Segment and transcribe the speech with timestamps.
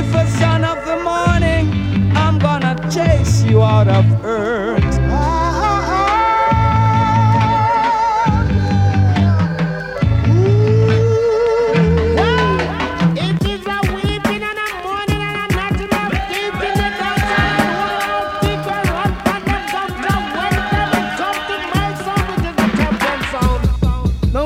[0.00, 4.80] Lucifer, son of the morning, I'm gonna chase you out of earth.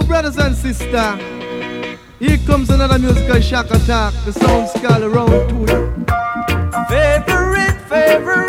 [0.07, 1.34] brothers and sisters, here
[2.55, 4.15] comes another musical shock attack.
[4.25, 5.67] The sound scale around to.
[6.89, 8.44] Favorite, favorite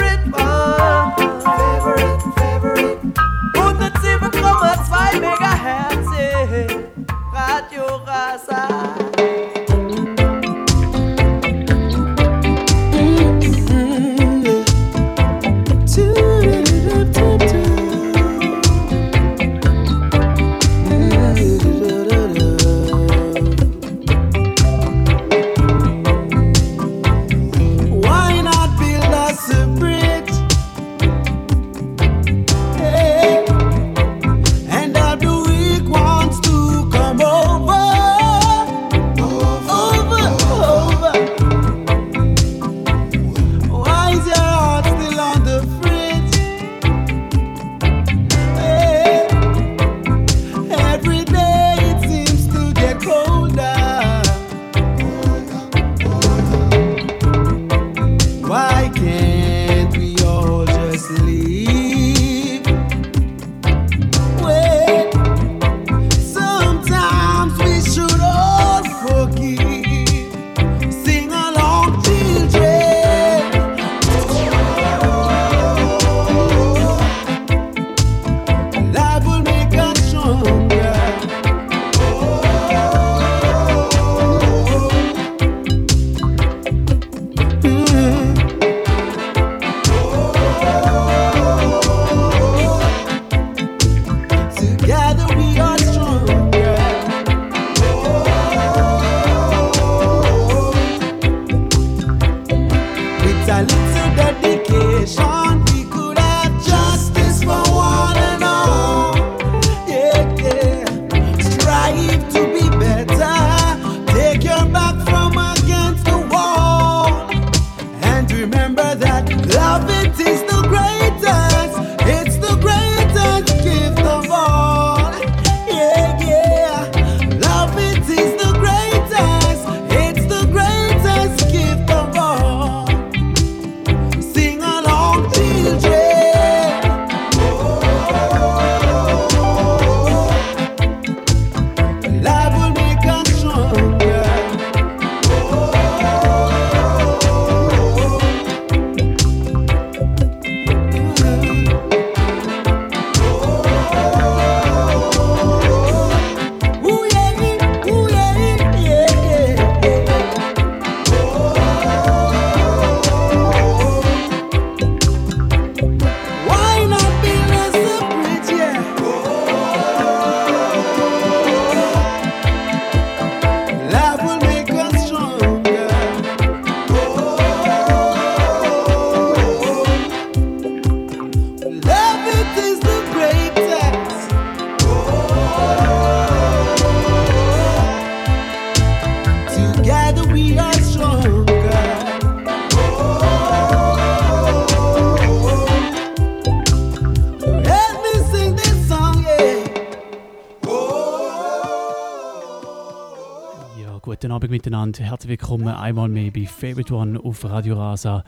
[204.25, 205.03] guten Abend miteinander.
[205.03, 208.24] Herzlich willkommen einmal mehr bei Favorite One auf Radio Rasa.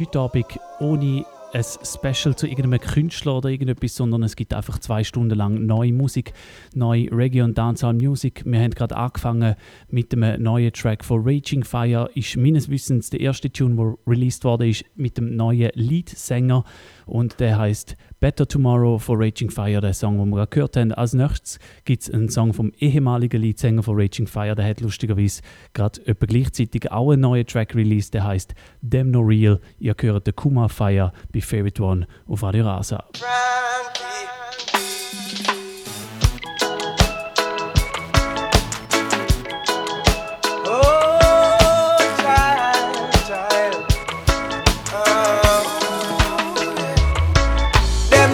[0.00, 5.04] Heute Abend ohne ein Special zu irgendeinem Künstler oder irgendetwas, sondern es gibt einfach zwei
[5.04, 6.32] Stunden lang neue Musik,
[6.74, 8.42] neue Reggae und Dancehall Music.
[8.46, 9.56] Wir haben gerade angefangen
[9.90, 12.08] mit einem neuen Track von Raging Fire.
[12.14, 16.64] Ist meines Wissens der erste Tune, der released wurde, ist mit dem neuen Leadsänger
[17.12, 20.92] und der heißt Better Tomorrow von Raging Fire, der Song, den wir gerade gehört haben.
[20.92, 25.42] Als nächstes gibt es einen Song vom ehemaligen Leadsänger von Raging Fire, der hat lustigerweise
[25.74, 28.54] gerade etwa gleichzeitig auch einen neuen Track released, der heißt
[28.88, 29.60] Them No Real.
[29.78, 33.04] Ihr hört den Kuma Fire bei Favorite One auf Radio Rasa.
[33.20, 33.22] Oh,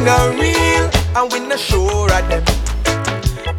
[0.09, 2.43] no real, and we not sure of them.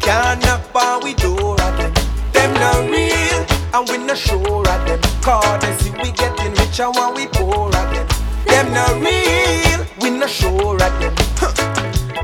[0.00, 1.92] Can't knock on we door of them.
[2.32, 3.40] Them no real,
[3.74, 5.00] and we not sure of them.
[5.22, 8.06] Cause they see we get richer when we poor again.
[8.46, 11.14] Them no real, we no sure of them.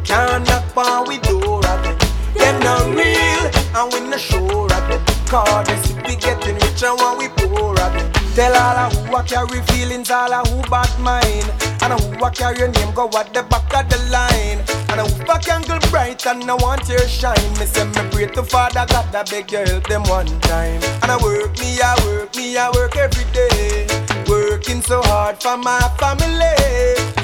[0.02, 1.96] Can't knock on we door again.
[2.34, 3.44] Them no real,
[3.78, 5.00] and we no sure of them.
[5.30, 8.15] Cause they see we getting richer when we poor again.
[8.36, 11.48] Tell all of who I carry feelings, all of who bad mind.
[11.80, 14.60] And who I carry your name, go at the back of the line.
[14.90, 17.50] And who can go bright and I want your shine.
[17.58, 20.82] Me say me pray to Father God, I beg you help them one time.
[21.00, 23.86] And I work me, I work me, I work every day.
[24.28, 26.60] Working so hard for my family.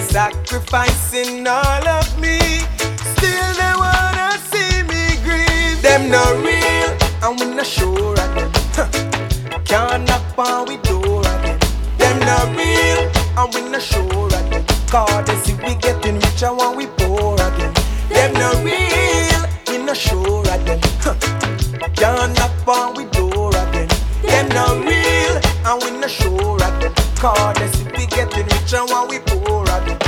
[0.08, 2.38] Sacrificing all of me.
[3.12, 5.82] Still they wanna see me grieve.
[5.82, 6.88] Them no real,
[7.22, 8.50] and we not sure of them.
[9.66, 10.76] Can't knock on we
[12.50, 14.64] real, and we not sure them.
[14.88, 17.72] Cause they see we getting richer when we poor again.
[18.08, 20.80] Them not real, we not sure of them.
[21.94, 23.88] Can't knock on we door again.
[24.22, 25.34] Them not real,
[25.66, 26.92] and we not sure them.
[27.16, 29.98] Cause they see we getting richer when we poor again.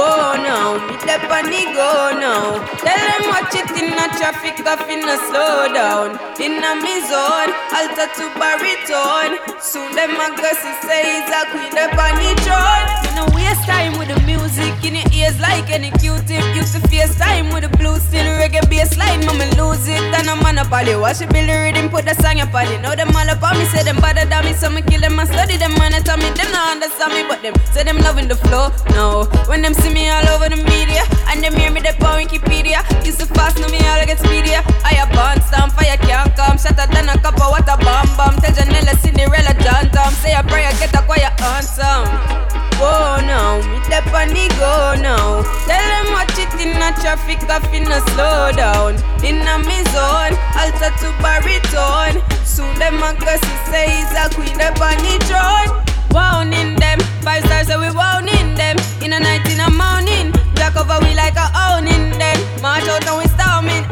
[0.00, 2.56] Whoa now, me step on the go now.
[2.80, 6.16] Tell them watch it in a traffic, off in a slow down.
[6.40, 9.36] In a me zone, alter to baritone.
[9.60, 12.86] Soon them a go see say a queen up on the throne.
[13.04, 16.44] You know waste time with the music in your ears like any Q-tip.
[16.54, 20.02] Used to face time with the blues still reggae bass line, mama lose it.
[20.14, 22.66] And I'm on a poly, watch it build the rhythm, put the song up on
[22.66, 22.80] it.
[22.80, 25.18] Know them all up on me, say them bother than me, so me kill them
[25.18, 28.28] and study them and tell me them not understand me, but them say them loving
[28.28, 28.70] the flow.
[28.96, 32.22] No, when them see me all over the media and them hear me the on
[32.22, 32.82] Wikipedia.
[33.04, 34.62] Used to fast, now me all get speedier.
[34.84, 36.58] I a born stamp, fire can't come.
[36.58, 38.36] Shatter than a cup of water bomb bomb.
[38.42, 40.12] Tell Janella, Cinderella, John Tom.
[40.14, 42.59] Say a prayer, get a quiet answer.
[42.80, 45.44] Whoa now, me step on the go now.
[45.68, 48.96] Tell them watch it in a traffic, off in a slow down.
[49.20, 52.24] In a me zone, alter to baritone.
[52.42, 53.36] Soon them a go
[53.68, 55.76] say he's a queen up on the throne.
[56.16, 58.76] Wound them, five stars so we wound them.
[59.04, 62.38] In a night, in a morning, black over we like a owning them.
[62.62, 63.84] March out and we storming,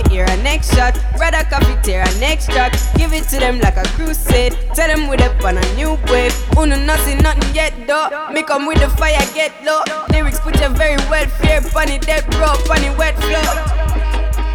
[0.00, 0.96] Have hear a next shot.
[1.18, 2.72] Brother coffee tear a next shot.
[2.96, 4.56] Give it to them like a crusade.
[4.72, 6.32] Tell them we up on a new wave.
[6.56, 8.08] Uno nothing, nothing yet though.
[8.32, 9.82] Me come with the fire, get low.
[10.08, 11.60] Lyrics put you very well fear.
[11.60, 13.44] Funny dead bro, funny wet flow.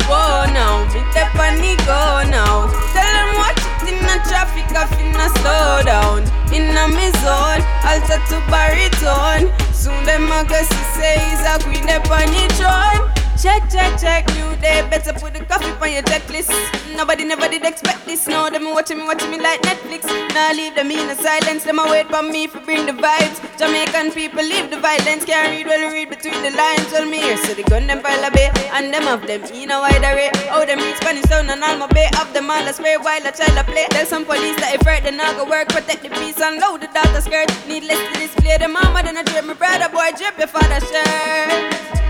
[0.10, 2.66] Whoa now, me step the go now.
[2.98, 6.26] Tell them watch it in the traffic, off in a slow down.
[6.50, 9.54] In a me zone, alter to baritone.
[9.74, 13.25] Soon them go see say he's a queen up on the throne.
[13.36, 14.88] Check, check, check, new day.
[14.90, 16.50] Better put the coffee on your checklist.
[16.96, 18.28] Nobody never did expect this.
[18.28, 20.08] Now them watching me, watching me like Netflix.
[20.34, 21.66] Now leave them in the silence.
[21.66, 23.38] Them a wait for me for bring the vibes.
[23.60, 25.26] Jamaican people leave the violence.
[25.26, 26.88] Can't read well, read between the lines.
[26.90, 28.50] Tell me here, so the gun them pile a bay.
[28.72, 30.32] And them of them in a wide array.
[30.56, 32.08] Oh, them read Spanish sound and all my bay.
[32.22, 33.86] Of them all I swear while I child a play.
[33.92, 35.68] Tell some police that if hurt, then I go work.
[35.68, 37.52] Protect the peace and load the daughter skirt.
[37.68, 42.05] Needless to display the mama, then I drip my brother boy, drip your father shirt.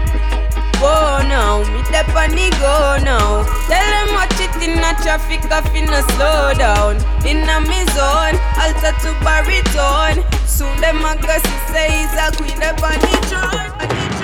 [0.81, 3.43] Whoa now, me step on the go now.
[3.67, 6.97] Tell them watch it in a traffic, off in a slow down.
[7.25, 10.23] In a me zone, alter to baritone.
[10.45, 11.37] Soon them a go
[11.71, 12.83] say he's a queen throne.
[12.83, 14.14] on the throne.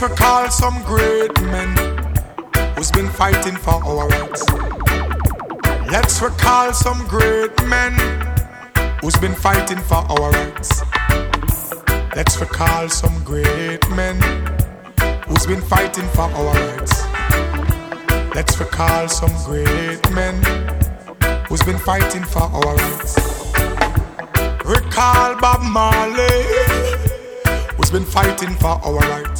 [0.00, 1.76] Let's recall some great men
[2.76, 4.48] who's been fighting for our rights.
[5.90, 7.94] Let's recall some great men
[9.00, 10.84] who's been fighting for our rights.
[12.14, 14.20] Let's recall some great men
[15.26, 17.04] who's been fighting for our rights.
[18.36, 20.36] Let's recall some great men
[21.48, 23.18] who's been fighting for our rights.
[24.64, 26.44] Recall Bob Marley,
[27.76, 29.37] who's been fighting for our rights.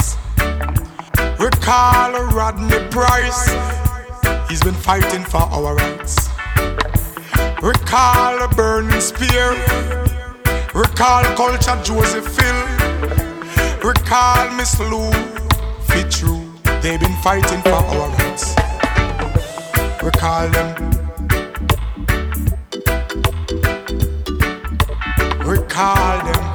[1.38, 3.48] Recall Rodney Price,
[4.48, 6.28] he's been fighting for our rights.
[7.62, 9.52] Recall Burning Spear,
[10.74, 12.60] recall Culture Joseph Hill,
[13.84, 15.12] recall Miss Lou
[15.86, 16.44] Fitzroy,
[16.82, 18.54] they've been fighting for our rights.
[20.02, 20.98] Recall them.
[25.48, 26.47] recall them.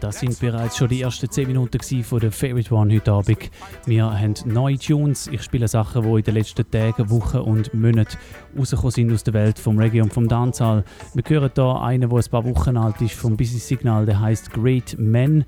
[0.00, 3.50] Das sind bereits schon die ersten 10 Minuten von der Favorite One heute Abend.
[3.84, 5.28] Wir haben neue Tunes.
[5.28, 8.16] Ich spiele Sachen, die in den letzten Tagen, Wochen und Monaten
[8.58, 10.84] rausgekommen sind aus der Welt vom Reggae und vom Dancehall.
[11.12, 14.50] Wir hören hier einen, der ein paar Wochen alt ist, vom Busy Signal, der heißt
[14.52, 15.44] Great Men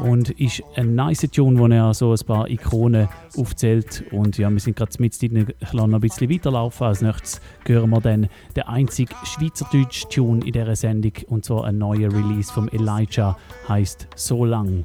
[0.00, 4.04] und ist ein nice Tune, wo er so ein paar Ikonen aufzählt.
[4.10, 6.86] Und ja, wir sind gerade mit drin, ich noch ein bisschen weiterlaufen.
[6.86, 11.78] Als nächstes hören wir dann den einzigen schweizerdeutschen Tune in dieser Sendung und zwar ein
[11.78, 13.36] neuer Release vom Elijah,
[13.68, 14.84] heißt So lang.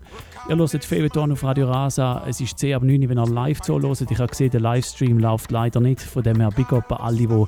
[0.49, 2.23] Ihr hört Feuilleton auf Radio Rasa.
[2.27, 4.01] Es ist 10 ab 9 wenn ihr live zuhört.
[4.09, 6.01] Ich habe gesehen, der Livestream läuft leider nicht.
[6.01, 7.45] Von dem her Big Up an alle, die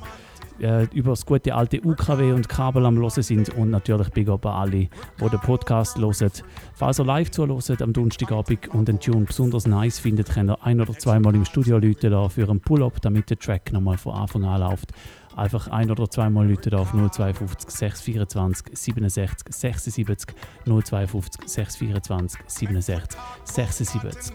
[0.60, 4.46] äh, über das gute alte UKW und Kabel am Hören sind und natürlich Big Up
[4.46, 4.88] an alle, die
[5.20, 6.30] den Podcast hören.
[6.74, 10.80] Falls ihr live zuhört am Donnerstagabend und den Tune besonders nice findet, könnt ihr ein-
[10.80, 14.60] oder zweimal im Studio Leute für einen Pull-Up, damit der Track nochmal von Anfang an
[14.60, 14.92] läuft
[15.38, 24.32] einfach ein oder zweimal Leute auf 052 624 67 76 052 624 67 76.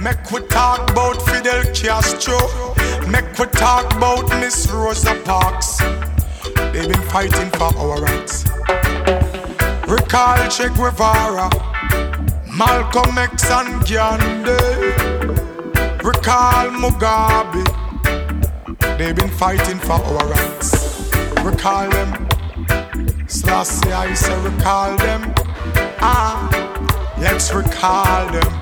[0.00, 2.38] Make we talk about Fidel Castro.
[3.08, 5.78] Make we talk about Miss Rosa Parks.
[6.72, 8.44] They've been fighting for our rights.
[9.88, 11.50] Recall Che Guevara,
[12.56, 14.52] Malcolm X and Gandhi.
[16.02, 17.81] Recall Mugabe.
[18.98, 21.10] They've been fighting for our rights.
[21.42, 22.28] Recall them.
[23.26, 25.34] Selassie, I say recall them.
[26.00, 26.48] Ah,
[27.18, 28.61] let's recall them.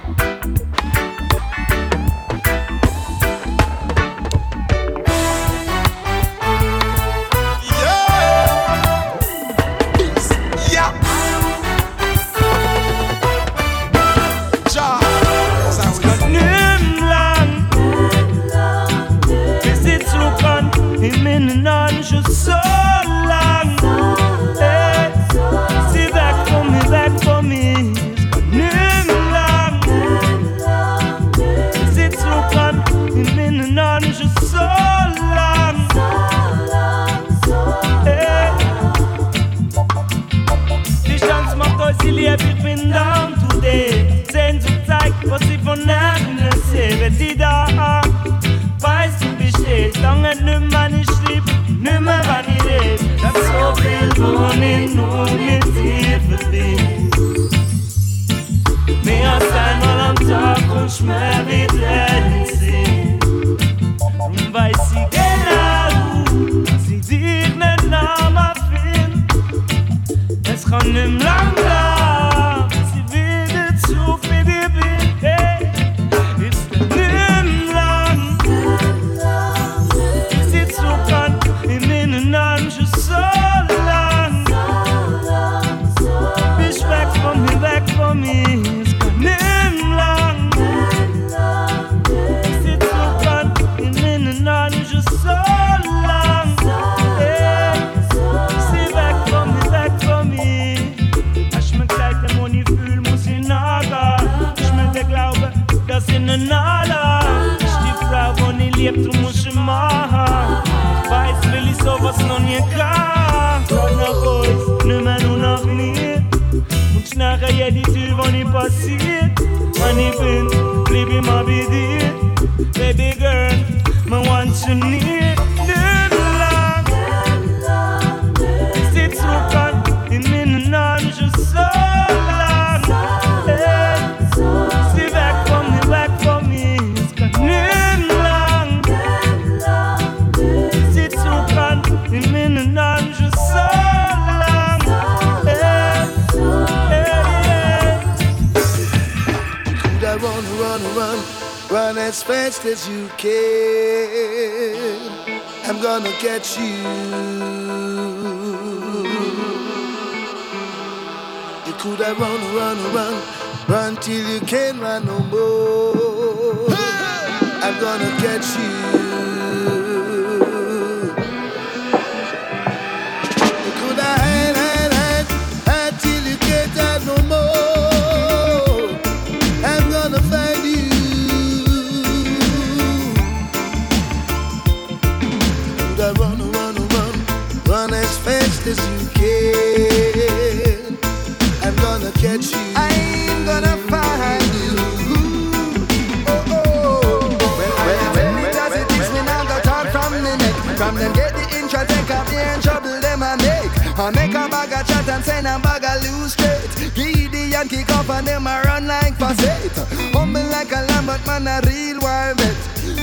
[211.89, 212.59] Real vet.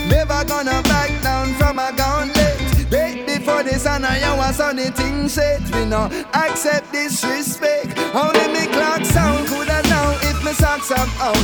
[0.09, 2.57] Never gonna back down from a gauntlet.
[2.91, 5.61] Wait before the sun and was on the thing set.
[5.73, 7.97] We no accept disrespect.
[8.13, 9.86] Only me clock sound could have
[10.47, 11.35] me socks up out.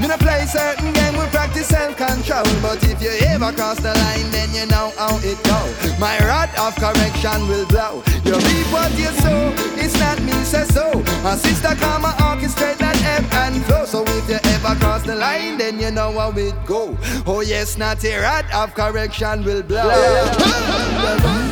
[0.00, 2.44] Me no play certain game, we practice self-control.
[2.60, 5.60] But if you ever cross the line, then you know how it go.
[5.98, 8.02] My rod of correction will blow.
[8.24, 10.90] You reap what you sow, it's not me say so.
[11.24, 13.84] A sister and orchestrate that ebb and flow.
[13.84, 16.96] So if you ever cross the line, then you know how it go.
[17.26, 19.86] Oh yes, not a rod of correction will blow.
[19.86, 21.50] Run, run, run,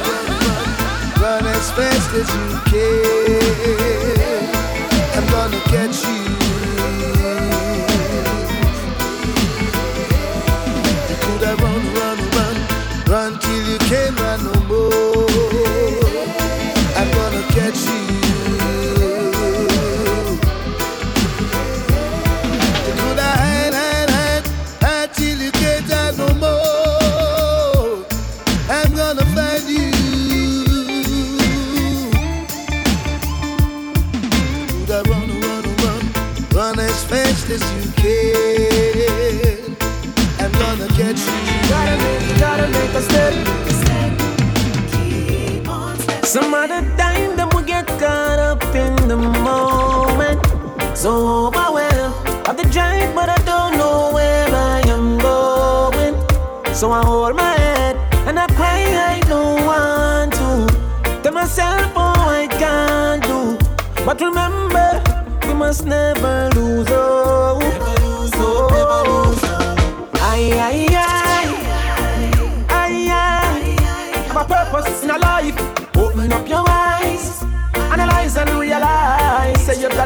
[1.22, 3.46] run as fast as you can.
[5.16, 6.04] I'm gonna catch.
[6.04, 6.45] You
[13.16, 13.45] run
[42.56, 43.32] gotta make a step.
[46.24, 50.40] Some other time them will get caught up in the moment.
[50.96, 52.14] So overwhelmed
[52.48, 56.14] of the drive, but I don't know where I am going.
[56.74, 57.96] So I hold my head
[58.26, 58.82] and I cry,
[59.14, 60.50] I don't want to.
[61.22, 63.58] Tell myself, oh, I can't do.
[64.04, 64.88] But remember,
[65.46, 66.86] we must never lose.
[66.90, 67.15] Oh,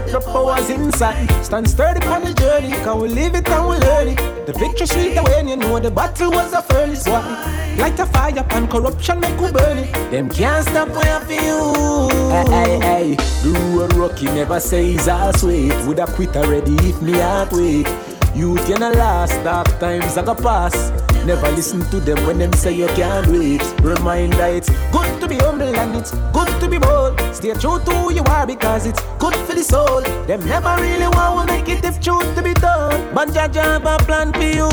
[0.06, 1.28] you got the powers inside.
[1.44, 4.46] Stand sturdy on the journey, can we live it and we learn it.
[4.46, 7.06] The victory sweet when you know the battle was the furnace.
[7.06, 7.74] Why?
[7.78, 9.92] Light a fire and corruption make we burn it.
[10.10, 12.10] Them can't stop where I feel.
[12.30, 13.14] Hey, hey, hey.
[13.42, 15.74] The road rocky never says I'll sweet.
[15.86, 17.88] Would I quit already if me heart wait?
[18.34, 20.92] Youth in the last dark times I go pass.
[21.24, 23.62] Never listen to them when them say you can't do it.
[23.82, 24.99] Reminder it's good
[25.30, 27.18] be humble and it's good to be bold.
[27.32, 30.00] Stay true to who you are because it's good for the soul.
[30.26, 33.14] Them never really want to make it if truth to be done.
[33.14, 34.68] But Jah have a plan for you.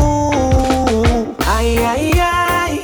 [1.56, 2.82] Aye aye aye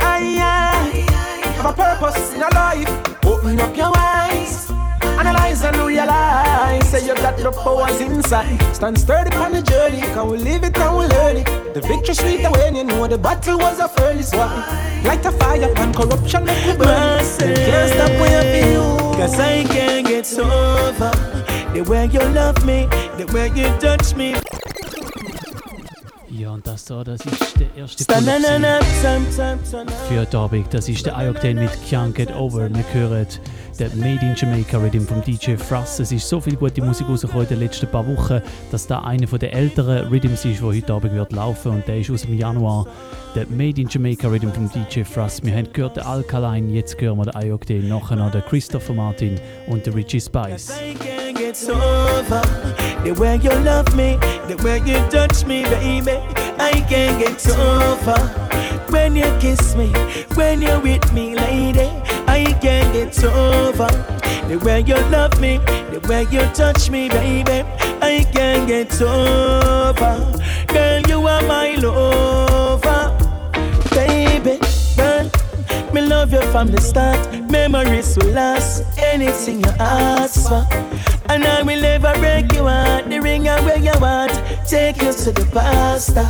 [0.00, 1.52] aye aye.
[1.56, 2.90] Have a purpose in your life.
[3.24, 4.75] Open up your eyes.
[5.18, 8.60] Analyze and realize Say you got the powers inside.
[8.74, 11.74] Stand sturdy on the journey Can we live it and we learn it?
[11.74, 15.00] The victory sweet when you know the battle was a furnace Why?
[15.04, 17.20] Light a fire and corruption make we burn.
[17.20, 17.56] It.
[17.56, 21.10] Can't stop where you Cause I can't get over
[21.72, 24.34] The way you love me, the way you touch me
[26.38, 28.04] Ja, und das da, das ist der erste
[30.08, 30.66] für Abend.
[30.74, 32.68] Das ist der iOctane mit Can't Get Over.
[32.68, 33.26] Wir hören
[33.78, 36.00] den Made in Jamaica Rhythm vom DJ Frost.
[36.00, 39.26] Es ist so viel gute Musik rausgekommen in den letzten paar Wochen, dass da einer
[39.26, 42.86] der älteren Rhythms ist, der heute Abend wird laufen und der ist aus dem Januar.
[43.34, 45.42] Der Made in Jamaica Rhythm vom DJ Frost.
[45.42, 49.40] Wir haben gehört den Alkaline, jetzt hören wir den iOctane, nachher noch den Christopher Martin
[49.68, 50.72] und den Richie Spice.
[51.36, 52.40] I can't get over
[53.04, 54.16] the way you love me,
[54.48, 56.12] the way you touch me, baby.
[56.58, 58.16] I can't get over
[58.88, 59.92] when you kiss me,
[60.34, 61.90] when you're with me, lady.
[62.26, 63.86] I can't get over
[64.48, 65.58] the way you love me,
[65.92, 67.68] the way you touch me, baby.
[68.00, 71.02] I can't get over, girl.
[71.02, 73.12] You are my lover,
[73.90, 74.58] baby,
[74.96, 75.30] girl.
[75.92, 77.20] Me love you from the start.
[77.50, 78.84] Memories will last.
[78.98, 80.66] Anything you ask for.
[81.36, 83.10] And I will never break you heart.
[83.10, 84.32] The ring I wear you want.
[84.66, 86.24] Take you to the pasta.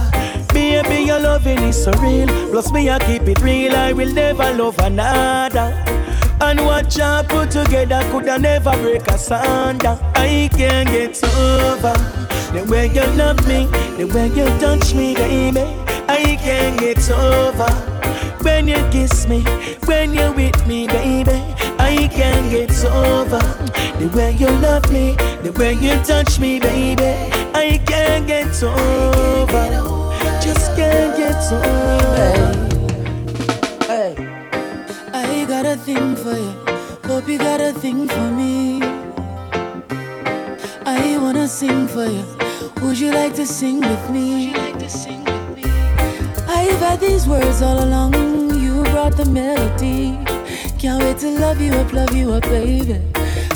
[0.52, 2.26] Baby, your loving is so real.
[2.50, 3.76] Plus me, I keep it real.
[3.76, 5.80] I will never love another.
[6.40, 9.96] And what you put together could I never break asunder.
[10.16, 11.94] I can't get over
[12.52, 13.66] the way you love me,
[13.98, 15.62] the way you touch me, baby.
[16.08, 17.70] I can't get over
[18.42, 19.42] when you kiss me,
[19.84, 21.75] when you're with me, baby.
[21.86, 23.38] I can't get over
[24.00, 27.12] the way you love me, the way you touch me, baby.
[27.54, 29.64] I can't get over,
[30.42, 32.28] just can't get over.
[33.86, 34.14] Hey,
[35.12, 36.54] I got a thing for you.
[37.04, 38.82] Hope you got a thing for me.
[40.84, 42.24] I wanna sing for you.
[42.82, 44.52] Would you like to sing with me?
[46.48, 48.14] I've had these words all along.
[48.60, 50.35] You brought the melody.
[50.78, 53.00] Can't wait to love you up, love you up, baby.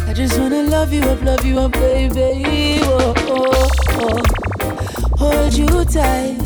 [0.08, 2.80] I just wanna love you up, love you up, baby.
[2.82, 3.68] Oh, oh,
[4.00, 5.16] oh.
[5.18, 6.38] Hold you tight,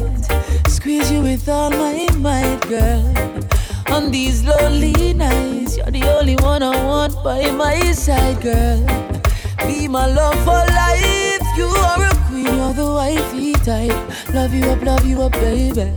[0.68, 3.02] squeeze you with all my might, girl.
[3.94, 8.84] On these lonely nights, you're the only one I want by my side, girl.
[9.66, 11.40] Be my love for life.
[11.56, 14.34] You are a queen, you're the wifey type.
[14.34, 15.92] Love you up, love you up, baby.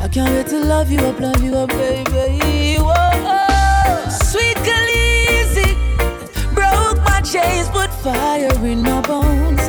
[0.00, 2.73] I can't wait to love you up, love you up, baby.
[7.34, 9.63] My put fire in my bones.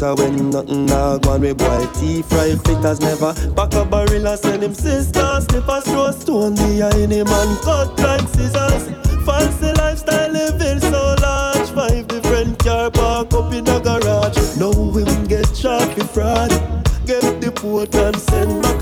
[0.00, 3.32] Quitter when nothing dog one way boy right fit as never.
[3.54, 7.98] Back a barrel and send him sister slip a throw stone behind him and cut
[7.98, 8.88] like scissors.
[9.26, 11.68] Fancy lifestyle living so large.
[11.70, 14.38] Five different car park up in the garage.
[14.58, 16.50] Now him get for fraud.
[17.06, 18.79] Get the port and send back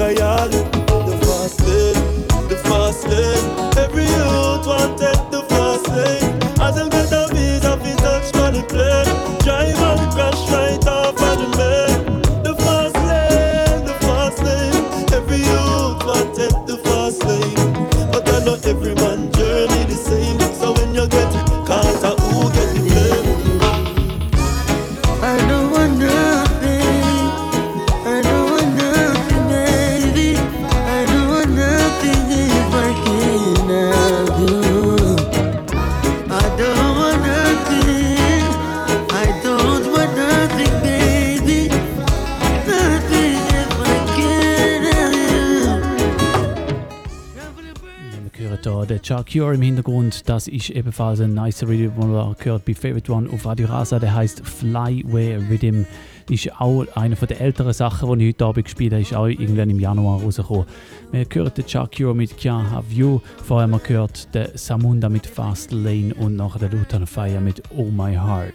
[49.31, 50.29] Cure im Hintergrund.
[50.29, 53.99] Das ist ebenfalls ein nice Rhythm, den man gehört bei Favorite One auf Radio Rasa.
[53.99, 55.85] Der heißt Flyway Rhythm.
[56.31, 59.03] Ist auch eine der älteren Sachen, die ich heute Abend gespielt habe.
[59.03, 60.67] Ist auch irgendwann im Januar rausgekommen.
[61.13, 63.21] Wir hören den Chuck Cure mit Can't Have You.
[63.45, 67.63] Vorher haben wir gehört den Samunda mit Fast Lane und nachher den Lutan Fire mit
[67.77, 68.55] Oh My Heart.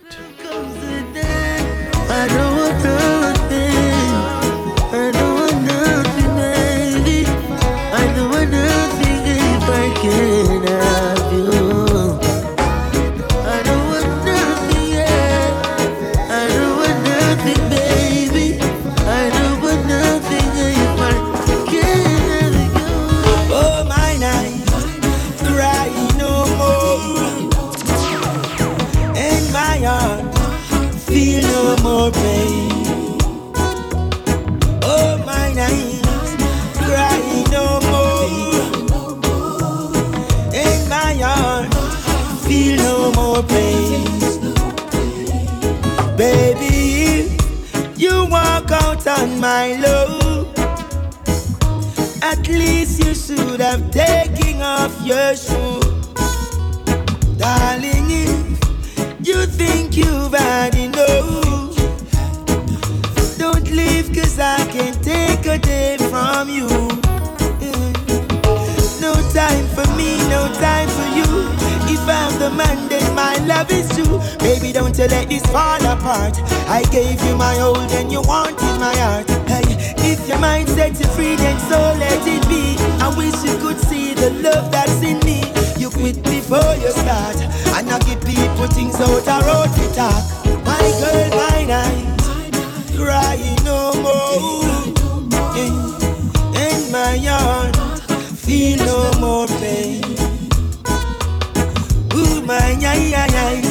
[43.33, 43.63] No more.
[46.17, 47.37] Baby,
[47.95, 50.47] you walk out on my love.
[52.21, 55.79] At least you should have taken off your shoe.
[57.37, 61.75] Darling, if you think you've had enough,
[63.37, 66.67] don't leave, cause I can take a day from you.
[67.59, 67.93] Mm.
[69.01, 70.92] No time for me, no time
[72.05, 74.19] firm the mandate, my love is true.
[74.39, 76.35] Baby, don't you let this fall apart.
[76.67, 79.29] I gave you my all and you wanted my heart.
[79.47, 79.63] Hey,
[80.11, 82.75] if your mind sets you free, then so let it be.
[83.01, 85.41] I wish you could see the love that's in me.
[85.77, 87.37] You quit before you start,
[87.75, 90.23] and I keep people things out I road to talk.
[90.65, 92.19] My girl, my night,
[92.97, 94.63] crying no more.
[95.55, 95.73] In,
[96.67, 97.75] in my heart,
[98.35, 100.32] feel no more pain
[102.49, 103.61] ay, ay, ay,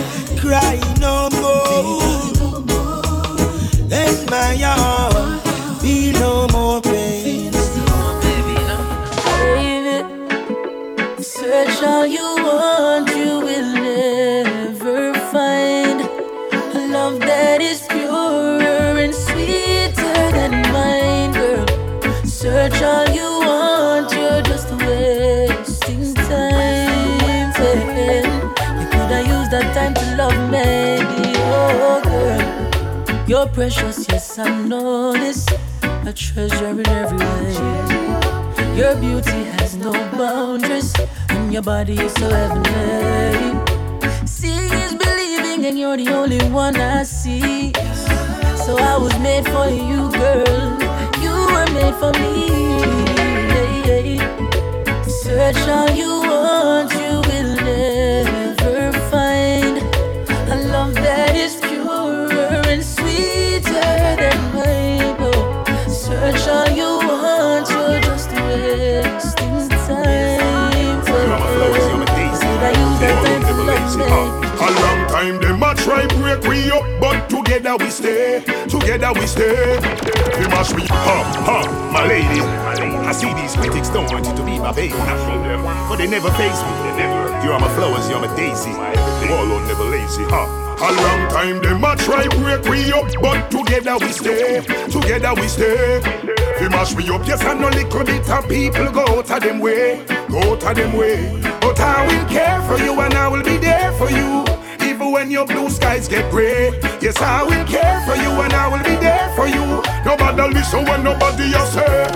[0.40, 2.32] cry no more.
[3.90, 5.42] And my heart,
[5.80, 6.80] feel no more
[33.32, 35.46] You're precious, yes, I know this.
[35.82, 38.76] A treasure in every way.
[38.76, 40.92] Your beauty has no boundaries,
[41.30, 43.56] and your body is so heavenly.
[44.26, 47.72] Seeing is believing, and you're the only one I see.
[48.66, 50.78] So I was made for you, girl.
[51.24, 52.52] You were made for me.
[55.08, 58.41] Search all you want, you will never
[76.40, 79.78] break we up, but together we stay, together we stay.
[80.38, 82.40] We must be ha ha, my lady.
[82.40, 86.62] I see these critics don't want you to be my baby, but they never face
[86.62, 86.72] me.
[87.44, 88.70] You are my flowers, you are my daisy.
[88.70, 90.60] All on never lazy, ha.
[90.82, 95.48] A long time them a try break we up, but together we stay, together we
[95.48, 96.00] stay.
[96.60, 99.60] We mash we up, yes, and no little bit of people go out of them
[99.60, 101.40] way, go out of them way.
[101.60, 104.61] But I will care for you and I will be there for you.
[105.02, 108.68] Even when your blue skies get gray, yes, I will care for you and I
[108.68, 109.82] will be there for you.
[110.04, 112.06] Nobody listen when nobody else say.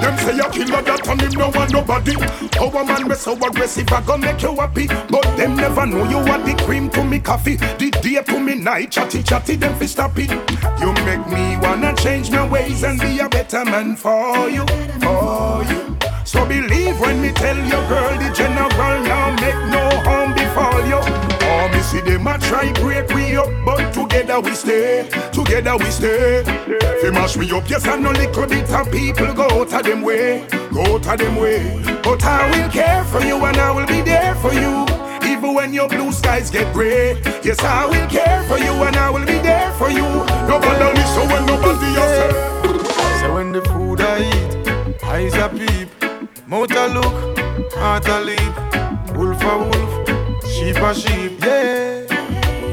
[0.00, 2.14] Them say a killer that on him no want nobody.
[2.14, 4.86] A man be so aggressive, I gon' make you happy.
[4.86, 8.54] But them never know you are the cream to me coffee, the day to me
[8.54, 10.30] night, chatty chatty, them fi stop it.
[10.78, 14.64] You make me wanna change my ways and be a better man for you,
[15.02, 15.98] for you.
[16.24, 21.19] So believe when me tell you, girl, the general now make no harm befall you.
[21.80, 26.44] Me see them a try break we up, but together we stay, together we stay.
[27.00, 30.02] Fi mash me up, yes, I know little bit of people go out of them
[30.02, 31.80] way, go out of them way.
[32.02, 34.84] But I will care for you and I will be there for you.
[35.24, 39.08] Even when your blue skies get gray, yes, I will care for you and I
[39.08, 40.04] will be there for you.
[40.46, 42.30] Nobody listen when nobody say.
[43.22, 45.88] So when the food I eat, eyes a peep,
[46.46, 49.99] mouth a look, heart a leap, wolf a wolf,
[50.50, 52.06] sheep a sheep, yeah,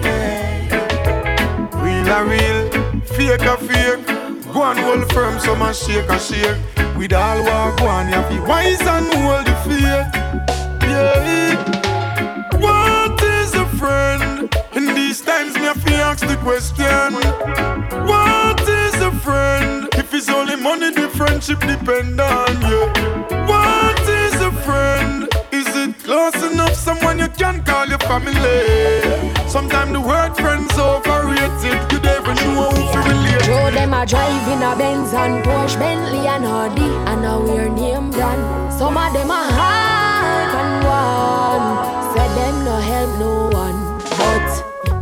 [0.03, 0.61] yeah.
[1.81, 2.69] Real a real,
[3.01, 4.05] fake a fake.
[4.53, 6.57] Go and hold firm, some a shake a shake.
[6.97, 10.09] With all what go on, you feel wise and hold the faith,
[10.89, 11.55] yeah.
[12.59, 14.49] What is a friend?
[14.73, 17.13] In these times, me have to ask the question.
[18.07, 19.87] What is a friend?
[19.93, 22.81] If it's only money, the friendship depend on you.
[22.87, 23.26] What
[26.31, 26.73] close enough?
[26.73, 29.31] Someone you can call your family.
[29.47, 31.91] Sometimes the word friends overrated.
[31.91, 33.43] You never know who to relate.
[33.43, 37.69] Show them a drive in a Benz and Porsche, Bentley and Audi, and a wear
[37.69, 38.73] name brand.
[38.73, 41.96] Some of them a hype and one.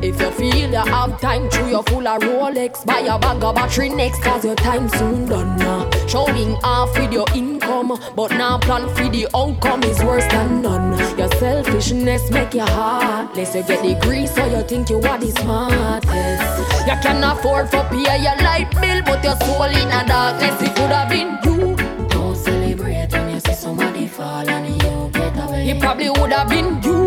[0.07, 3.55] If you feel you have time, through your full of Rolex, buy a bag of
[3.55, 5.89] battery next, cause your time soon done now.
[6.05, 10.95] Showing off with your income, but now plan for the outcome is worse than none.
[11.17, 13.55] Your selfishness make you heartless.
[13.55, 16.85] You get the grease, so you think you are the smartest.
[16.85, 20.61] You can afford for pay your light bill, but your soul in a darkness.
[20.61, 21.75] It could have been you.
[22.09, 25.71] Don't celebrate when you see somebody fall and you get away.
[25.71, 27.04] It probably would have been you.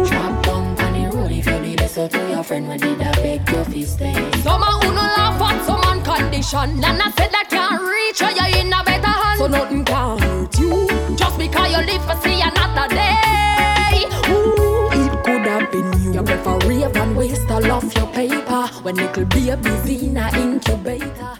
[1.98, 4.14] So to your friend when did I beg your fist stay.
[4.42, 8.20] Some a who no laugh at some man condition, and I said that can't reach
[8.22, 9.38] you, you in a better hand.
[9.40, 14.06] So nothing can hurt you, just because you live for see another day.
[14.30, 16.12] Ooh, it could have been you.
[16.14, 21.34] You prefer rave and waste all of your paper when little babies in a incubator.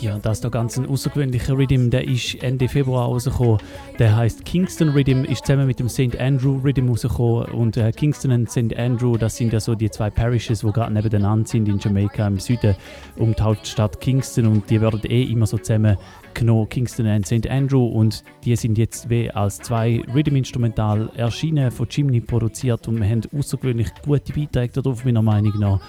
[0.00, 3.58] Ja, das ist ganz ein außergewöhnlicher Rhythm, der ist Ende Februar rausgekommen.
[3.98, 6.16] Der heißt Kingston Rhythm, ist zusammen mit dem St.
[6.20, 7.46] Andrew Rhythm rausgekommen.
[7.46, 8.76] Und äh, Kingston und St.
[8.76, 12.38] Andrew, das sind ja so die zwei Parishes, die gerade nebeneinander sind in Jamaika im
[12.38, 12.76] Süden
[13.16, 14.46] um die Hauptstadt Kingston.
[14.46, 15.96] Und die werden eh immer so zusammen
[16.32, 17.50] genommen, Kingston und St.
[17.50, 17.84] Andrew.
[17.84, 22.86] Und die sind jetzt wie als zwei Rhythm-Instrumental erschienen, von Chimney produziert.
[22.86, 25.80] Und wir haben außergewöhnlich gute Beiträge darauf, meiner Meinung nach.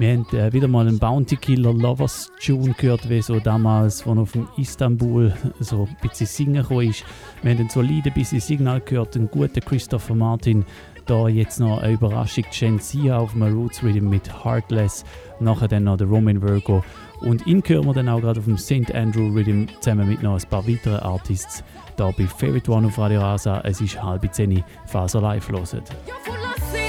[0.00, 4.18] Wir haben äh, wieder mal einen Bounty Killer Lovers Tune gehört, wie so damals, von
[4.18, 7.04] auf dem Istanbul so ein bisschen singen ist.
[7.42, 10.64] Wir haben einen soliden bisschen Signal gehört, einen guten Christopher Martin.
[11.04, 12.46] Da jetzt noch eine Überraschung,
[12.78, 15.04] Sia auf dem Roots Rhythm mit Heartless.
[15.38, 16.82] Nachher dann noch der Roman Virgo.
[17.20, 18.94] Und ihn hören wir dann auch gerade auf dem St.
[18.94, 21.62] Andrew Rhythm zusammen mit noch ein paar weiteren Artists.
[21.98, 23.60] Da bei Favorite One auf Radio Rasa.
[23.64, 25.74] Es ist halb zehn, falls ihr live hört.
[25.74, 26.79] What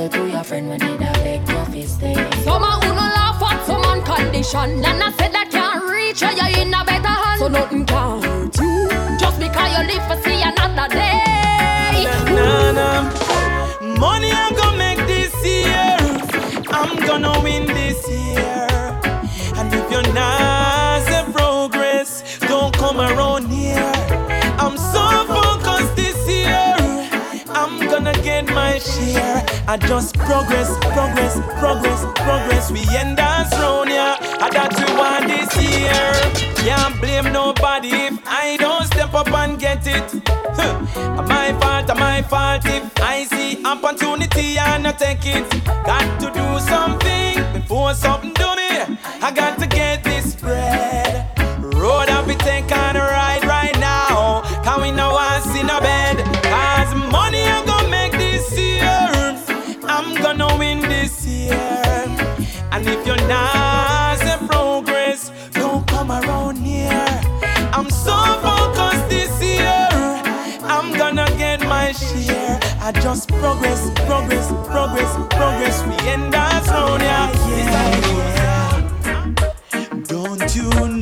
[0.00, 2.14] if you did listen to your friend when he da beg your fist stay.
[2.44, 6.22] Some a who no laugh at some on condition, and I said that can't reach
[6.22, 7.40] you, you in a better hand.
[7.40, 12.04] So nothing can hurt you, just because you live for see another day.
[12.34, 13.10] Na, na, na.
[13.98, 15.96] Money I'm gonna make this year.
[16.70, 18.66] I'm gonna win this year.
[19.56, 20.49] And if you're not
[28.82, 32.70] I just progress, progress, progress, progress.
[32.70, 34.16] We end us round here.
[34.40, 36.40] And that we want this year.
[36.64, 40.14] Can't blame nobody if I don't step up and get it.
[41.28, 45.48] My fault, my fault if I see opportunity and I take it.
[45.84, 48.98] Got to do something before something do me.
[49.22, 51.09] I got to get this bread.
[72.92, 75.84] Just progress, progress, progress, progress.
[75.86, 77.60] We end round here.
[77.64, 78.80] Yeah,
[79.74, 79.88] yeah.
[80.04, 80.99] Don't you know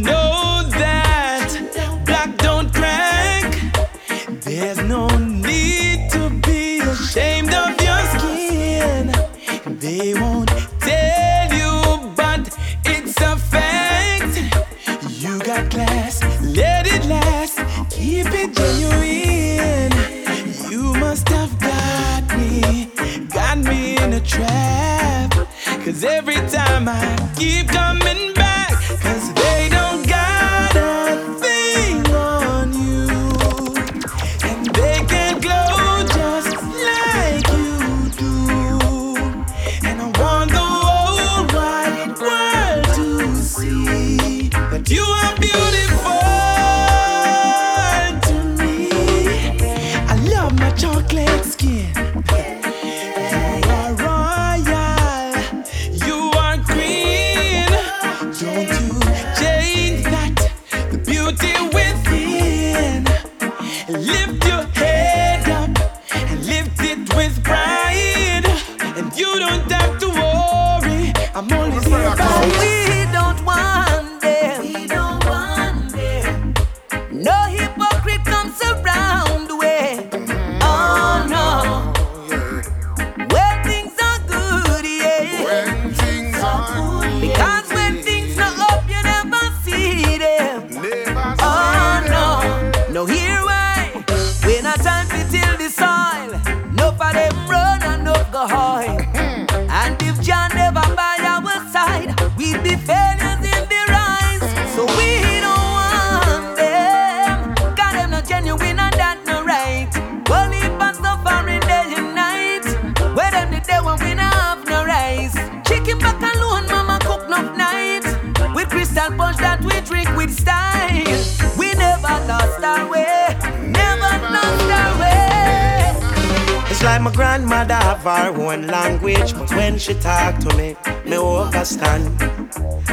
[126.98, 132.04] like my grandmother have her own language, but when she talk to me, me understand.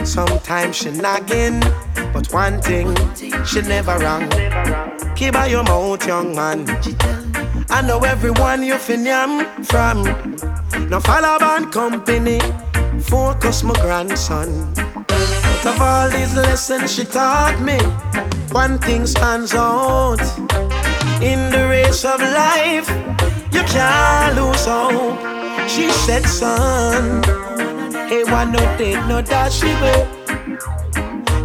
[0.03, 1.59] Sometimes she nagging,
[2.13, 2.93] but one thing
[3.45, 4.29] she never wrong.
[5.15, 6.65] Keep by your mouth, young man.
[7.69, 10.03] I know everyone you fin yam from.
[10.89, 12.39] Now follow band company,
[13.01, 14.49] focus my grandson.
[14.77, 17.79] Out of all these lessons she taught me,
[18.53, 20.21] one thing stands out.
[21.21, 23.14] In the race of life,
[23.55, 24.91] you can't lose hope.
[24.91, 25.67] Oh.
[25.67, 27.23] She said, son,
[28.09, 30.01] hey, why no date, no dash way.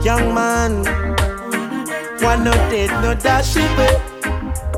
[0.03, 0.73] Young man,
[2.21, 3.97] why no date, no dash way.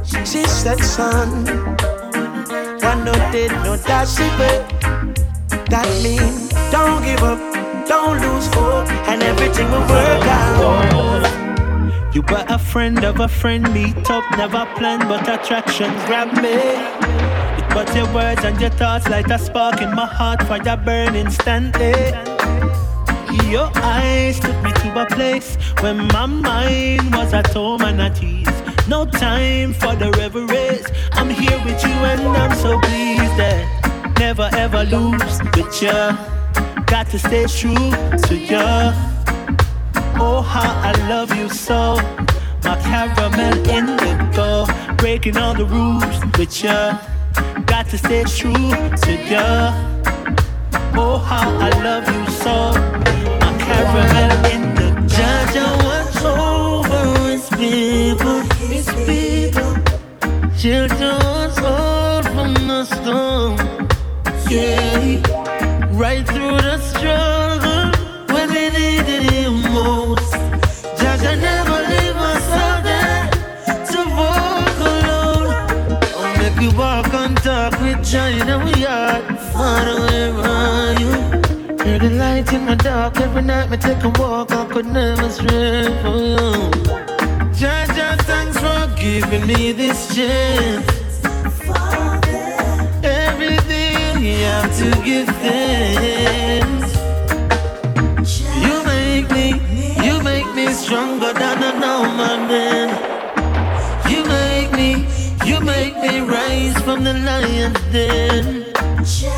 [0.04, 1.46] She said, son,
[2.82, 4.56] why no date, no dash way.
[5.72, 6.34] That mean,
[6.70, 7.40] don't give up,
[7.88, 11.41] don't lose hope, and everything will work out.
[12.14, 16.52] You were a friend of a friend, meet up, never planned, but attraction grabbed me.
[16.52, 21.16] It was your words and your thoughts like a spark in my heart, fire burn
[21.16, 21.94] instantly.
[23.50, 28.22] Your eyes took me to a place where my mind was at home and at
[28.22, 28.62] ease.
[28.86, 30.84] No time for the reveries.
[31.12, 35.92] I'm here with you and I'm so pleased that never ever lose with you.
[36.84, 37.90] Got to stay true
[38.28, 39.11] to you.
[40.18, 41.96] Oh, how I love you so.
[42.64, 46.04] My caramel in the indigo, breaking all the rules
[46.38, 46.80] with you.
[47.66, 48.70] Got to stay true
[49.04, 49.48] to you.
[50.94, 52.72] Oh, how I love you so.
[53.40, 55.02] My caramel in the door.
[55.02, 55.02] indigo.
[55.04, 59.72] Oh, Jaja watch over his people, his people.
[60.56, 61.18] Children
[61.58, 63.56] hold from the storm.
[64.48, 65.22] Yeah,
[65.98, 67.31] right through the struggle
[82.32, 83.20] light in my dark.
[83.20, 86.48] Every night me take a walk, I could never stray from you.
[87.60, 90.86] Jaja, thanks for giving me this chance.
[93.26, 96.90] Everything you have to give thanks.
[98.64, 99.46] You make me,
[100.06, 102.88] you make me stronger than a normal man.
[104.10, 104.90] You make me,
[105.48, 108.44] you make me rise from the lion's den.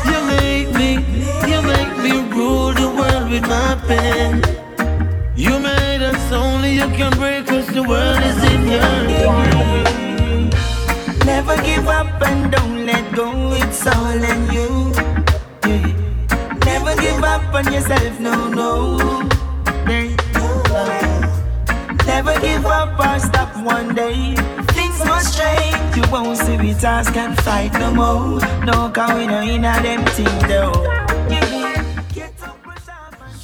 [0.09, 0.89] You make me,
[2.05, 4.31] me rule the world with my pen.
[5.35, 7.65] You made us only you can break us.
[7.77, 8.89] The world is in your
[9.39, 10.53] hand.
[11.25, 13.27] Never give up and don't let go.
[13.61, 14.69] It's all in you.
[16.69, 18.19] Never give up on yourself.
[18.19, 18.69] No, no.
[22.05, 24.35] Never give up or stop one day.
[24.77, 25.97] Things must change.
[25.97, 28.39] You won't see we task can fight no more.
[28.63, 31.04] No, cause we know in a them thing though.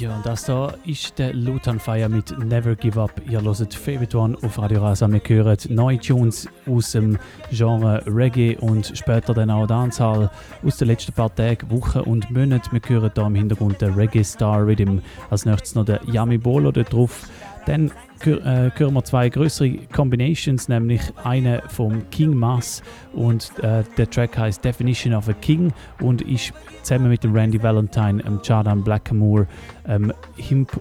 [0.02, 3.22] Ja, und das da ist der Lutan Fire mit Never Give Up.
[3.30, 5.08] Ihr hört Favorite One auf Radio Rasa.
[5.08, 7.20] Wir hören neue Tunes aus dem
[7.52, 10.32] Genre Reggae und später dann auch Dancehall
[10.66, 12.72] aus den letzten paar Tagen, Wochen und Monaten.
[12.72, 15.02] Wir hören da im Hintergrund der Reggae Star Rhythm.
[15.30, 17.30] Als nächstes noch der Yami Bolo dort drauf.
[17.68, 17.92] Dann
[18.26, 22.82] äh, hören wir zwei größere Combinations, nämlich eine vom King Mass
[23.14, 26.54] und äh, der Track heißt Definition of a King und ist
[26.84, 29.48] zusammen mit dem Randy Valentine, ähm, Jordan Blackamoor,
[29.88, 30.80] ähm, Himp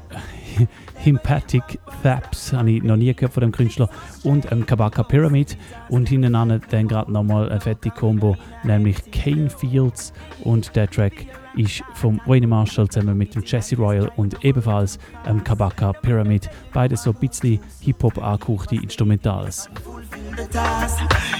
[0.96, 3.88] Himpatic Thaps, habe ich noch nie gehört von dem Künstler,
[4.22, 5.56] und ähm, Kabaka Pyramid.
[5.88, 10.12] Und hinten an dann gerade nochmal eine fette Combo, nämlich Kane Fields
[10.44, 11.26] und der Track
[11.56, 16.48] ist vom Wayne Marshall zusammen mit dem Jesse Royal und ebenfalls ähm, Kabaka Pyramid.
[16.72, 19.68] Beides so ein bisschen Hip-Hop angehauchte Instrumentals.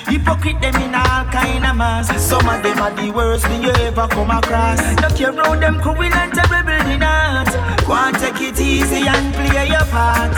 [0.09, 2.09] Hypocrite them in all kind of mass.
[2.19, 4.81] Some of them are the worst thing you ever come across.
[5.01, 7.49] No care them cruel and terrible in art.
[7.87, 10.37] Go and take it easy and play your part.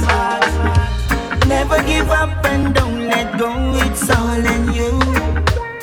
[1.49, 3.53] Never give up and don't let go.
[3.77, 4.99] It's all in you.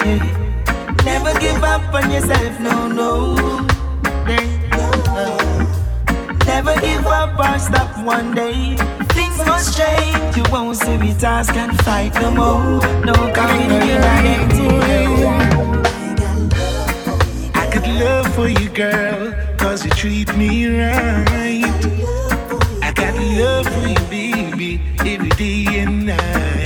[0.06, 0.50] Yeah.
[1.06, 2.60] Never give up on yourself.
[2.60, 3.69] No, no.
[6.46, 8.76] Never give up or stop one day.
[9.16, 10.38] Things must change.
[10.38, 12.80] You won't see we task and fight no more.
[13.06, 14.02] No coming in
[17.56, 21.64] I could love for you, girl, cause you treat me right.
[22.84, 26.66] I got love for you, baby, every day and night.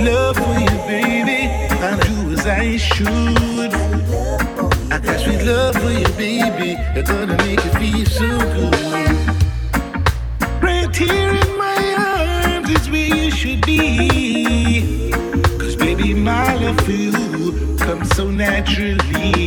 [0.00, 1.48] Love for you, baby,
[1.84, 3.51] I'll do as I should.
[5.02, 8.74] Got sweet love for you, baby, it's gonna make you feel so good.
[10.62, 15.10] Right here in my arms is where you should be.
[15.58, 19.46] Cause baby, my love for you comes so naturally.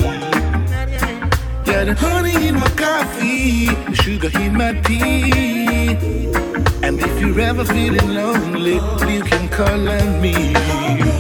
[1.66, 6.28] You're the honey in my coffee, the sugar in my tea.
[6.84, 8.76] And if you're ever feeling lonely,
[9.14, 11.15] you can call on me.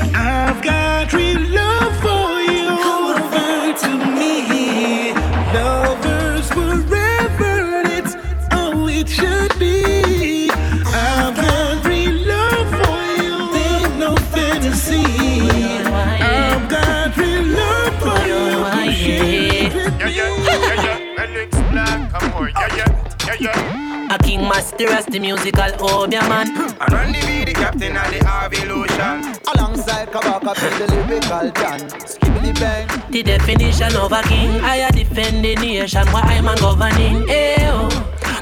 [24.55, 26.47] A king master as the musical oh, Obia man.
[26.79, 29.35] And Randy be the captain of the RV Lotion.
[29.53, 31.79] Alongside Kabaka be the lyrical John.
[32.07, 32.87] Skibbity bang.
[33.11, 37.27] The definition of a king, I a defend the nation, why I'm a governing.
[37.27, 37.91] Ayo.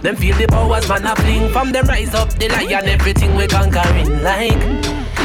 [0.03, 2.86] Them feel the powers man a fling from them rise up the lion.
[2.86, 4.61] Everything we conquering like.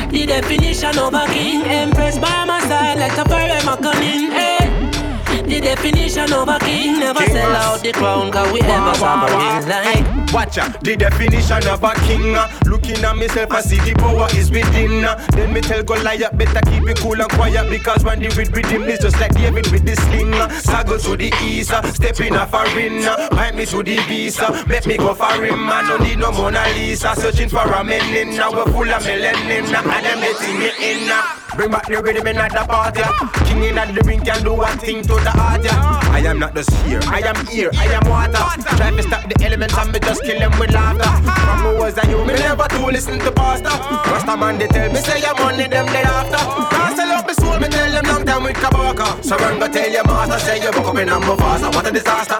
[0.09, 4.30] The definition of a king, empress by my side like a forever cunning.
[4.30, 4.58] Hey.
[5.49, 7.30] The definition of a king never king.
[7.30, 11.94] sell out the crown cause we ever sovereign like Watch out, the definition of a
[12.05, 15.82] king uh, Looking at myself I see the power is within uh, Then me tell
[15.82, 19.32] Goliath better keep it cool and quiet Because when the with rhythm is just like
[19.32, 23.64] David with the sling uh, Sago to the east, stepping a foreign uh, Bite me
[23.64, 27.49] to the beast, make me go for him I don't need no Mona Lisa Searching
[27.49, 31.09] for a melanin, now we're full of melanin And them letting me in.
[31.59, 33.03] Bring back the rhythm in at the party.
[33.49, 35.32] King in at the ring can do one thing to the
[35.62, 35.99] Yeah.
[36.11, 38.43] I am not just here, I am here, I am water.
[38.76, 41.09] Try to stop the elements and me just kill them with laughter.
[41.30, 42.24] From who was I you?
[42.24, 43.68] Me never to listen to pastor.
[44.11, 46.36] Rasta man they tell me say I'm only them day after.
[46.74, 49.59] Can't sell up my soul, me tell them long time with Kabaka.
[49.61, 51.74] Go tell your master say you woke up in a Mufasa.
[51.74, 52.39] What a disaster.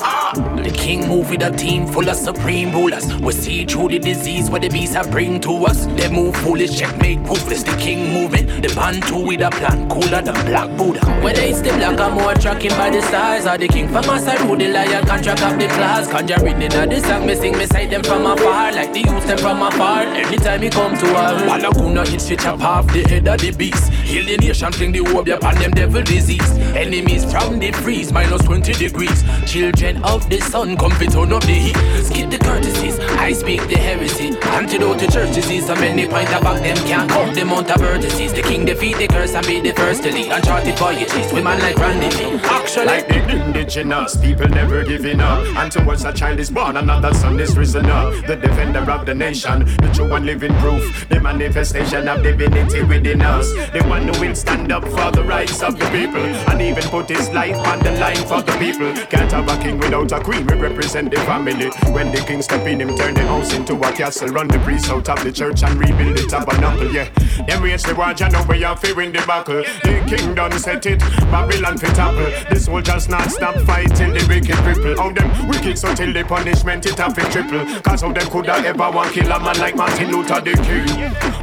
[0.63, 3.15] The king move with a team full of supreme rulers.
[3.17, 5.87] We see through the disease what the beasts have bring to us.
[5.87, 7.63] They move foolish, checkmate, proofless.
[7.63, 11.01] The king moving, the band two with a plan cooler than Black Buddha.
[11.23, 14.27] Whether it's the black or more tracking by the stars, or the king from us,
[14.27, 16.09] I rule the lion, contract up the class.
[16.09, 19.39] Conjuring in the song, me sing, me sight them from afar, like the youth them
[19.39, 20.03] from afar.
[20.03, 23.93] Anytime he come to us, Walakuna hit switch up half the head of the beast.
[23.93, 26.51] Heal the nation, fling the warrior upon them devil disease.
[26.75, 29.23] Enemies from the freeze, minus 20 degrees.
[29.47, 31.77] Children of the sun, come fit turn up the heat.
[32.05, 34.37] Skip the courtesies, I speak the heresy.
[34.43, 38.35] Antidote to church disease, so many point about them can't count the amount of vertices.
[38.35, 40.33] The king defeat the curse and be the first to lead.
[40.33, 42.39] Uncharted voyages, women like Randy Lee.
[42.79, 45.45] Actually, like the indigenous people never giving up.
[45.57, 48.15] And towards a child is born, another son is risen up.
[48.25, 53.23] The defender of the nation, the true and living proof, the manifestation of divinity within
[53.23, 53.53] us.
[53.73, 57.09] The one who will stand up for the rights of the people and even put
[57.09, 58.93] his life on the line for the people.
[59.07, 60.47] Can't have a king without a queen.
[60.47, 61.71] We represent the family.
[61.93, 64.29] When the king step in, him turn the house into a castle.
[64.29, 66.93] Run the priest out of the church and rebuild the tabernacle.
[66.93, 67.11] Yeah,
[67.45, 69.65] them raise the watch and know where you're fearing the battle.
[69.83, 71.01] The king done set it,
[71.33, 72.31] Babylon fit apple.
[72.49, 74.95] The soldiers not stop fighting the wicked people.
[75.01, 77.65] How them wicked so till the punishment it have to triple.
[77.81, 80.89] Cause how them coulda ever want kill a man like Martin Luther the king.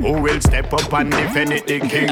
[0.03, 2.07] Who will step up and defend it the king?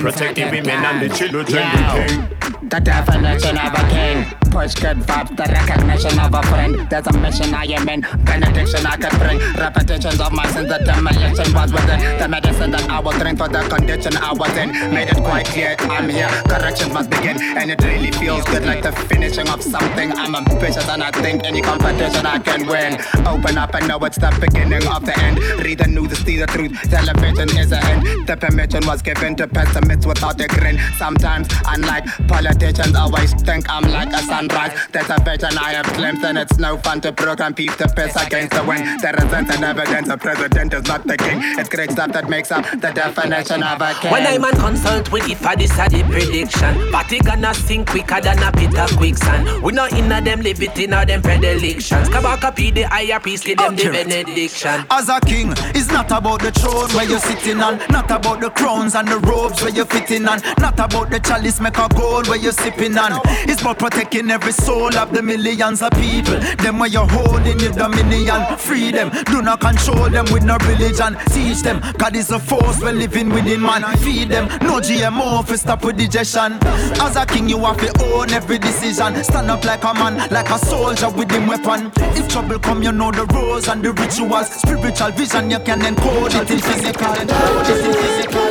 [0.00, 2.44] Protect the women and the children the king.
[2.64, 4.24] The definition of a king.
[4.50, 6.88] Push good vibes, the recognition of a friend.
[6.88, 9.38] There's a mission I am in, benediction I could bring.
[9.54, 12.00] Repetitions of my sins, the demolition was within.
[12.18, 14.70] The medicine that I was drink for the condition I was in.
[14.94, 17.36] Made it quite clear I'm here, corrections must begin.
[17.38, 20.12] And it really feels good like the finishing of something.
[20.12, 22.98] I'm ambitious and I think any competition I can win.
[23.26, 25.38] Open up and know it's the beginning of the end.
[25.64, 26.72] Read the news, see the truth.
[26.90, 28.26] Television is the end.
[28.26, 30.78] The permission was given to pessimists without a grin.
[30.96, 34.72] Sometimes, unlike politicians, always think I'm like a sunrise.
[34.92, 38.16] There's a vision I have glimpsed, and it's no fun to program peace to piss
[38.16, 39.00] against the wind.
[39.00, 41.38] There isn't an evidence a president is not the king.
[41.58, 44.10] It's great stuff that makes up the definition of a king.
[44.12, 48.20] When I'm on consult with if I decide the prediction, but it gonna sink quicker
[48.24, 49.62] than a pit of quicksand.
[49.62, 52.08] We not them in a them predilections.
[52.08, 54.86] Kabaka P the higher peace, give them the benediction.
[54.90, 58.50] As a king, it's not about the throne where you're sitting on, not about the
[58.50, 62.22] crowns and the robes where you're fitting on, not about the chalice make a goal
[62.24, 63.20] where you're sipping on.
[63.48, 66.38] It's about protecting every soul of the millions of people.
[66.64, 69.10] Them where you're holding your dominion, free them.
[69.26, 71.16] Do not control them with no religion.
[71.30, 73.82] Teach them God is a force we're living within man.
[73.98, 76.58] Feed them no GMO for stop with digestion.
[77.00, 79.22] As a king, you have to own every decision.
[79.24, 81.90] Stand up like a man, like a soldier with him weapon.
[82.16, 84.48] If trouble come, you know the rules and the rituals.
[84.48, 87.14] Spiritual vision, you can encode it in physical.
[87.14, 88.44] Encode it in physical.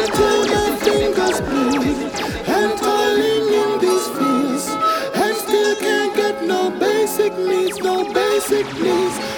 [0.84, 2.04] Fingers bleed
[2.78, 4.68] toiling in these fields,
[5.16, 9.33] and still can't get no basic needs, no basic needs.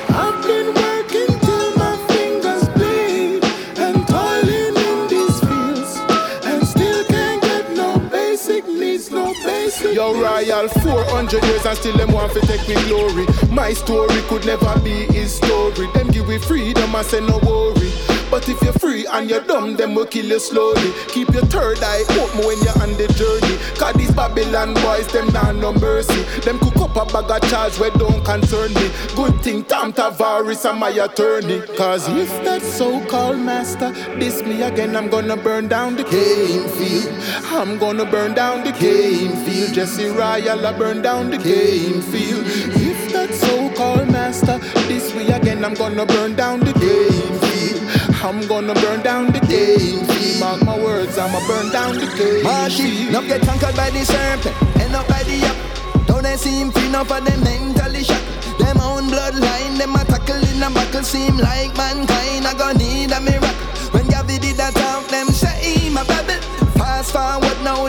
[10.06, 13.26] Yo, royal 400 years and still them want to take me glory.
[13.50, 15.88] My story could never be his story.
[15.96, 18.15] Them give we freedom, I say no worry.
[18.36, 20.92] But if you're free and you're dumb, them will kill you slowly.
[21.08, 23.56] Keep your third eye open when you're on the journey.
[23.80, 26.22] Cause these Babylon boys, them not no mercy.
[26.42, 28.92] Them cook up a bag of charge where don't concern me.
[29.16, 31.62] Good thing Tam Tavares am my attorney.
[31.78, 37.18] Cause if that so-called master diss me again, I'm gonna burn down the game field.
[37.46, 39.74] I'm gonna burn down the game field.
[39.74, 42.44] Jesse Royal, I burn down the game field.
[42.46, 44.60] If that so-called master
[44.90, 47.15] diss me again, I'm gonna burn down the game.
[48.24, 50.40] I'm gonna burn down the game field.
[50.40, 54.56] Mark my words, I'ma burn down the game Marty, not get conquered by the serpent,
[54.82, 56.06] end up by the up.
[56.08, 58.26] Don't they seem free enough of them mentally shocked?
[58.60, 60.46] Them own bloodline, them a tackle
[61.06, 63.50] seem like mankind I gonna need a miracle.
[63.94, 66.42] When Gavi did that talk, them say my a babble.
[66.80, 67.88] Fast forward now,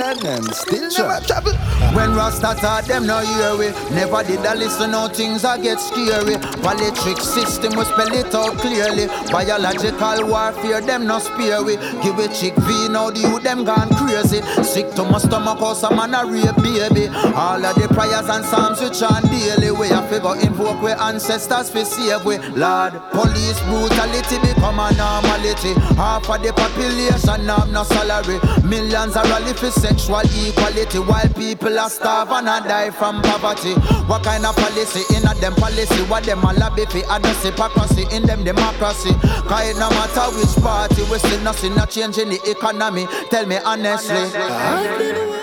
[0.00, 1.52] get free and still never travel.
[1.94, 3.68] When Rasta taught them no hear we.
[3.94, 6.36] Never did I listen how things I get scary.
[6.64, 9.06] Politric system we spell it out clearly.
[9.30, 11.76] Biological warfare them no spare we.
[12.02, 14.40] Give a chick V now the youth them gone crazy.
[14.62, 17.08] Sick to my stomach cause a man a rape baby.
[17.34, 19.70] All of the prayers and psalms we chant daily.
[19.70, 22.38] We have to go invoke we ancestors for save we.
[22.56, 28.38] Lord Police brutality become a normality Half of the population have no salary.
[28.62, 33.74] Millions are rally for sexual equality While people are starve and die from poverty.
[34.06, 35.02] What kind of policy?
[35.14, 39.12] In a them policy What them a lobby for others hypocrisy in them democracy.
[39.48, 43.06] Cause it no matter which party We still not see no change in the economy.
[43.30, 45.39] Tell me honestly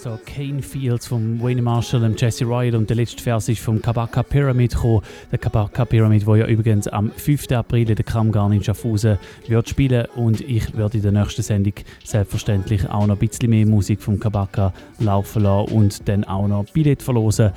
[0.00, 3.60] Ist da Kane Fields von Wayne Marshall und Jesse Ryder und der letzte Vers ist
[3.60, 5.02] vom Kabaka Pyramid gekommen.
[5.30, 7.52] Der Kabaka Pyramid, wo ja übrigens am 5.
[7.52, 11.74] April in der Kramgarn in Schaffhausen wird spielen und ich werde in der nächsten Sendung
[12.02, 16.64] selbstverständlich auch noch ein bisschen mehr Musik vom Kabaka laufen lassen und dann auch noch
[16.72, 17.52] Billett verlosen.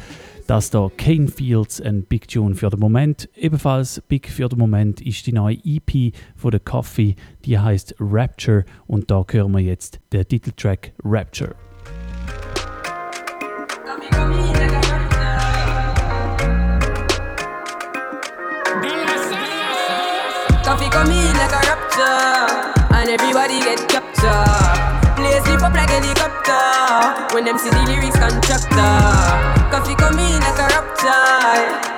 [0.46, 3.30] Das da Kane Fields, ein Big Tune für den Moment.
[3.38, 7.16] Ebenfalls big für den Moment ist die neue EP von der Coffee,
[7.46, 11.56] die heißt Rapture und da hören wir jetzt den Titeltrack Rapture.
[20.64, 25.03] Koffee come in like a rapture, and everybody get captured.
[25.44, 29.54] Sleep up like helicopter when them see the lyrics constructor.
[29.72, 31.10] Koffee come in like a rapture,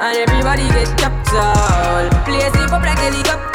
[0.02, 2.10] and everybody get captured.
[2.26, 3.46] Play sleep up like helicopter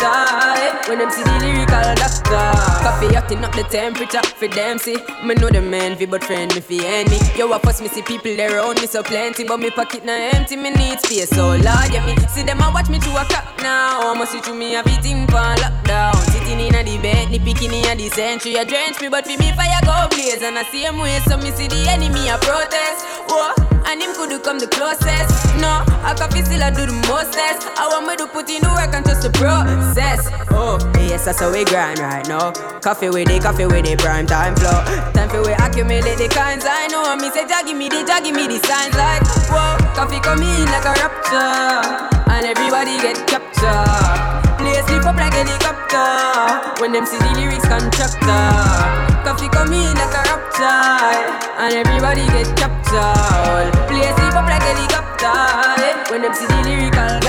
[0.89, 2.53] when them see the lyrical doctor.
[2.85, 4.97] Koffee hotting up the temperature for them see.
[5.25, 7.19] Me know the man but friend me fi enemy.
[7.37, 10.13] Yo, I first me see people there around me so plenty, but me pocket na
[10.13, 10.57] empty.
[10.57, 11.93] Me need space so large.
[11.93, 14.13] Yeah, me see them a watch me to a clock now.
[14.13, 16.17] I'ma see through me a beating for lockdown.
[16.33, 18.57] Sitting in a the bed, the bikini a the century.
[18.57, 20.43] A drench me, but fi me fire go blaze.
[20.43, 23.05] And I same way, so me see the enemy a protest.
[23.29, 23.55] Whoa,
[23.87, 25.31] and him could come the closest.
[25.61, 27.67] No, I Koffee still I do the mostest.
[27.77, 30.31] I want me to put in the work and trust the process.
[30.51, 32.53] Oh, yes, that's how we grind right now.
[32.81, 34.83] Koffee with it, Koffee with it, prime time flow.
[35.13, 37.05] Time for we accumulate the kinds I know.
[37.07, 40.67] And me say, give me the, give me the signs like, whoa, Koffee come in
[40.71, 44.41] like a rapture, and everybody get captured.
[44.59, 49.10] Play sleep up like helicopter when them see the lyrics constructor.
[49.25, 53.71] Koffee come in like a rapture, and everybody get captured.
[53.87, 56.11] Play sleep up like helicopter eh?
[56.11, 57.21] when them see the lyrical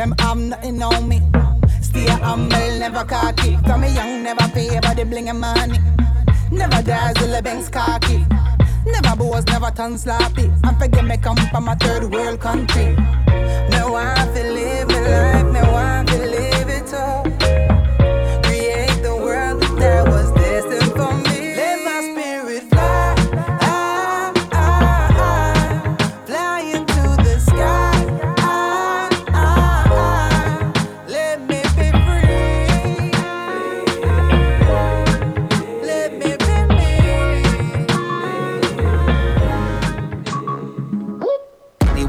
[0.00, 1.20] Them have nothing on me.
[1.82, 3.58] Stay humble, never cocky.
[3.66, 5.78] Come me young, never pay by the bling money.
[6.50, 8.24] Never dazzle the banks cocky.
[8.86, 10.50] Never boast, never turn sloppy.
[10.64, 12.96] And forget me come from a third world country.
[12.96, 17.49] Me want to live my life, me want to live it all.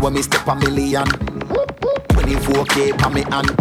[0.02, 1.06] When me step a million.
[2.10, 3.54] 24k pa me hand.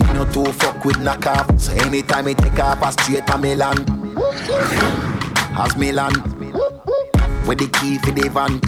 [0.00, 3.38] Me no too fuck with knock off So anytime me take off a straight a
[3.38, 3.78] Milan.
[5.56, 6.16] As me land
[7.46, 8.58] With the key for the van.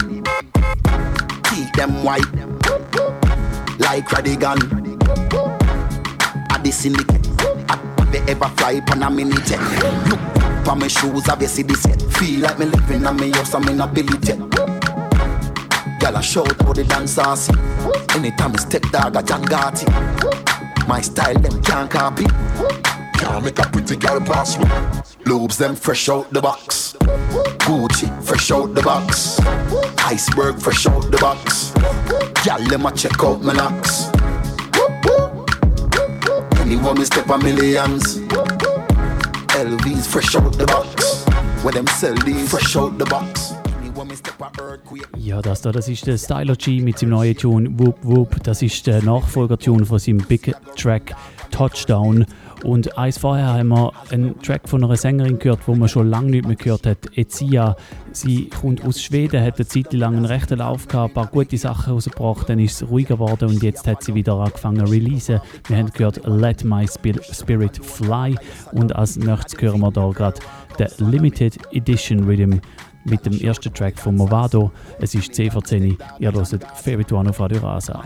[1.49, 2.31] Keep them white.
[3.79, 4.59] Like Radigan.
[6.49, 7.27] At the syndicate.
[7.69, 9.59] At ever fly on a mini jet
[10.07, 10.19] Look
[10.63, 12.01] for my shoes, see this yet?
[12.13, 14.46] Feel like me living on me house, I'm in a
[16.07, 17.53] Girl, I shout how the dance see.
[18.17, 20.87] Anytime I step dog, I John Gotti.
[20.87, 22.23] My style, them can't copy.
[23.19, 24.65] Can't make a pretty girl pass me.
[25.25, 26.95] Lobes, them fresh out the box.
[27.67, 29.41] Gucci, fresh out the box.
[30.05, 31.71] Iceberg, fresh out the box.
[32.45, 34.07] Girl, let me check out my knocks.
[36.61, 38.19] Anyone me step a millions.
[39.59, 41.25] LVs, fresh out the box.
[41.65, 43.46] Where them sell these, fresh out the box.
[45.17, 48.43] Ja, das da, das ist der Styler G mit seinem neuen Tune Whoop Whoop.
[48.43, 51.15] Das ist der Nachfolger-Tune von seinem Big Track
[51.51, 52.25] Touchdown.
[52.63, 56.31] Und eins vorher haben wir einen Track von einer Sängerin gehört, wo man schon lange
[56.31, 56.97] nicht mehr gehört hat.
[57.15, 57.75] Ezia.
[58.11, 61.57] Sie kommt aus Schweden, hat eine Zeit lang einen rechten Lauf gehabt, ein paar gute
[61.57, 65.39] Sachen rausgebracht, dann ist es ruhiger geworden und jetzt hat sie wieder angefangen zu releasen.
[65.67, 68.35] Wir haben gehört Let My Spirit Fly
[68.71, 70.39] und als nächstes hören wir da gerade
[70.79, 72.59] den Limited Edition Rhythm
[73.09, 74.71] mit dem ersten Track von Movado.
[74.99, 75.97] Es ist 10 vor 10.
[76.19, 78.03] Ihr hört One auf Radio Rasa.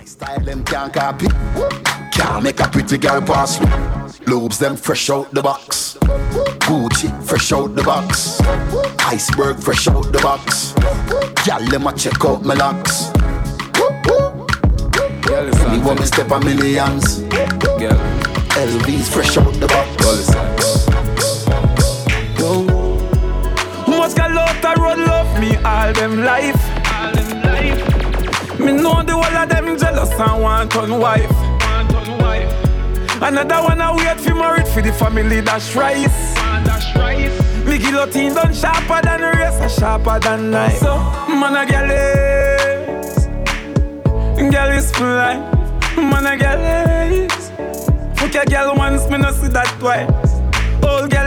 [2.11, 3.69] Can't make a pretty girl pass through.
[4.27, 5.97] Lobes them fresh out the box.
[6.59, 8.39] Gucci fresh out the box.
[9.09, 10.73] Iceberg fresh out the box.
[11.45, 13.11] Girl, let me check out my locks.
[15.71, 17.21] Me want me step a millions.
[18.53, 20.50] LV's fresh out the box.
[25.41, 26.61] Me all them life.
[26.93, 28.59] All them life.
[28.59, 31.31] Me know the whole of them jealous and want on wife.
[31.31, 33.21] Want on wife.
[33.23, 36.35] Another one I wait for married for the family dash rice.
[36.67, 37.65] Dash rice.
[37.65, 40.77] Me guillotine done sharper than the rest, sharper than knife.
[40.77, 40.97] So
[41.41, 43.25] man a girl is,
[44.53, 45.35] girl is fly.
[45.97, 46.61] Man a girl
[47.25, 47.49] is.
[48.19, 50.07] Fuck a girl once, me no see that twice.
[50.83, 51.20] Old girl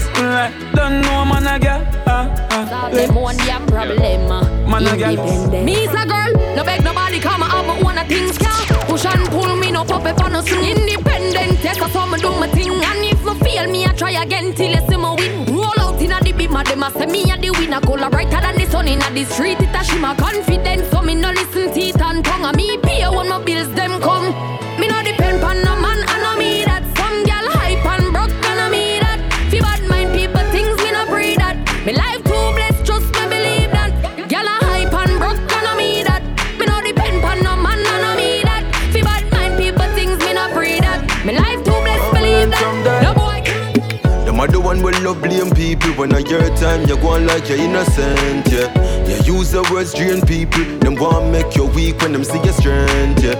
[0.00, 1.84] Is like, don't know man a girl.
[2.06, 3.98] Ah, ah, Them one damn problem.
[4.00, 5.10] Man a girl.
[5.10, 5.64] Independent.
[5.66, 8.48] Me's a girl, no beg nobody come have my own a things can
[8.88, 10.64] Push and pull me no puppet on no swing.
[10.64, 12.72] Independent, yes I saw me do my thing.
[12.72, 15.54] And if me fail me I try again till you see me win.
[15.54, 17.80] Roll out inna the beat, them a say me a the winner.
[17.80, 20.14] Color brighter than the sun inna the street It a shimmer.
[20.14, 22.44] Confidence So me no listen teeth and tongue.
[22.46, 24.32] And me pay when my bills them come
[44.70, 48.46] one will love blame people when I your time you go on like you're innocent,
[48.46, 48.70] yeah.
[49.04, 52.52] You use the words drain people, them want make you weak when them see your
[52.52, 53.34] strength, yeah.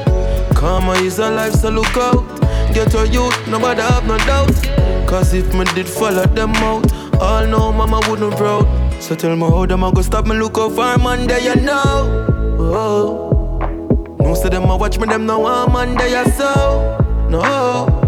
[0.56, 2.26] Karma is a life, so look out.
[2.74, 4.56] Get your youth, nobody have no doubt.
[5.08, 8.66] Cause if me did follow them out, all know mama wouldn't proud.
[9.00, 11.54] So tell me how them a go stop me look out for man there you
[11.62, 12.26] know.
[12.58, 14.16] Oh.
[14.18, 16.98] No say them a watch me, them no want man there so.
[17.30, 17.99] No.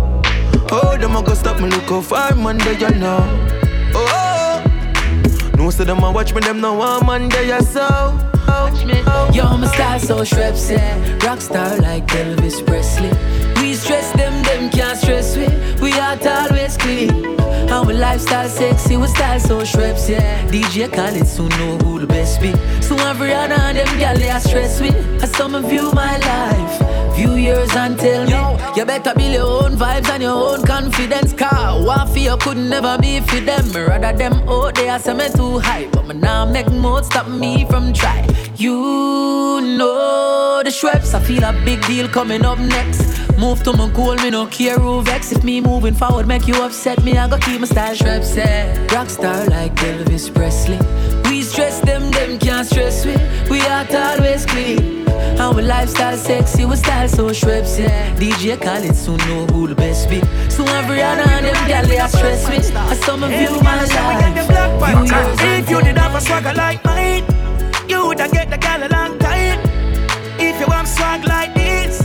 [0.74, 2.98] Oh, them a go stop me look for man there you oh.
[2.98, 3.92] know.
[3.94, 5.52] Oh.
[5.58, 7.82] No say them a watch me, them no man there you so.
[8.48, 8.94] Watch me.
[9.36, 10.22] Yo, my style so
[10.72, 11.18] yeah.
[11.18, 13.10] Rockstar like Elvis Presley.
[13.60, 15.46] We stress them, them can't stress we.
[15.82, 17.38] We out always clean.
[17.70, 20.46] Our lifestyle sexy, we style so Shrek, yeah.
[20.48, 22.52] DJ Khaled soon know who the best be.
[22.80, 25.22] So every other of them gal they are stress with.
[25.22, 28.61] I some view my life, view yours and tell me.
[28.74, 31.34] You better build your own vibes and your own confidence.
[31.34, 33.70] Car, one for you could never be for them.
[33.70, 37.66] Rather them out there say me too high, but me now make more stop me
[37.66, 38.26] from try.
[38.56, 43.02] You know the Schweppes, I feel a big deal coming up next.
[43.38, 45.32] Move to my goal, me no care who vex.
[45.32, 48.74] If me moving forward make you upset, me I go keep my style Schweppes, yeah.
[48.86, 50.78] Rockstar like Elvis Presley.
[51.28, 52.10] We stress them
[52.62, 53.16] can't stress we.
[53.50, 55.08] We out always clean.
[55.38, 58.14] Our lifestyle sexy, we style so Schweppes, yeah.
[58.16, 60.20] DJ Khaled soon know who the best be.
[60.48, 62.56] So every other of them gal they are stress me.
[62.76, 64.36] I some of you my life.
[64.90, 67.24] You yours If you did have a swagger like mine,
[67.88, 69.58] you would get the gal a long time.
[70.38, 72.02] If you want swag like this,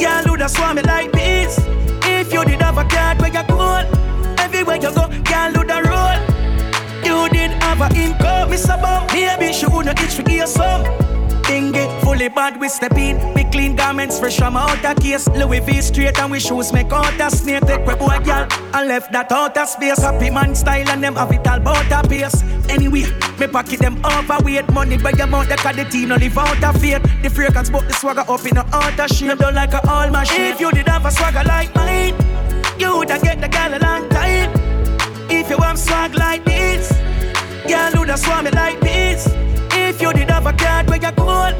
[0.00, 1.58] girl would have swam me like this.
[2.04, 5.84] If you did have a card where you go, everywhere you go, girl would have
[5.84, 6.33] roll.
[7.14, 10.82] You did have a income, Miss About, maybe she wouldn't itch for give some.
[11.44, 13.34] Dingy, fully bad, we step in.
[13.34, 15.28] Big clean garments, fresh from out of case.
[15.28, 17.62] Louis V straight and we shoes make out a snake.
[17.66, 20.02] Take we boy, girl, and left that out of space.
[20.02, 22.42] Happy man style and them have it all about a pace.
[22.68, 23.04] Anyway,
[23.38, 24.72] me pocket them overweight.
[24.72, 26.98] Money by mouth, they call the team, no live out of fear.
[27.22, 29.28] The fragrance, but the swagger up in a out of shape.
[29.28, 30.52] Them don't like a all machine.
[30.52, 32.16] If you did have a swagger like mine,
[32.78, 34.83] you woulda get the girl a long time.
[35.44, 36.90] If you want swag like this,
[37.68, 39.28] girl woulda swam me like this.
[39.72, 41.54] If you did have a card where you gold,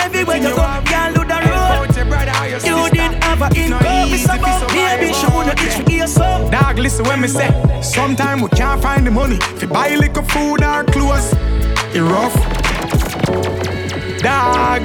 [0.00, 1.84] everywhere you go, girl woulda roll.
[2.64, 6.50] You did have a income, Miss About, baby, itch for give some.
[6.50, 10.62] Dog, listen when me say, sometime we can't find the money to buy liquor, food
[10.62, 11.34] or clothes.
[11.94, 12.34] It rough.
[14.22, 14.80] Dog,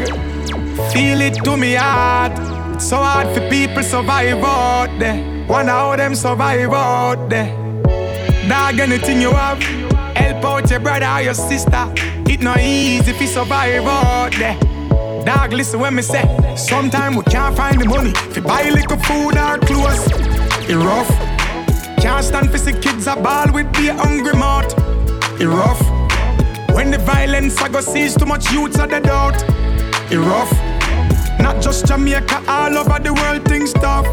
[0.92, 2.34] feel it to me heart.
[2.76, 5.48] It's so hard for people survive out there.
[5.48, 7.71] Wonder how them survive out there.
[8.48, 9.62] Dog, anything you have,
[10.16, 11.94] help out your brother or your sister.
[12.28, 14.58] It not easy you survive out there.
[15.26, 16.26] Dog, listen when me say.
[16.56, 18.14] Sometimes we can't find the money.
[18.36, 20.08] You buy little food or clothes,
[20.70, 21.10] it rough.
[22.02, 24.74] Can't stand for see kids a ball with the hungry mouth.
[25.40, 25.82] It rough.
[26.74, 29.36] When the violence I go sees too much youths are dead out.
[30.12, 30.52] It rough.
[31.40, 34.08] Not just Jamaica, all over the world things tough.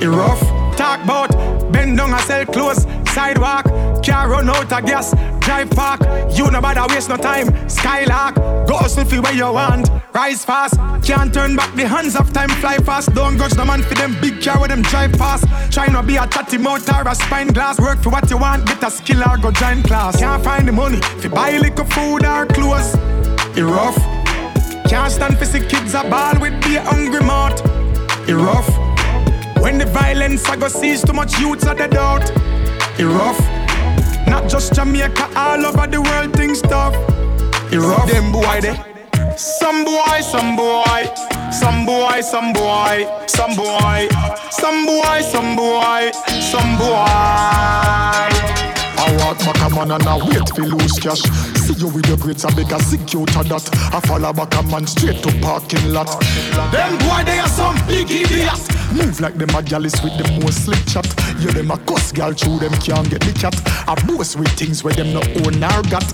[0.00, 0.40] It rough.
[0.76, 1.30] Talk about
[1.72, 2.86] bend down and sell clothes.
[3.14, 3.64] Sidewalk,
[4.02, 5.14] can't run out of gas.
[5.40, 6.00] Drive park,
[6.36, 7.48] you no bother waste no time.
[7.68, 8.36] Skylark,
[8.66, 9.90] go for where you want.
[10.12, 12.50] Rise fast, can't turn back the hands of time.
[12.60, 15.44] Fly fast, don't grudge the man for them big car with them drive fast.
[15.72, 17.80] Try not be a tatty motor or spine glass.
[17.80, 20.18] Work for what you want, get a skill or go join class.
[20.18, 22.94] Can't find the money if you buy liquor, food or clothes.
[23.56, 23.96] It rough.
[24.88, 27.60] Can't stand for see kids a ball with the hungry mouth.
[28.28, 28.68] It rough.
[29.62, 32.30] When the violence I go sees too much youths are dead out.
[33.00, 33.40] It rough.
[34.26, 36.94] Not just Jamaica, all over the world things tough.
[37.72, 38.06] It rough.
[38.10, 38.76] Them boy they.
[39.38, 41.08] Some boy, some boy,
[41.50, 44.08] some boy, some boy, some boy,
[44.50, 48.69] some boy, some boy, some boy.
[49.00, 51.22] I walk back a man and I wait for lose cash.
[51.64, 53.70] See you with your grades, I beg a to that.
[53.94, 56.20] I follow back a man straight to parking lot.
[56.70, 58.68] Them boy, they are some big idiots.
[58.92, 61.06] Move like them a gallus with the most slick chat.
[61.38, 63.54] You them a cuss gal through them can't get the cat.
[63.88, 66.04] I boast with things where them no own or got.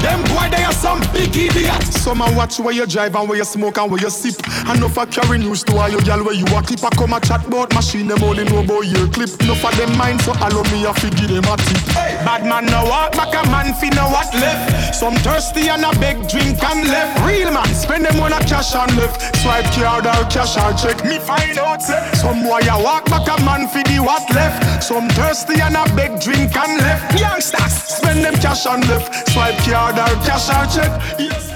[0.00, 2.00] Them boy, they are some big idiots.
[2.00, 4.38] Some a watch where you drive and where you smoke and where you sip.
[4.70, 6.84] And no for carry news to all you gal where you a clip.
[6.84, 9.30] I come a chat about machine, them only know about your clip.
[9.42, 12.21] No for them mind, so allow me a figure them a tip.
[12.24, 14.94] Bad man no walk back a man fi know what left.
[14.94, 17.18] Some thirsty and a beg drink and left.
[17.26, 19.36] Real man spend them on a cash and left.
[19.42, 21.04] Swipe card or cash or check.
[21.04, 24.82] Me find out say some boy a walk back a man fi the what left.
[24.82, 27.18] Some thirsty and a beg drink and left.
[27.18, 29.28] Youngsters spend them cash and left.
[29.30, 30.90] Swipe card or cash or check.
[31.18, 31.52] Yes.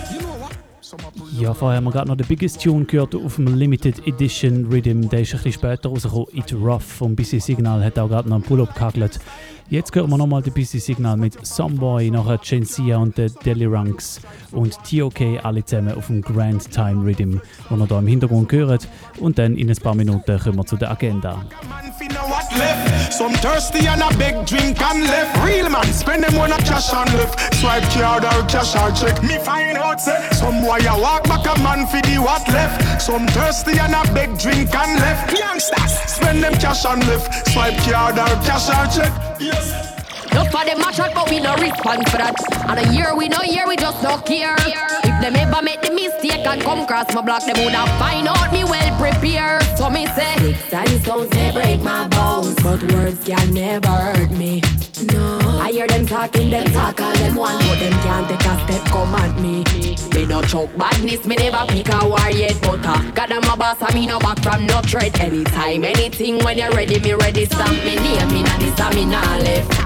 [1.39, 5.09] Ja, vorher haben wir gerade noch den Biggest Tune gehört auf dem Limited Edition Rhythm.
[5.11, 6.29] Der ist ein bisschen später rausgekommen.
[6.33, 9.19] It Rough vom BC Signal hat auch gerade noch einen Pull-Up gehackelt.
[9.69, 14.21] Jetzt hören wir nochmal den BC Signal mit Someboy, nachher Gensia und der Deli Ranks
[14.53, 18.87] und TOK alle zusammen auf dem Grand Time Rhythm, den ihr hier im Hintergrund hört.
[19.19, 21.43] Und dann in ein paar Minuten kommen wir zu der Agenda.
[23.11, 25.37] Some thirsty and a beg drink and left.
[25.45, 27.55] Real man spend them on a cash and left.
[27.57, 29.23] Swipe card or cash or check.
[29.23, 33.01] Me find out say some boy walk back a man fi the what left.
[33.01, 35.39] Some thirsty and a beg drink and left.
[35.39, 37.49] Youngsters spend them cash and left.
[37.51, 39.13] Swipe card or cash or check.
[39.57, 39.96] Yes.
[40.37, 42.37] No for them a shot, but we no respond for that.
[42.69, 44.55] And a year we no year, we just don't care.
[44.61, 48.53] If them ever make the mistake and come cross my block, them woulda find out
[48.53, 49.63] me well prepared.
[49.79, 54.31] So me say, Sticks and stones they break my bones, but words can never hurt
[54.33, 54.61] me.
[55.11, 58.55] No, I hear them talking, them talk all them want, but them can't take a
[58.69, 59.65] step come at me.
[60.13, 62.61] me no choke badness, me never pick a war yet.
[62.61, 65.19] But uh, God I'm a boss, I me no back from no threat.
[65.19, 67.47] Anytime, anything, when you're ready, me ready.
[67.47, 69.86] Stamp me name in a this, I me nah left.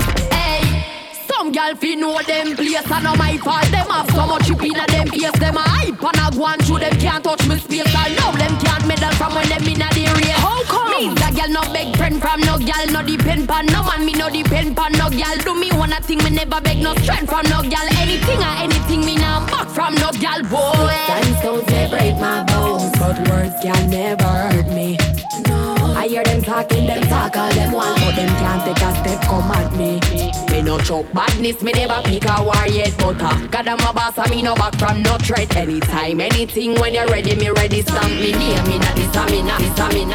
[1.40, 3.64] Hey, some gal fi know them place and no my fault.
[3.70, 5.32] Them have so much chip in a them face.
[5.38, 7.94] Them a hype and a go on through them can't touch me space.
[7.96, 10.36] I know them can't meddle from when them in a the race.
[10.36, 10.90] How come?
[10.90, 14.04] Me a gal no beg friend from no gal, no depend pan no man.
[14.04, 15.36] Me no depend pan no gal.
[15.38, 17.88] Do me one a thing, me never beg no strength from no gal.
[17.96, 20.92] Anything or anything, me nah back from no gal boy.
[21.08, 24.98] And stones they break my bones, but words can never hurt me.
[26.00, 29.20] I hear them talking, them talk all them want, but them can't take a step
[29.28, 30.00] come at me.
[30.50, 32.94] Me no choke badness, me never pick a war yet.
[32.96, 35.54] But uh, God I'm a boss, and me no back from no threat.
[35.54, 37.82] Anytime, anything, when you're ready, me ready.
[37.82, 39.60] Stamp me name, me not me not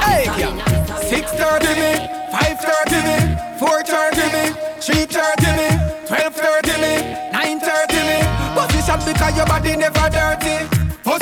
[0.02, 1.08] Hey, this.
[1.08, 1.94] Six thirty me,
[2.34, 3.18] five thirty me,
[3.62, 5.70] four thirty me, three thirty me,
[6.10, 8.26] twelve thirty me, nine thirty me.
[8.58, 10.55] Position because your body never dirty.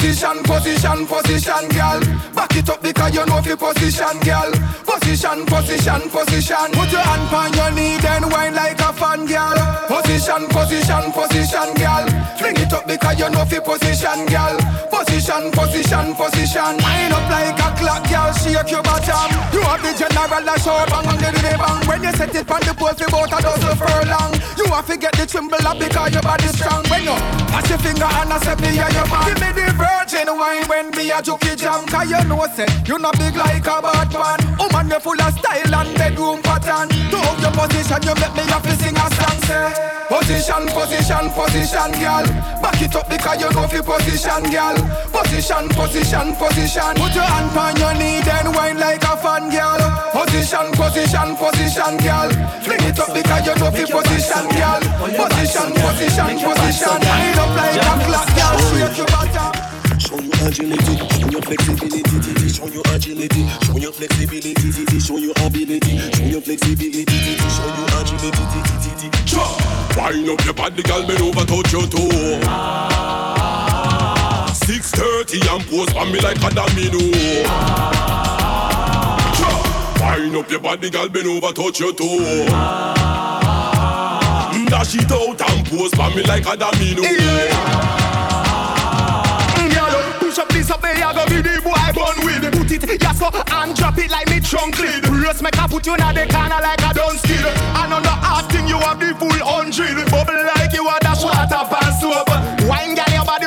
[0.04, 2.02] Position, position, position, girl.
[2.36, 4.52] Back it up because you know fi position, girl.
[4.84, 6.68] Position, position, position.
[6.76, 9.56] Put your hand on your knee, then whine like a fan, girl.
[9.88, 12.06] Position, position, position, girl.
[12.36, 14.60] Fling it up because you know fi position, girl.
[15.04, 16.80] Position, position, position.
[16.80, 18.32] Wind up like a clock, girl.
[18.40, 19.36] Shake your bottom.
[19.52, 21.84] You have the general a show bang on the the bang.
[21.84, 24.32] When you set it on the pole, fi bout a dozen furlong.
[24.56, 26.88] You have to get the tremble up because your body strong.
[26.88, 27.16] When you
[27.52, 29.28] pass your finger and I say me a your man.
[29.28, 31.84] Give me the virgin wine when me a jokey jam.
[31.92, 34.40] Cause you know say you not big like a bad man.
[34.56, 36.88] Woman you full of style and bedroom pattern.
[37.12, 39.68] To up your position you make me have to sing a song say.
[40.08, 42.24] Position, position, position, girl.
[42.64, 44.78] Back it up because you know fi position, girl.
[45.14, 46.94] Position, position, position.
[46.96, 49.82] Put your hand on your knee then wine like a fan, girl.
[50.14, 52.30] Position, position, position, girl.
[52.64, 54.82] Fling it up because you know fi position, girl.
[55.14, 56.98] Position, position, position.
[57.02, 58.56] Wind up like a clock, girl.
[58.62, 59.52] Straight to bottom.
[60.00, 65.98] Show your agility, show your flexibility, show your agility, show your flexibility, show your ability,
[66.12, 67.18] show your flexibility,
[67.50, 68.44] show your agility.
[69.96, 72.13] Wind up your body, girl, bend over, touch your toe.
[75.34, 77.00] 630 and pose on me like a domino.
[80.00, 82.46] Wind up your body, girl, bend over, touch your toe.
[84.70, 87.02] Dash it out and pose on me like a domino.
[90.20, 93.98] Push up this up you go be the boy Put it, yes, so, and drop
[94.00, 96.94] it like me trunk lid Brace make I put you in the corner like a
[96.94, 100.88] done skid And on the hard thing, you have the full hundred Bubble like you
[100.88, 102.30] are dash water pass soap
[102.66, 103.46] Wine girl, your body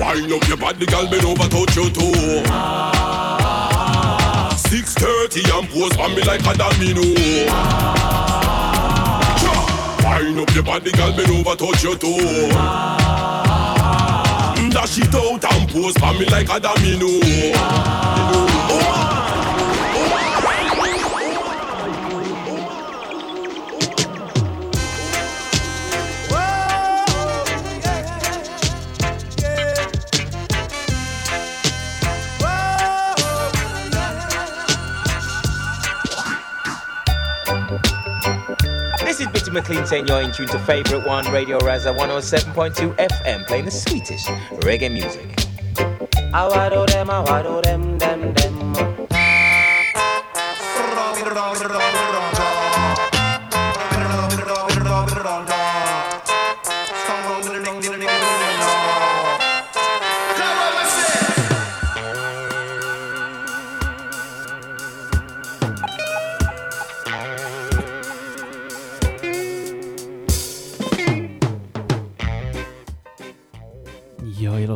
[0.00, 2.12] Wind up your body, girl, bend over, touch your toe.
[4.56, 7.02] 630 and pose on me like a domino.
[10.02, 12.48] Wind up your body, girl, bend over, touch your toe.
[14.70, 17.08] Dash it out and pose on me like a domino.
[18.66, 19.03] This is
[39.54, 44.26] McLean saying you're in tune to favorite one, Radio Rasa 107.2 FM, playing the sweetest
[44.66, 45.28] reggae music.
[46.34, 48.74] Awado them, awado them, them, them.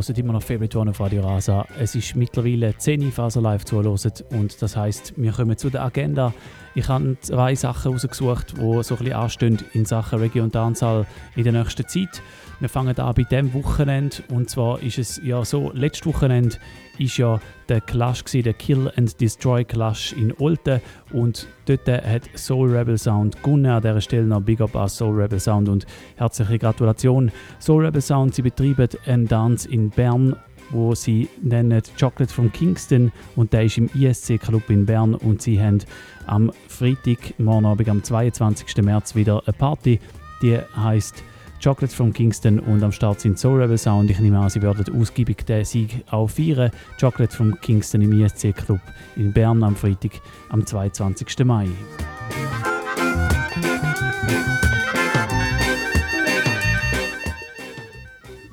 [0.06, 1.66] hört immer noch One auf Radio Rasa.
[1.80, 4.24] Es ist mittlerweile 10 Uhr, falls live zuhört.
[4.30, 6.32] Und das heisst, wir kommen zu der Agenda.
[6.76, 11.04] Ich habe zwei Sachen rausgesucht, die so ein bisschen anstehen in Sachen Reggae und Dancehall
[11.34, 12.22] in der nächsten Zeit.
[12.60, 14.16] Wir fangen an bei diesem Wochenende.
[14.30, 16.56] Und zwar ist es ja so, letztes Wochenende
[16.98, 20.80] ist ja der Clash gewesen, der Kill and Destroy Clash in Olten.
[21.12, 23.66] Und dort hat Soul Rebel Sound gewonnen.
[23.66, 25.86] An dieser Stelle noch Big Up an Soul Rebel Sound und
[26.16, 27.30] herzliche Gratulation.
[27.60, 30.34] Soul Rebel Sound, sie betreiben einen Dance in Bern
[30.70, 35.40] wo sie nennen Chocolate from Kingston und der ist im ISC Club in Bern und
[35.40, 35.78] sie haben
[36.26, 38.76] am Freitag, morgen Abend, am 22.
[38.84, 39.98] März wieder eine Party,
[40.42, 41.24] die heißt
[41.62, 44.10] Chocolate from Kingston und am Start sind Soul Rebel Sound.
[44.10, 46.70] Ich nehme an, sie werden ausgiebig den Sieg auch feiern.
[47.00, 48.80] Chocolate from Kingston im ISC Club
[49.16, 50.12] in Bern am Freitag,
[50.50, 51.44] am 22.
[51.44, 51.66] Mai.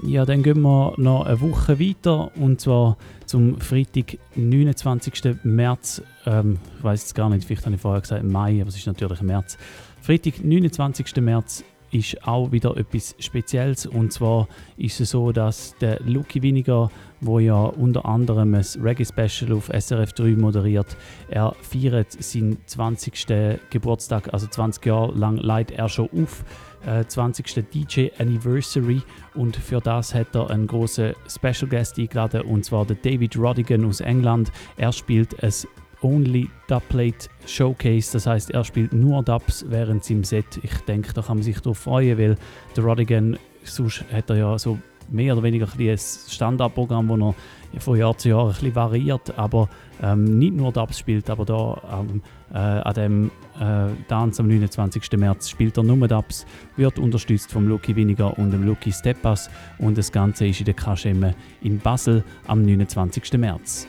[0.01, 5.43] Ja, dann gehen wir noch eine Woche weiter und zwar zum Freitag, 29.
[5.43, 6.01] März.
[6.25, 8.87] Ähm, ich weiß jetzt gar nicht, vielleicht habe ich vorher gesagt Mai, aber es ist
[8.87, 9.57] natürlich März.
[10.01, 11.15] Freitag, 29.
[11.17, 11.63] März
[11.95, 16.89] ist auch wieder etwas Spezielles und zwar ist es so, dass der Lucky Winiger,
[17.21, 20.97] wo ja unter anderem ein Reggae Special auf SRF 3 moderiert,
[21.29, 23.27] er feiert seinen 20.
[23.69, 26.43] Geburtstag, also 20 Jahre lang leitet er schon auf.
[26.85, 27.65] äh, 20.
[27.73, 29.01] DJ Anniversary
[29.33, 33.85] und für das hat er einen großen Special Guest eingeladen und zwar der David Rodigan
[33.85, 34.51] aus England.
[34.77, 35.67] Er spielt es
[36.05, 40.59] Only Dubplate Showcase, das heißt, er spielt nur Dubs während seinem Set.
[40.61, 42.37] Ich denke, da kann man sich darauf freuen, weil
[42.77, 44.77] der Rodigan, sonst hat er ja so
[45.09, 47.33] mehr oder weniger ein, Standardprogramm, wo
[47.73, 49.67] er von Jahr zu Jahr ein variiert, aber
[50.03, 52.21] ähm, nicht nur Dubs spielt, aber da ähm,
[52.53, 55.11] äh, an dem äh, Dance am 29.
[55.17, 56.45] März spielt er nur Dubs,
[56.75, 59.49] wird unterstützt vom Lucky Winiger und dem Lucky Steppas
[59.79, 61.33] und das Ganze ist in der Kaschemme
[61.63, 63.33] in Basel am 29.
[63.39, 63.87] März.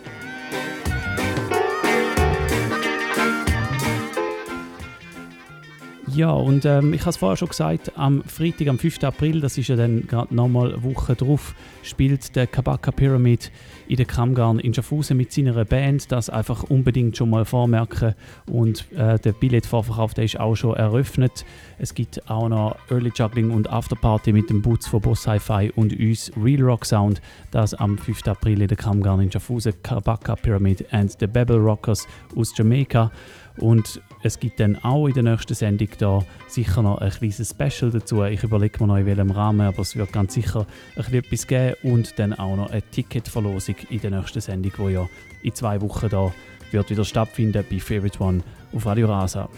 [6.17, 9.05] Ja, und ähm, ich habe es vorher schon gesagt, am Freitag, am 5.
[9.05, 13.53] April, das ist ja dann gerade nochmal eine Woche drauf, spielt der Kabaka Pyramid
[13.87, 16.11] in der Kramgarn in Schaffhausen mit seiner Band.
[16.11, 18.15] Das einfach unbedingt schon mal vormerken.
[18.51, 21.45] Und äh, der Billetvorverkauf der ist auch schon eröffnet.
[21.79, 25.93] Es gibt auch noch Early Juggling und Afterparty mit dem Boots von Boss Hi-Fi und
[25.93, 27.21] uns Real Rock Sound.
[27.51, 28.27] Das am 5.
[28.27, 29.75] April in der Kramgarn in Schaffhausen.
[29.83, 33.13] Kabaka Pyramid and the Babel Rockers aus Jamaica.
[33.59, 37.91] Und es gibt dann auch in der nächsten Sendung da sicher noch ein kleines Special
[37.91, 38.25] dazu.
[38.25, 40.67] Ich überlege mir noch in welchem Rahmen, aber es wird ganz sicher
[40.97, 45.09] ein etwas geben und dann auch noch eine Ticketverlosung in der nächsten Sendung, die ja
[45.43, 46.33] in zwei Wochen da
[46.73, 48.43] wird wieder stattfinden bei Favorite One
[48.75, 49.49] auf Radio Rasa.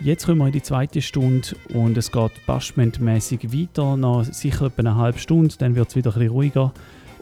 [0.00, 4.80] Jetzt kommen wir in die zweite Stunde und es geht bashmentmäßig weiter, noch sicher etwa
[4.80, 6.72] eine halbe Stunde, dann wird es wieder ein bisschen ruhiger.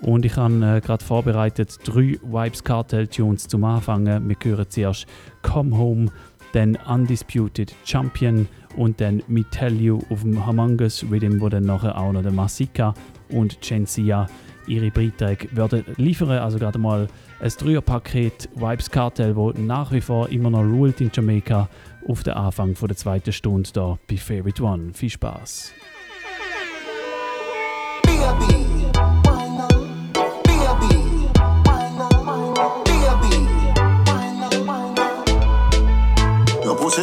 [0.01, 4.29] Und ich habe äh, gerade vorbereitet drei Vibes Cartel Tunes zum Anfangen.
[4.29, 5.07] Wir hören zuerst
[5.43, 6.11] Come Home,
[6.55, 12.13] dann Undisputed Champion und dann Me Tell You auf Humongous Rhythm, wo dann nachher auch
[12.13, 12.95] noch der Masika
[13.31, 14.27] und Gensia
[14.67, 16.31] ihre Beiträge werden liefern.
[16.31, 17.09] Also gerade mal
[17.41, 21.69] ein Dreierpaket Vibes Cartel, wo nach wie vor immer noch ruled in Jamaika
[22.09, 24.95] auf den Anfang der zweiten Stunde da bei Favorite One.
[24.95, 25.73] Viel Spaß.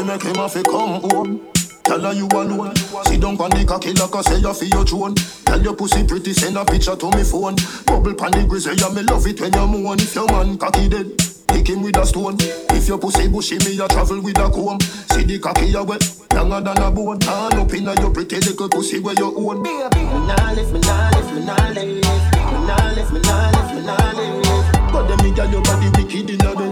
[0.01, 1.41] Pussy make him have to come home.
[1.83, 2.75] Tell her you alone.
[3.05, 5.15] Sit down on the cocky like I say you feel your throne.
[5.15, 7.55] Tell your pussy pretty, send a picture to me phone.
[7.85, 9.99] Bubble pan the grizzly, yeah, me love it when you moan.
[9.99, 11.07] If your man cocky dead,
[11.47, 12.37] Pick him with a stone.
[12.39, 14.79] If your pussy bushy, me a travel with a comb.
[15.11, 17.19] See the cocky a wet, younger than a bone.
[17.27, 19.61] All up inna your pretty little pussy where you own.
[19.61, 23.73] Me nah lift, me nah lift, me nah lift, me nah lift, me nah lift,
[23.75, 24.93] me nah lift.
[24.93, 26.71] But them me girl your body wicked inna bed.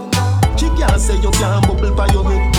[0.58, 2.59] She can't say you can't bubble by your head.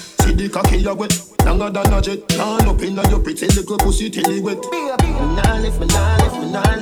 [0.21, 2.27] See the cocky you wet, longer than a jet.
[2.29, 4.59] Turn up in your pretty little pussy till wet.
[4.71, 6.77] Me nah me nah me nah me nah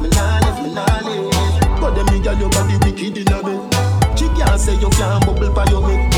[0.00, 1.80] me nah me nah.
[1.80, 4.18] But me your body wicked in a bed.
[4.18, 6.14] She can't say you can't bubble by your bed.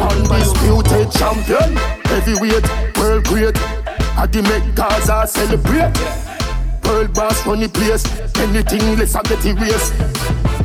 [0.00, 2.66] Undisputed champion, heavyweight,
[2.96, 3.56] world great.
[4.16, 6.27] I make Gaza celebrate.
[6.88, 8.04] World boss run the place.
[8.38, 9.92] Anything less I get erased.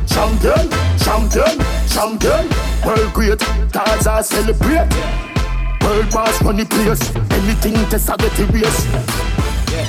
[0.08, 0.70] Champion,
[1.04, 1.54] champion,
[1.92, 2.48] champion,
[2.84, 3.40] world great.
[3.70, 4.88] Gaza celebrate.
[5.82, 7.14] World boss run the place.
[7.30, 9.43] Anything test I get erased.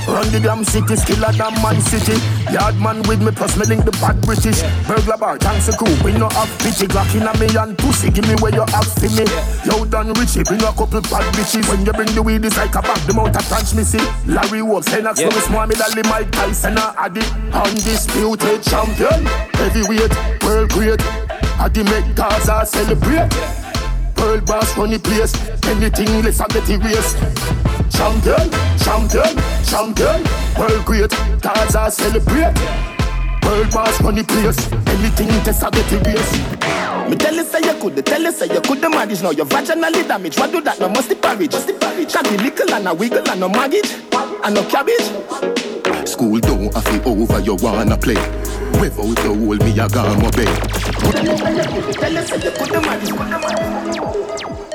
[0.08, 2.18] Run the damn city, skiller than man city.
[2.52, 4.62] Yard man with me, plus me link the bad British.
[4.88, 5.94] Burglar bar, thanks a crew.
[6.04, 6.88] We no have pity.
[6.88, 8.10] Glock in a me and pussy.
[8.10, 9.26] Give me where you have for me.
[9.66, 11.68] Loud and richy, bring a couple bad bitches.
[11.70, 13.02] When you bring the weed, it's like a back.
[13.06, 14.04] The mount of punch me see.
[14.26, 15.30] Larry Wolf, Senax, yeah.
[15.46, 17.22] small me dolly, Mike Tyson, a Addy.
[17.54, 19.26] Undisputed champion.
[19.58, 20.14] Heavyweight,
[20.44, 21.02] world great.
[21.60, 23.30] Addy make Gaza celebrate.
[24.46, 25.34] Boss run the place.
[25.68, 27.75] Anything less I get erased.
[27.96, 29.34] Champion, champion,
[29.64, 30.24] champion.
[30.58, 32.54] World great, Gaza celebrate.
[33.44, 34.72] World boss the place.
[34.88, 36.66] Anything less I get erased.
[37.10, 39.46] Me tell you say you could, tell you say you could the manage Now your
[39.46, 40.80] vaginally damage, what do that?
[40.80, 43.94] No must the porridge, must the porridge Shaggy little and a wiggle and no maggage
[44.44, 45.06] And no cabbage
[46.10, 48.16] School don't have to over, you wanna play
[48.82, 50.46] Without the hole, me a gone obey
[51.94, 54.75] Tell you say you could the manage, could the manage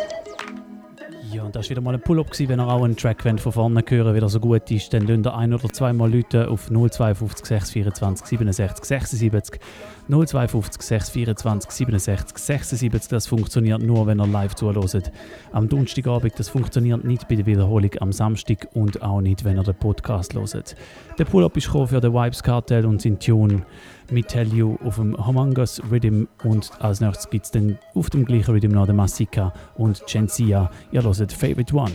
[1.32, 3.84] Ja, und das war wieder mal ein Pull-up, wenn ihr auch einen Track von vorne
[3.86, 8.26] hören wieder so gut ist, dann könnt ihr ein- oder zweimal Leute auf 052 624
[8.26, 9.60] 67 76
[10.08, 13.10] 052 624 67 76.
[13.10, 15.12] Das funktioniert nur, wenn ihr live zuhört.
[15.52, 19.62] Am Donnerstagabend, das funktioniert nicht bei der Wiederholung am Samstag und auch nicht, wenn ihr
[19.62, 20.74] den Podcast hört.
[21.16, 23.62] Der Pull-up ist für den Vibes Cartel und sein Tune
[24.10, 28.24] mit Tell You auf dem Humongous Rhythm und als nächstes gibt es dann auf dem
[28.24, 30.70] gleichen Rhythm noch den Masika und Gensia.
[30.92, 31.92] Ihr hört Favorite One.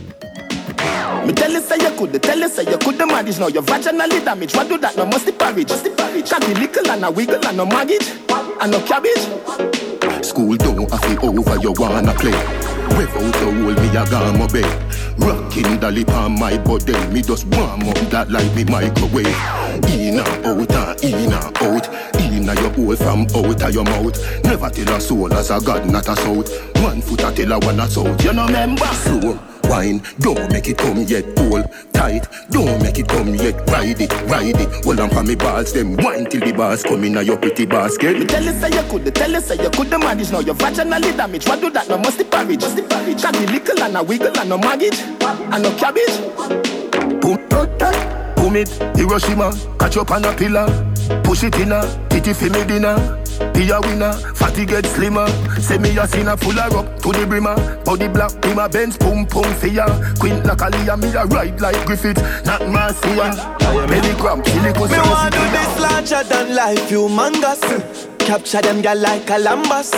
[1.26, 3.64] Me tell you say you could, tell you say you could the manage Now your
[3.64, 4.96] vaginally damage, what do that?
[4.96, 8.08] No musty porridge, must the porridge Shaggy little and a wiggle and no maggage
[8.60, 9.26] And no cabbage
[10.24, 12.30] School don't have to over, you wanna play
[12.96, 17.82] Without the hole, me a gone obey Rocking the on my body, me just warm
[17.88, 19.26] up that like me microwave.
[19.90, 21.88] In and out and in and out.
[22.20, 24.44] In your hole from out of your mouth.
[24.44, 26.52] Never tell a soul as a god, not a south.
[26.82, 28.22] One foot I tell a one a south.
[28.22, 29.38] You know member Slow
[29.68, 30.02] wine.
[30.18, 32.26] Don't make it come yet, hold tight.
[32.50, 34.84] Don't make it come yet, ride it, ride it.
[34.84, 38.18] Hold on for me balls, them wine till the bars come in your pretty basket.
[38.18, 40.30] Me tell you say you could, tell you say you could the manage.
[40.30, 41.48] Now you're vaginally damaged.
[41.48, 41.88] What do that?
[41.88, 43.22] No must the porridge, must the porridge.
[43.22, 46.16] Got the little and a wiggle and no maggot and no cabbage.
[47.20, 47.38] Boom,
[48.36, 50.66] boom it, Hiroshima, catch up on a pillar.
[51.24, 53.25] Push it in a, titty for me dinner.
[53.52, 55.28] Be a winner, fatty get slimmer.
[55.60, 57.56] Say me a sinner full of up to the brimmer.
[57.84, 59.86] Body black, be my Benz, pum pum fear.
[60.18, 63.56] Queen like Aaliyah, me a ride like Griffith, not Marcia.
[63.88, 64.90] Belly cramp, silicone.
[64.90, 68.08] Me want do this larger than life, humongous.
[68.18, 69.94] Capture them girl like a Columbus.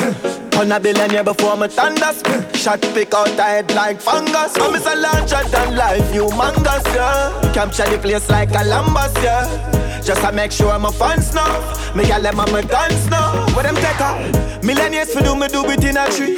[0.56, 2.22] On a billionaire before me thunders.
[2.54, 4.56] Shot pick out the head like fungus.
[4.58, 7.52] I'm a larger than life, humongous, yeah.
[7.54, 9.87] Capture the place like Columbus, yeah.
[10.02, 11.92] Just to make sure my fans know.
[11.94, 13.46] Me gal them on my guns now.
[13.54, 14.47] What them take her?
[14.62, 16.36] Millennials for do me do it in a tree.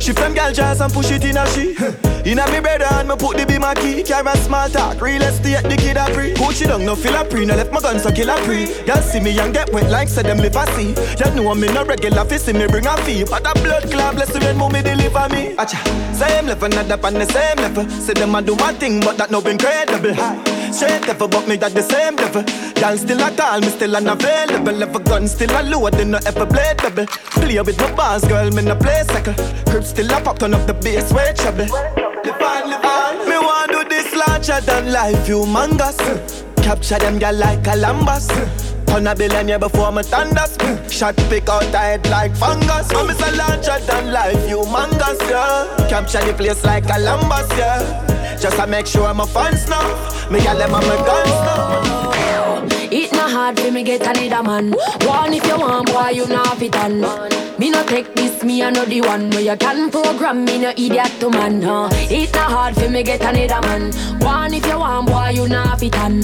[0.00, 1.76] Shift them gal jazz and push it in a she.
[2.24, 4.02] In a me brother and me put the be my key.
[4.02, 6.34] Carry small talk, real estate the kid a free.
[6.34, 7.44] Coach it down, no feel a pre.
[7.44, 8.66] No left my guns so kill a pre.
[8.86, 10.94] Y'all see me and get wet like say them live a see.
[11.18, 13.24] Y'all know I'm me no regular fi see me bring a fee.
[13.24, 15.54] But a blood clot bless the when me deliver me.
[15.56, 15.78] Acha,
[16.14, 17.88] same level, not up on the same level.
[17.90, 20.14] Say them a do my thing, but that no incredible.
[20.72, 22.44] Straight level, but me that the same level.
[22.80, 24.82] Y'all still a call, me still unavailable.
[24.82, 27.06] Ever gun still a load, they no ever blade double.
[27.06, 29.36] Play with my bars, girl, me no play second.
[29.66, 31.66] Crib still a pop, turn up the bass, way trouble.
[32.24, 33.28] Live on, live.
[33.28, 36.44] Me want do this larger than life, humongous.
[36.62, 38.28] Capture them girl like a Columbus.
[38.86, 40.56] Turn a billionaire before me thunders.
[40.92, 42.90] Shot pick out the head like fungus.
[42.92, 45.88] I'm a larger than life, humongous, yeah.
[45.88, 48.36] Capture the place like Columbus, yeah.
[48.40, 49.82] Just to make sure my fans know.
[50.30, 52.17] Me got them my guns now.
[52.90, 54.72] It not hard for me get a leader man.
[55.02, 57.00] One if you want, boy, you not fit on.
[57.58, 61.28] Me no take this, me the one where you can program me no idiot to
[61.28, 61.60] man.
[61.60, 61.90] Huh?
[61.92, 63.92] It not hard for me get a leader man.
[64.20, 66.20] One if you want, boy, you not fit on.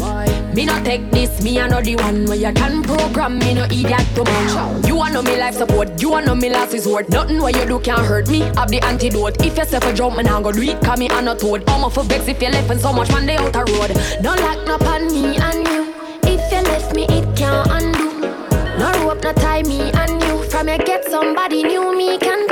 [0.54, 4.24] Me no take this, me the one where you can program me no idiot to
[4.24, 4.84] man.
[4.86, 7.10] You want know me life support, you want know me last resort.
[7.10, 8.40] Nothing what you do can hurt me.
[8.56, 9.44] Have the antidote.
[9.44, 10.80] If you say a jump, man, I go do it.
[10.82, 11.68] Cause me I'm not toad.
[11.68, 13.92] I'm for vex if you left and so much man they out a road.
[14.22, 15.93] Don't lock up on me and you.
[16.54, 18.20] You left me, it can't undo.
[18.78, 20.44] No rope, no tie me and you.
[20.44, 22.46] From you get somebody new, me can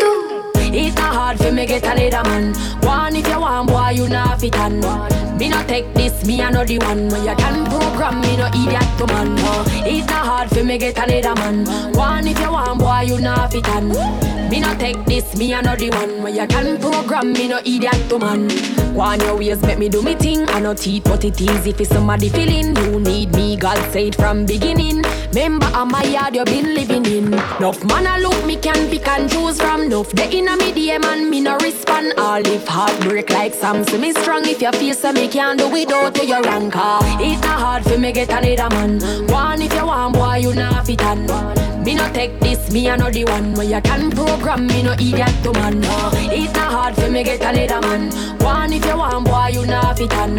[1.32, 2.54] hard for me get a leader man.
[2.82, 4.80] One if you want, boy, you not fit on.
[5.38, 7.08] Me not take this, me know the one.
[7.08, 9.32] Where you can program me, no idiot to man.
[9.86, 11.92] It's not hard for me get a leader man.
[11.94, 13.88] One if you want, boy, you not fit on.
[14.50, 16.22] Me not take this, me know the one.
[16.22, 18.50] Where you can program me, no idiot to man.
[18.94, 20.46] One your ways make me do me thing.
[20.50, 22.76] I no teeth, but it is if it's somebody feeling.
[22.76, 25.02] You need me, God said from beginning.
[25.28, 27.30] Remember, I'm my yard you been living in.
[27.30, 29.88] Nuff man I look me can pick and choose from.
[29.88, 32.12] Nuff the inner me DM and me no respond.
[32.18, 34.44] All if heartbreak like Sam, so me strong.
[34.46, 36.70] If you feel so uh, me can't do without you, you're wrong.
[37.20, 39.00] It's not hard for me get another man.
[39.28, 41.26] One if you want, boy, you not fit on.
[41.84, 44.92] Me no take this, me I know the one where you can program me no
[44.92, 45.80] idiot to man.
[45.80, 46.10] No.
[46.14, 48.10] It's not hard for me get another man.
[48.38, 50.34] One if you want, boy, you not fit on.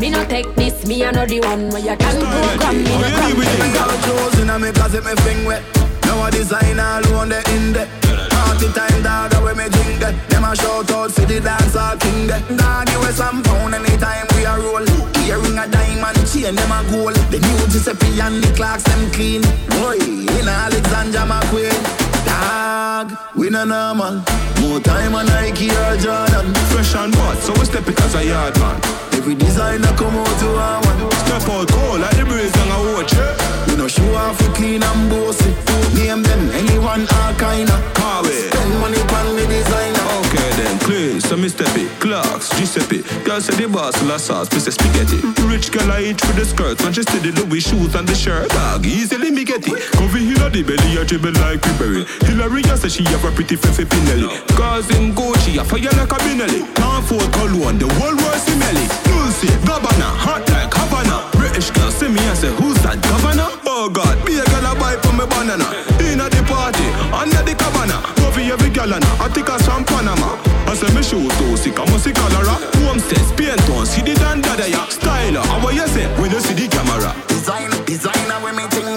[0.00, 3.08] Me no take this, me I know the one where you can program me no
[3.08, 5.62] Really with the girl clothes in me closet, me fling wet.
[6.02, 8.35] Now a designer alone the in there.
[8.56, 9.68] Party time dog, away me
[10.00, 10.16] that.
[10.32, 12.24] Them a shout out for the dance all king.
[12.56, 14.80] Dog, you some pound anytime we a roll.
[15.28, 17.12] Earring a diamond chain, them a gold.
[17.28, 19.44] The new Giuseppe and the clocks them clean.
[19.76, 21.76] Boy, in Alexandra McQueen.
[22.24, 24.24] Dog, we no normal.
[24.64, 26.48] More time on Nike or Jordan.
[26.72, 28.80] Fresh and hot, so we step it as a yard man.
[29.12, 31.12] Every designer come out to our one.
[31.28, 33.55] Step out cold like the breeze and a watch it.
[33.86, 35.46] No show off we clean and bossy.
[35.94, 37.78] Name them anyone all kinda.
[38.02, 38.50] Harvey.
[38.50, 40.06] Spend money on the designer.
[40.26, 41.86] Okay then, please, so me step it.
[42.00, 43.06] Clarks, Giuseppe.
[43.22, 45.22] Girl say the boss of sauce, me say spaghetti.
[45.46, 48.16] Rich girl I eat with the skirts, when she see the Louis shoes and the
[48.16, 48.50] shirt.
[48.50, 49.78] Dog, easily me get it.
[49.78, 52.02] Heel of the belly, I dribble like Ribery.
[52.26, 54.26] Hillary, I say she have a pretty face Pinelli.
[54.58, 56.66] Cause in Gucci, I fire like a Benelli.
[56.74, 58.82] Can't afford cologne, the whole world see melly.
[59.14, 61.35] Lucy, Gabbana, hot like Havana.
[61.56, 63.48] British girl see me and say, who's that governor?
[63.64, 65.64] Oh God, be a girl a buy for me banana.
[66.04, 66.84] Inna the party,
[67.16, 67.96] under the cabana.
[68.20, 70.36] Go for every girl and I take us from Panama.
[70.68, 72.60] I say me show to sick, I'm a sick cholera.
[72.84, 74.84] Homestead, paint on, see the dan dada ya.
[74.92, 77.16] Styler, how what you say when you see the camera?
[77.32, 78.92] Design, designer with me ting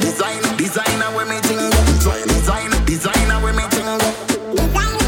[0.00, 1.68] Design, designer with me ting
[2.00, 3.92] Design, designer with me ting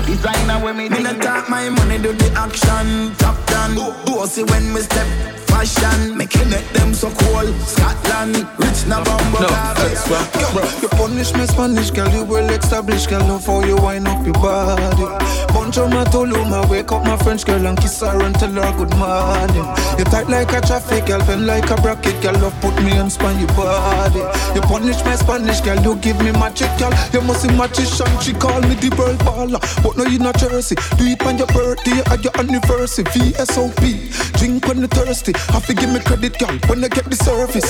[0.04, 3.16] Designer with when me Me not talk my money, do the action.
[3.16, 5.06] Top down, bossy when me step.
[5.46, 7.46] Fashion, making it them so cool.
[7.60, 10.64] Scotland, rich na bumbo No, that's right, bro.
[10.80, 12.08] You punish me Spanish, girl.
[12.08, 13.20] You well established, girl.
[13.28, 15.04] Love how you wind up your body.
[15.52, 18.72] Bunch of my Tuluma, wake up my French girl and kiss her and tell her
[18.78, 19.66] good morning.
[19.98, 22.32] You tight like a traffic, girl, bend like a bracket, girl.
[22.40, 24.20] Love put me on span your body.
[24.54, 25.78] You punish my Spanish, girl.
[25.82, 26.94] You give me magic, girl.
[27.12, 28.08] You must see magician.
[28.20, 30.76] She call me the world baller, but no you not Jersey.
[30.96, 33.04] Do it on your birthday or your anniversary.
[33.52, 35.32] VSOP, drink when you thirsty.
[35.52, 37.68] Have to give me credit, girl, when I get the service.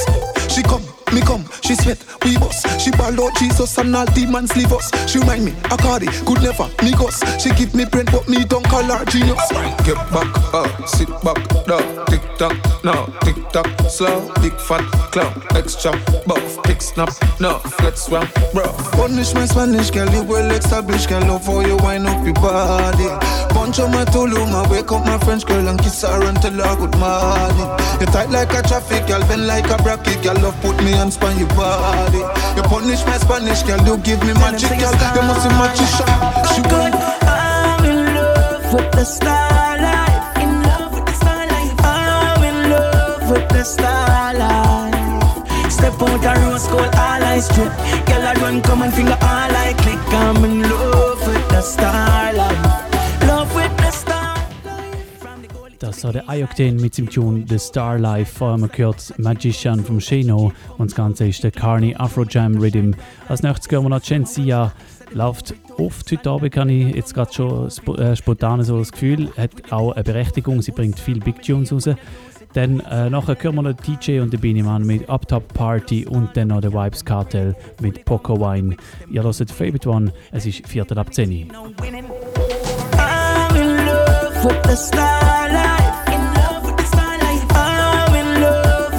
[0.52, 0.82] She come,
[1.12, 2.80] me come, she sweat, we bust.
[2.80, 4.90] She ball out Jesus and all demons leave us.
[5.10, 7.18] She remind me, a cardi, could never me niggas.
[7.40, 9.42] She give me brain, but me don't call her genius.
[9.82, 15.42] Get back up, sit back down, tick tock, now, tick tock, slow, big fat clown,
[15.56, 15.92] extra
[16.26, 17.10] buff, pick snap,
[17.40, 18.64] no, flex round, bro.
[18.92, 21.20] Punish my Spanish, girl, you well established, girl.
[21.26, 23.08] Love how you wind up your body.
[23.54, 26.76] Bunch of my Tuluma, wake up my French girl and kiss her and tell her
[26.76, 27.68] good morning.
[28.00, 30.36] You tight like a traffic, girl, bend like a bracket, girl.
[30.44, 32.20] Love put me and span your body.
[32.56, 34.92] You punish my Spanish, girl, you give me magic, girl.
[35.16, 36.12] You must be magician.
[36.52, 36.92] She good.
[37.24, 40.42] I'm in love with the star life.
[40.44, 41.74] In love with the star life.
[41.80, 45.72] I'm in love with the star life.
[45.72, 47.72] Step out a rose gold, all I strip.
[48.06, 49.41] Girl, I run, come and finger, all
[56.12, 58.34] Der Ayokden mit dem Tune The Star Life.
[58.36, 62.58] Vorher haben wir gehört Magician vom Shino und das Ganze ist der Carney Afro Jam
[62.58, 62.92] Rhythm.
[63.28, 64.72] Als nächstes hören wir noch Gensia.
[65.12, 69.30] Läuft oft heute Abend, habe ich jetzt gerade schon sp äh, spontan so das Gefühl.
[69.38, 71.88] Hat auch eine Berechtigung, sie bringt viele Big Tunes raus.
[72.52, 76.48] Dann äh, nachher hören wir noch DJ und den Beanie mit Uptop Party und dann
[76.48, 78.76] noch der Vibes Cartel mit Poco Wine.
[79.10, 81.72] Ihr hört Favorite One, es ist Viertel ab 10 Uhr.
[84.44, 85.81] With the star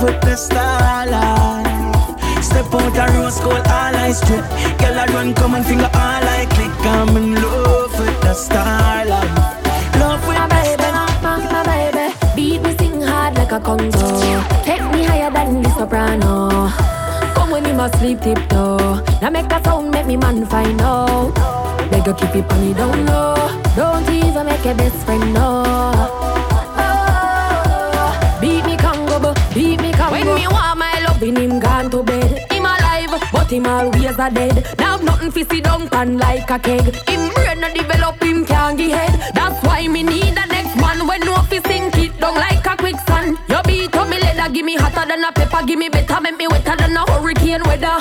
[0.03, 2.43] with the star life.
[2.43, 4.45] Step out a rose gold, all I strip.
[4.79, 6.71] Girl, I run, come and finger, all I click.
[6.85, 9.95] I'm in love with the star life.
[9.99, 10.89] Love with My baby,
[11.23, 14.07] my, my baby, beat me sing hard like a Congo.
[14.63, 16.69] Take me higher than the soprano.
[17.35, 19.01] Come when you must sleep tiptoe.
[19.21, 21.33] Now make a sound, make me man find out.
[21.89, 23.35] Beg you keep it on the down low.
[23.75, 26.12] Don't even make your best friend know.
[33.53, 34.65] Him always a dead.
[34.79, 36.85] Now nothing fi sit down pan like a keg.
[37.07, 39.33] Him brain no develop, him can't get head.
[39.35, 42.75] That's why me need a next man when no fi sink it down like a
[42.75, 43.37] quicksand.
[43.49, 46.37] You beat on me leather, give me hotter than a pepper, give me better, make
[46.37, 47.97] me wetter than a hurricane weather.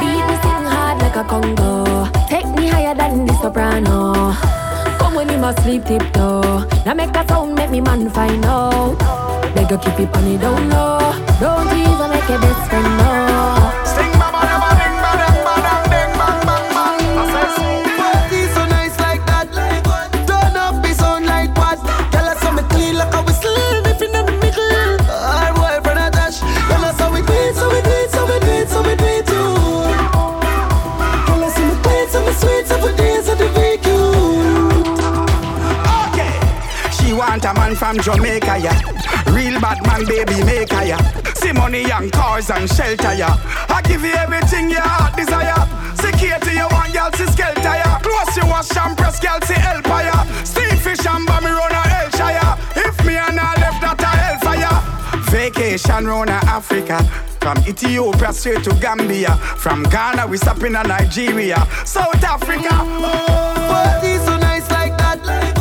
[0.00, 2.08] Beat me sing hard like a Congo.
[2.28, 4.34] Take me higher than the soprano.
[4.98, 6.68] Come when you must sleep tiptoe.
[6.84, 8.98] Now make a sound, make me man find out.
[9.54, 10.98] Beg you keep it on the down low.
[11.40, 13.19] Don't even make your best friend know.
[37.70, 38.80] Man from Jamaica, yeah.
[39.30, 40.98] Real bad man, baby, make her, yeah.
[41.34, 43.36] See money and cars and shelter, yeah.
[43.68, 45.54] I give you everything your heart desire.
[45.96, 47.98] Security, you want, girl, see skelter, yeah.
[48.00, 50.26] Close you wash and press, girl, see hellfire.
[50.44, 52.58] Steam fish and bomb run a Hellshire.
[52.76, 55.30] If me and I left, that a hellfire.
[55.30, 56.98] Vacation round Africa.
[57.40, 59.34] From Ethiopia straight to Gambia.
[59.56, 61.66] From Ghana, we stop in Nigeria.
[61.86, 62.68] South Africa.
[62.72, 65.24] Oh, Party so nice like that.
[65.24, 65.59] Turn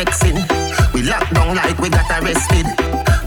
[0.00, 0.40] texting.
[0.94, 2.66] We lock down like we got arrested.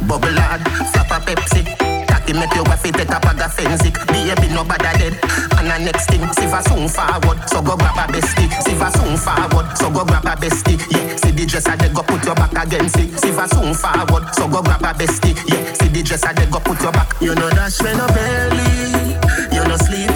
[0.07, 1.61] Bubble hard, flap a Pepsi.
[2.07, 3.95] Cocky make you waffy take a bag of fensic.
[4.07, 5.13] Baby, no bother dead.
[5.57, 6.25] on the next thing.
[6.33, 8.49] See for soon forward, so go grab a bestie.
[8.65, 10.79] See for soon forward, so go grab a bestie.
[10.89, 13.11] Yeah, see the dresser, they go put your back against it.
[13.19, 15.37] See for soon forward, so go grab a bestie.
[15.47, 17.13] Yeah, see the dresser, they go put your back.
[17.21, 19.13] You know dash when no belly,
[19.53, 20.12] you know sleep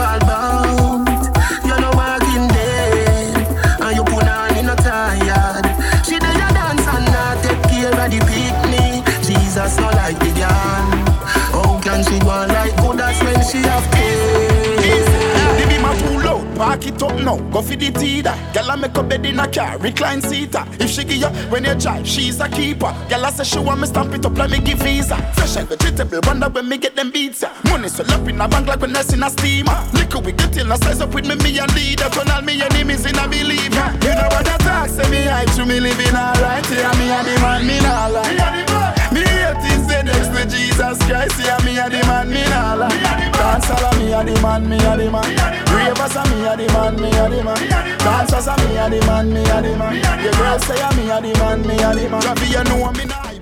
[16.88, 17.38] it up now.
[17.52, 18.36] Go for the teeter.
[18.54, 20.64] Gyal a make a bed in a car, recline seater.
[20.80, 22.92] If she give you when you drive, she's a keeper.
[23.10, 25.18] Gyal a say she want me stamp it up like me give visa.
[25.36, 27.42] Fresh and vegetable, wonder when me get them beats.
[27.42, 27.50] ya.
[27.66, 29.78] Money so up in a bank like when I in a steamer.
[29.94, 32.10] Liquor we get in a size up with me, me and leader.
[32.10, 33.88] Turn all me enemies in a believer.
[34.04, 36.66] You know what I talk, say me hype to me living alright.
[36.72, 38.94] Yeah, me and the man, me not lie.
[39.12, 41.40] Me is the next to Jesus Christ.
[41.44, 43.32] Yeah, me and the man, me not lie.
[43.32, 45.67] Dance all of me and the man, me and the man.
[45.88, 47.98] Ravers a me and the man, me and the man.
[48.00, 50.22] Dancers a me and the man, me and the man.
[50.22, 52.22] Your girls say a me and the man, me and the man.
[52.22, 53.38] Javi, you know me gal.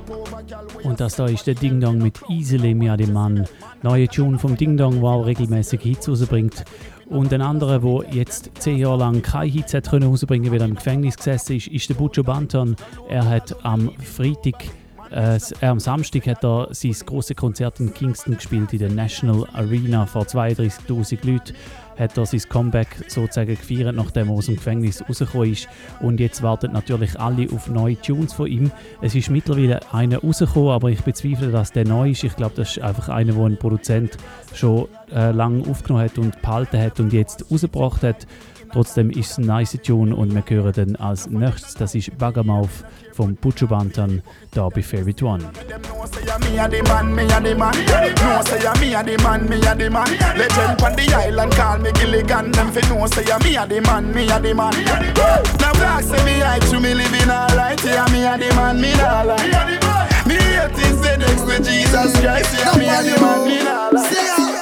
[0.84, 3.48] Und das da ist der Ding Dong mit Easily Mia dem Mann.
[3.82, 6.64] Neue Tune vom Ding Dong, der auch regelmäßig Hits rausbringt.
[7.08, 10.68] Und ein anderer, der jetzt zehn Jahre lang keine Hits hat können rausbringen, weil er
[10.68, 12.76] im Gefängnis gesessen ist, ist der Butcher Banton.
[13.10, 14.66] Er hat am Freitag
[15.12, 19.46] äh, äh, am Samstag hat er sein grosses Konzert in Kingston gespielt, in der National
[19.54, 21.54] Arena vor 32.000 Leuten.
[21.98, 25.68] Hat er sein Comeback sozusagen gefeiert, nachdem er aus dem Gefängnis rausgekommen ist.
[26.02, 28.72] Und jetzt warten natürlich alle auf neue Tunes von ihm.
[29.02, 32.24] Es ist mittlerweile einer rausgekommen, aber ich bezweifle, dass der neu ist.
[32.24, 34.18] Ich glaube, das ist einfach einer, den ein Produzent
[34.54, 38.28] schon äh, lange aufgenommen hat und behalten hat und jetzt rausgebracht hat.
[38.72, 42.84] Trotzdem ist es ein nice Tune und wir hören dann als nächstes, das ist Baggermouth
[43.16, 44.22] vom Buju Banton,
[44.54, 45.40] da bei Favorite One.
[46.42, 47.74] me a the man, me a the man.
[48.22, 50.08] No say a me a the man, me a the man.
[50.38, 52.52] Legend on the island call me Gilligan.
[52.52, 54.74] Them fi know say a me a the man, me a the man.
[55.60, 57.84] Now black say me hype to me living alright.
[57.84, 60.26] Yeah, me a the man, me not lie.
[60.28, 62.54] Me hate is the next to Jesus Christ.
[62.60, 64.55] Yeah, me a the man, me not lie.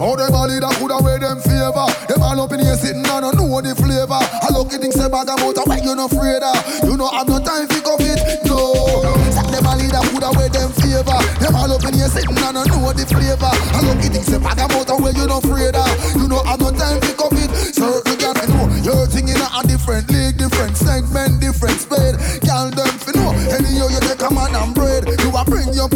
[0.00, 1.84] How them all leader coulda wear them favor?
[2.08, 4.16] Them all up in here sitting and don't know the flavor.
[4.16, 6.56] I lucky things say bag about a why you no afraid of.
[6.88, 8.16] You know have no time fi cuff it,
[8.48, 9.04] no.
[9.28, 11.20] Say them all leader coulda wear them favor.
[11.44, 13.52] Them all up in here sitting and don't know the flavor.
[13.52, 15.92] I lucky things say bag about a why you no afraid of.
[16.16, 19.36] You know have no time fi cuff it Certain girl fi know Your thing in
[19.36, 23.36] a different league, different segment, different spade Girl them fi know.
[23.52, 25.04] Anyhow you take a man and bread.
[25.20, 25.92] You a bring your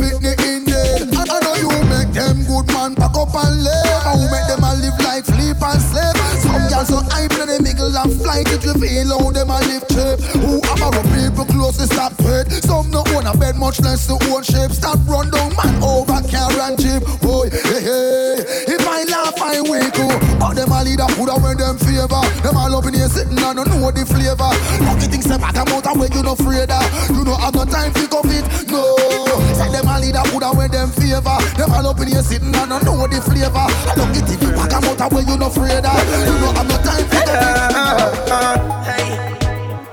[2.25, 5.81] them good man pack up and live How make them a live like flip and
[5.81, 6.17] slave.
[6.41, 8.49] Some girls so hype that they mingle and flight.
[8.49, 12.17] If you feel how them a live cheap Who have a people close to stop
[12.21, 14.73] it Some no own a bed much less to own shape.
[14.73, 17.05] Stop run down man over car and jeep.
[17.21, 18.73] Boy, hey, hey.
[18.73, 20.19] If I laugh I wake up.
[20.41, 22.25] But them a leader put away them favor.
[22.41, 24.53] Them all up in here sitting and don't know the flavor.
[24.85, 26.85] Lucky things say back about and when you no afraid of.
[27.13, 30.69] You know have no time to cuff it, no Say them a leader put away
[30.69, 31.39] them favor.
[31.57, 33.55] Them all up in here sitting and don't know the flavor.
[33.55, 35.95] I don't things say back about and when you no afraid of.
[36.27, 37.35] You know have no time cuff it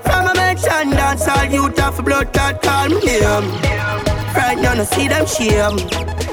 [0.02, 3.46] From a mention dance all youth have blood that call me name.
[4.34, 5.78] Right now no see them shame.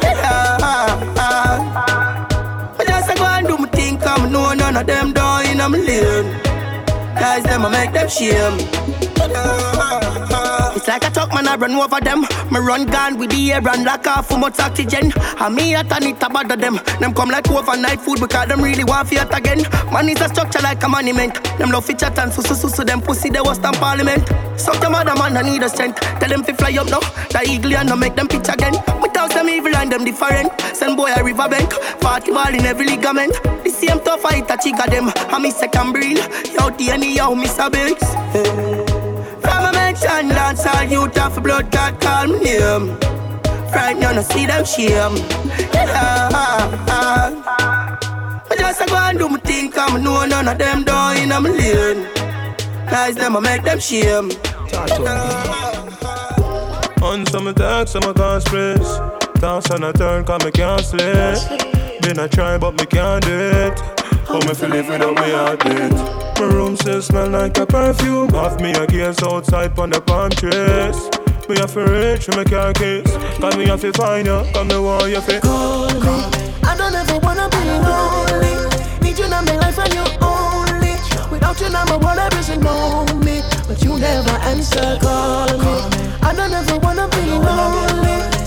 [0.01, 0.57] Yeah.
[2.77, 5.57] But just I go and do my thing come know none of them down in
[5.57, 6.48] my lane
[7.19, 8.55] Guys them I make them shame.
[10.75, 12.21] It's like a truck man I run over them.
[12.49, 15.11] Me run gun with the air and lock off for much oxygen.
[15.37, 16.79] And me at a need to bother them.
[17.01, 19.63] Them come like overnight food because them really want fight again.
[19.91, 21.43] Man is a structure like a monument.
[21.57, 24.23] Them love fi chat and so so so so them pussy they was stand parliament.
[24.81, 26.99] Your mother man I need a strength Tell them fi fly up now.
[27.31, 28.73] The eagle and no make them pitch again.
[29.01, 29.08] Me
[29.89, 30.51] tell them different.
[30.75, 33.33] Send boy a river bank Party ball in every ligament.
[33.63, 36.17] The same tough fight a chick of them And me second breed
[36.53, 37.71] Yo the anyhow Mr.
[37.71, 38.03] Banks.
[38.35, 38.85] Eh.
[39.41, 42.97] From a mention dance all youth have blood that call me name.
[43.71, 45.15] Right now no see them shame.
[45.73, 46.29] Yeah.
[48.51, 51.17] I just a go and do my thing Cause me know none of them down
[51.17, 52.07] in my lane.
[52.89, 54.31] Guys them I make them shame.
[57.01, 59.63] On some attack, some can't stress.
[59.63, 62.01] Toss and a turn, cause me can't sleep.
[62.01, 63.79] Been a try, but me can't do it.
[64.27, 65.93] How me feel live without me heartbeat?
[66.39, 68.33] My room still smell like a perfume.
[68.35, 70.97] Off me a gaze outside on the palm trees.
[71.49, 73.09] Me have to reach for my car keys.
[73.39, 76.21] Cause me have to find you, cause me want you to Call me.
[76.63, 78.53] I don't ever wanna be lonely.
[79.01, 80.93] Need you in my life and you only.
[81.31, 82.17] Without you, now my world
[82.61, 83.41] know me.
[83.67, 85.73] But you never answer, call me.
[86.21, 88.38] I don't ever wanna be lonely.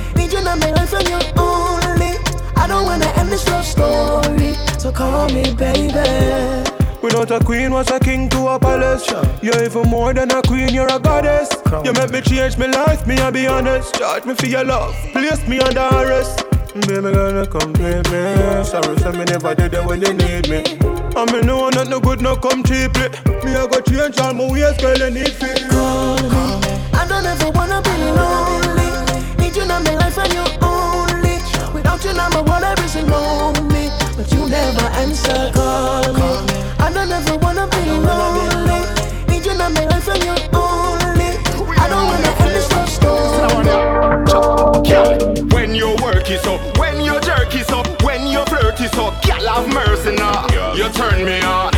[0.53, 2.12] In my life and you only.
[2.57, 4.53] I don't wanna end this love story.
[4.79, 6.69] So call me, baby.
[7.01, 9.07] Without a queen, what's a king to a palace?
[9.43, 11.49] You're even more than a queen, you're a goddess.
[11.85, 13.95] You make me change my life, me, I be honest.
[13.95, 16.45] Charge me for your love, place me under arrest.
[16.87, 18.65] Baby, gonna complete me.
[18.65, 20.62] Sorry, so me never did it when you need me.
[21.16, 23.09] I mean, no one not no good, no come cheaply.
[23.43, 25.69] Me, I got change all my ways, girl, you need fit.
[25.70, 26.29] Call me.
[26.93, 28.82] I don't ever wanna be lonely.
[29.53, 31.37] Need you in my life and you only.
[31.74, 33.91] Without you, now my world everything lonely.
[34.16, 36.23] But you never answer, call me.
[36.79, 38.81] I don't ever wanna be lonely.
[39.29, 41.37] Need you in my life and you only.
[41.77, 43.69] I don't wanna end this love story.
[45.53, 49.20] When you work it up, when you jerk it up, when you flirt it up,
[49.20, 50.47] gal have mercy now.
[50.74, 51.72] You turn me on,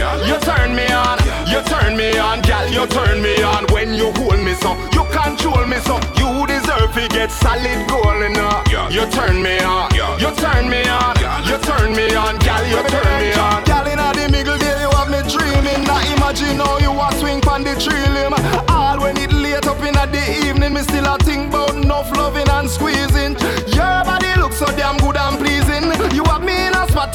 [1.64, 3.66] turn me on, gal, you turn me on.
[3.72, 8.32] When you hold me so, you control me so, you deserve to get solid gold
[8.32, 8.62] now.
[8.90, 11.16] You turn me on, you turn me on,
[11.48, 13.64] you turn me on, gal, you turn me on.
[13.64, 15.84] Gal inna the middle there, you have me dreaming.
[15.84, 18.34] Now imagine how you a swing pon the tree limb.
[18.68, 22.48] All when it late up inna the evening, me still a think about enough loving
[22.48, 23.36] and squeezing.
[23.74, 25.53] Your body looks so damn good and pleasing.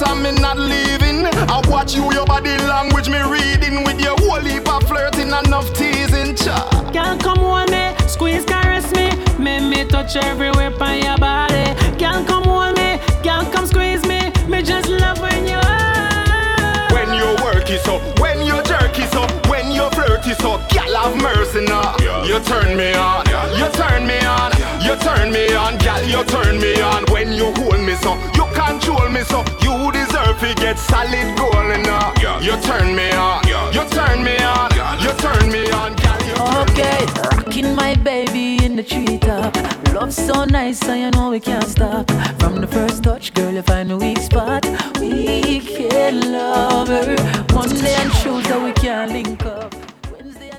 [0.05, 1.25] Have me not leaving.
[1.25, 5.47] I watch you, your body language me reading with your whole heap of flirting and
[5.47, 6.35] enough teasing.
[6.35, 6.69] Cha.
[6.93, 11.65] Girl, come hold me, squeeze, caress me, make me touch everywhere on your body.
[11.97, 13.88] Girl, come hold me, girl, come squeeze
[20.29, 21.97] you flirt it up, gal have mercy now.
[22.25, 23.25] You turn me on,
[23.57, 24.51] you turn me on,
[24.81, 27.05] you turn me on, gal, you turn me on.
[27.11, 31.85] When you hold me so, you control me so, you deserve to get solid gold
[31.85, 32.13] now.
[32.41, 36.61] You turn me on, you turn me on, you turn me on, gal, you turn
[36.61, 39.55] me Okay, rocking my baby in the treetop.
[39.93, 42.09] Love so nice, so you know we can't stop.
[42.39, 44.65] From the first touch, girl, you find a weak spot.
[44.99, 47.15] We can love her.
[47.53, 49.78] Monday and Tuesday we can link up.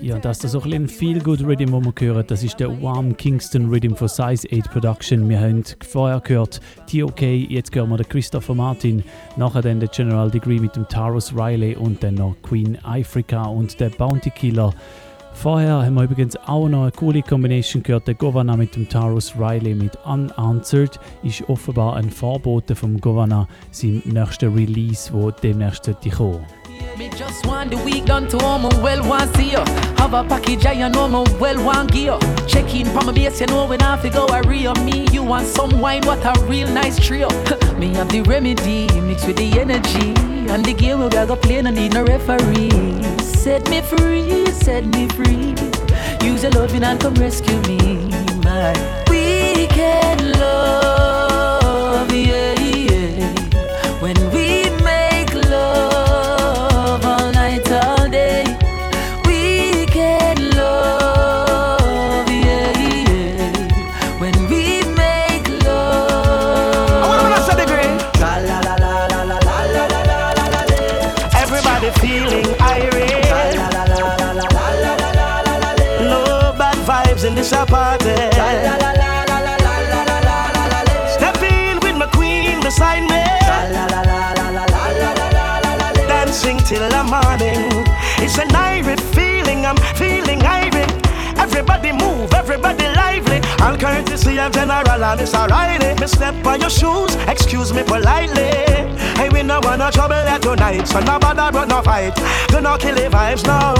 [0.03, 2.25] Ja, das ist so ein Feel Good Rhythm, den wir hören.
[2.27, 5.29] Das ist der Warm Kingston Rhythm von Size 8 Production.
[5.29, 9.05] Wir haben vorher gehört TOK, jetzt hören wir den Christopher Martin,
[9.37, 13.79] nachher dann der General Degree mit dem Taurus Riley und dann noch Queen Africa und
[13.79, 14.73] der Bounty Killer.
[15.35, 18.09] Vorher haben wir übrigens auch noch eine coole Combination gehört.
[18.09, 24.03] Der Governor mit dem Taurus Riley mit Unanswered ist offenbar ein Vorbote vom Governor, sein
[24.07, 26.60] nächster Release, wo demnächst sollte kommen.
[26.97, 29.65] Me just want the week done to all my well want see you.
[29.99, 32.19] Have a package I know my well want gear.
[32.47, 35.07] Check in from my base, you know when I go I real me.
[35.11, 37.29] You want some wine, what a real nice trio.
[37.79, 40.15] me have the remedy mixed with the energy.
[40.51, 42.71] And the game we go play, no need no referee.
[43.21, 45.55] Set me free, set me free.
[46.27, 47.97] Use your loving and come rescue me,
[48.45, 48.73] my
[49.09, 51.00] weekend love,
[93.71, 95.47] All courtesy of General and Mr.
[95.47, 95.95] Riley.
[96.01, 98.51] Me step on your shoes, excuse me politely.
[99.15, 102.17] Hey, we no want no trouble here tonight, so no bother but no fight.
[102.49, 103.75] Do not kill the vibes now.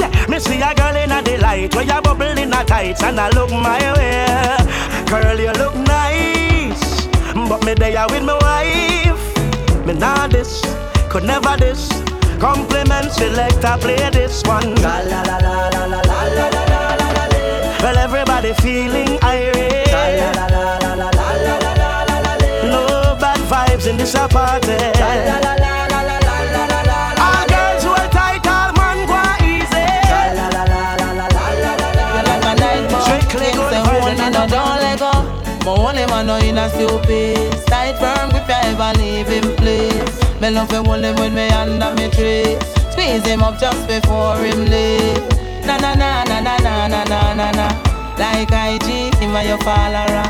[0.00, 3.20] Yeah, me see a girl in a delight, where you bubble in a tights and
[3.20, 4.56] I look my way.
[5.10, 9.84] Girl, you look nice, but me there with my wife.
[9.84, 10.62] Me nah this,
[11.10, 11.90] could never this.
[12.40, 14.74] Compliments I play this one.
[14.76, 16.48] la la la la la la la.
[16.48, 16.73] la.
[17.84, 19.92] Well, everybody feeling irate.
[22.72, 24.96] No bad vibes in this apartment.
[35.66, 37.52] My only man no in a stupid.
[37.66, 41.48] Tight firm grip you ever leave him place Me love him hold him with me
[41.50, 42.56] under me tree.
[42.92, 45.43] Squeeze him up just before him leave.
[45.66, 47.66] Na na na na na na na na na na.
[48.18, 50.24] Like IG, him and your follower.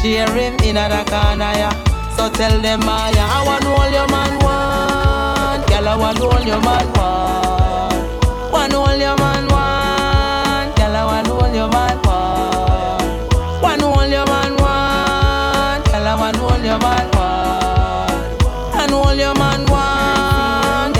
[0.00, 1.72] Share him in a corner, yeah.
[2.16, 5.66] So tell them, ah, yeah, I want all your man want.
[5.68, 8.52] Girl, I want all your man want.
[8.52, 10.76] Want all your man want.
[10.76, 13.62] Girl, I want all your man want.
[13.62, 15.84] Want all your man want.
[15.86, 18.80] Girl, I want all your man want.
[18.80, 20.96] And all your man want.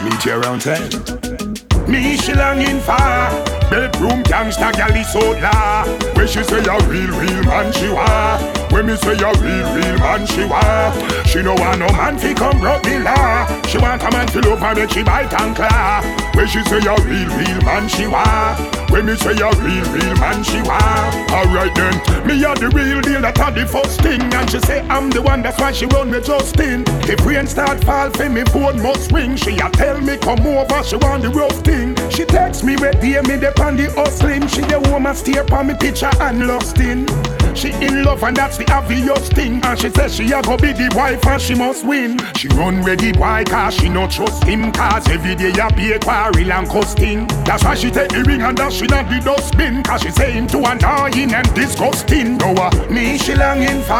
[0.00, 1.39] DJ around town.
[1.90, 2.94] Me she longing for
[3.68, 5.84] Bedroom gangsta gal is so la.
[6.14, 9.98] When she say a real, real man she wa When me say a real, real
[9.98, 10.92] man she wa
[11.24, 14.40] She no want no man fi come broke me la She want a man fi
[14.40, 16.00] love her make she bite and claw.
[16.34, 18.56] When she say a real, real man she wa
[18.88, 20.78] When me say a real, real man she wa
[21.34, 21.94] Alright then,
[22.26, 24.20] me a the real deal that a the first thing.
[24.20, 26.84] And she say I'm the one that's why she run me Justin.
[27.10, 29.36] If rain start fall for me phone must ring.
[29.36, 31.96] She a tell me come over she want the rough thing.
[32.10, 34.46] She text me where dear me the on the hustling.
[34.48, 37.06] She the woman steer on me picture and lost in.
[37.54, 39.60] She in love and that's the obvious thing.
[39.64, 42.18] And she says she a go be the wife and she must win.
[42.36, 44.72] She run ready why cause she no trust him.
[44.72, 47.26] Cause every day a be a quarrel and costing.
[47.44, 49.82] That's why she take the ring and dash in the dustbin.
[49.82, 52.38] Cause she say him too annoying and disgusting.
[52.38, 53.98] No, uh, me she longing for.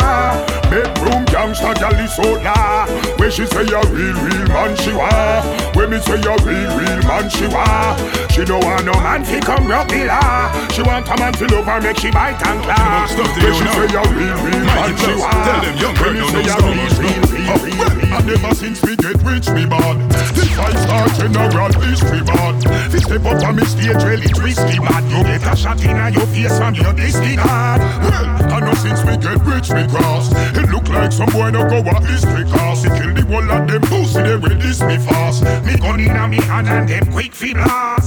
[0.70, 2.86] Bedroom gangsta gal is so la.
[3.18, 5.42] When she say a real, real man she wa.
[5.74, 7.96] When me say a real, real man she wa.
[8.30, 10.50] She don't want no man fi come rock the law.
[10.70, 13.06] She want a man to love her make she bite and claw.
[13.40, 15.30] When she say a real, real man she wa.
[15.32, 18.14] Tell them young girl don't say a real, real, real, real, real.
[18.14, 19.96] And ever since we get rich me bad.
[20.36, 22.60] The five star general history bad.
[22.92, 25.04] Fi step up on me stage really twisty mad.
[25.08, 27.80] You get a shot in your face from your disregard.
[28.04, 30.28] Well, I know since we get rich me cross.
[30.56, 32.84] It look like some boy no go a history class.
[32.84, 35.42] He kill the whole of them pussy they will this me fast.
[35.64, 37.99] Me gun in a me hand and them quick fi blast.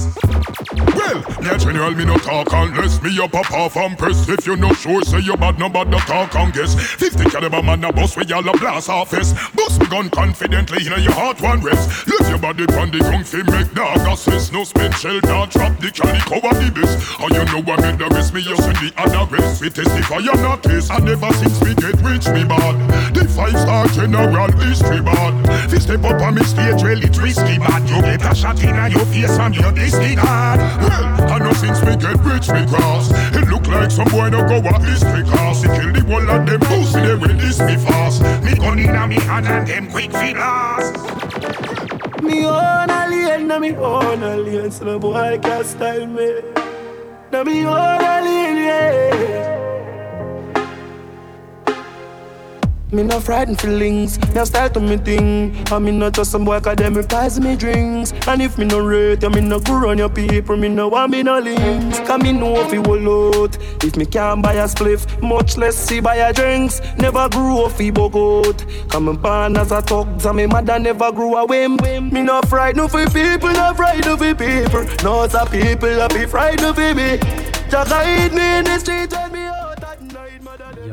[1.14, 4.28] Well, me general me no talk unless me a pop off and press.
[4.28, 6.74] If you no sure say you bad no bad no talk and guess.
[6.74, 9.32] Fifty caliber man a bust where y'all a blast off face.
[9.54, 12.08] Bust me gun confidently in your heart one rest.
[12.08, 14.52] Leave your body pon the ground fi make dog assist.
[14.52, 16.98] No spend shell down drop the calico of the best.
[17.20, 19.60] And you know I made the rest me you send the other rest.
[19.60, 20.90] We testify you not taste.
[20.90, 23.14] And ever since we get rich me bad.
[23.14, 25.70] The five star general history bad.
[25.70, 27.88] Fi step up on me stage really twisty bad.
[27.88, 30.58] You get a shot in your face and you disregard.
[30.82, 31.03] Well,
[31.34, 33.10] I know since we get rich cross.
[33.34, 35.62] It look like some boy no go a history class.
[35.62, 38.22] He kill the whole of them pussy they this me fast.
[38.44, 40.94] Me gun in a me hand and them quick fi blast.
[42.22, 46.40] Me own a lane, na me own a lane, so no boy can style me.
[47.30, 49.73] Na me own a lane, yeah.
[52.94, 55.52] Me no frightened feelings, me style to me thing.
[55.72, 58.12] And me not just some boy cause them replies me drinks.
[58.28, 61.10] And if me no rate you, me no go run your people, me no want
[61.10, 61.98] me no links.
[62.00, 63.58] Cause me know if it will out.
[63.82, 66.80] If me can't buy a spliff, much less see buy a drinks.
[66.96, 68.64] Never grew up fi bogot.
[68.90, 71.76] Come and born as a thug, and me mother never grew a whim.
[72.12, 74.86] Me no frightened for people, no frightened for people.
[75.02, 77.18] No, a people, I be frightened for me.
[77.68, 79.63] Just hide me in the street when me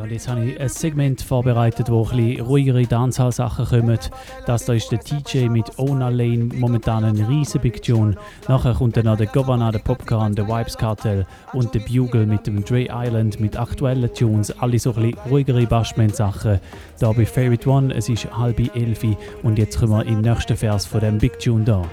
[0.02, 4.00] Ja, und jetzt habe ich ein Segment vorbereitet, wo ein bisschen ruhigere Dancehall-Sachen kommen.
[4.48, 8.16] Das da ist der TJ mit Ona Lane, momentan ein riesen Big Tune.
[8.48, 12.48] Nachher kommt dann noch der Governor, der Popcorn, der Vibes Cartel und der Bugle mit
[12.48, 14.50] dem Dre Island mit aktuellen Tunes.
[14.60, 16.60] Alle so ein bisschen ruhigere Bashment-Sachen.
[17.00, 19.04] Da bei Favorite One, es ist halb elf
[19.44, 21.84] und jetzt kommen wir den nächsten Vers von dem Big Tune da.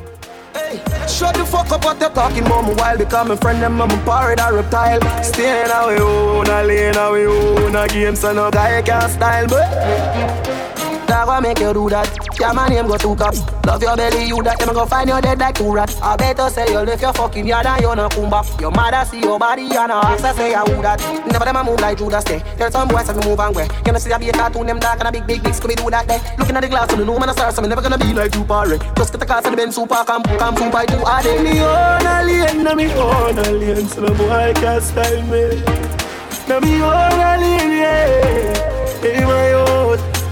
[1.08, 2.68] Shut the fuck up what they're talking about?
[2.68, 5.00] Me while become a friend them I'm a pirate or reptile.
[5.22, 7.74] Staying we own a out we own.
[7.74, 10.77] A game so no guy can style but
[11.08, 12.04] Dog what make you do that?
[12.38, 15.18] Yeah my name go to cap Love your belly you that them go find you
[15.20, 18.08] dead like two rat I better say you left your fucking yard and you no
[18.10, 21.00] come back Your mother see your body and her ass I say I who that.
[21.26, 23.68] Never them a move like Judas say Tell some boys to move and where.
[23.86, 25.76] You know see I be a cartoon them dark and a big big big Scooby
[25.76, 27.68] do that there Looking at the glass and the no man a star so me
[27.68, 28.78] never gonna be like you parry.
[28.96, 30.98] Just get the cars and the Benz super come come super do.
[31.00, 34.84] All day Me own a lane na me own a lane So the boy can't
[34.84, 35.64] style me.
[36.48, 39.00] Na me own a lane yeah.
[39.00, 39.77] Hey my own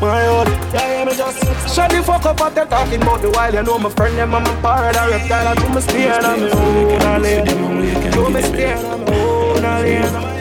[0.00, 0.46] my own.
[1.16, 4.18] Just Shut the fuck up what they're talking about me while you know my friend
[4.18, 7.44] them I'm a pirate I reptile I do me stay on me own a lane
[8.12, 10.35] Do me stay on me own a lane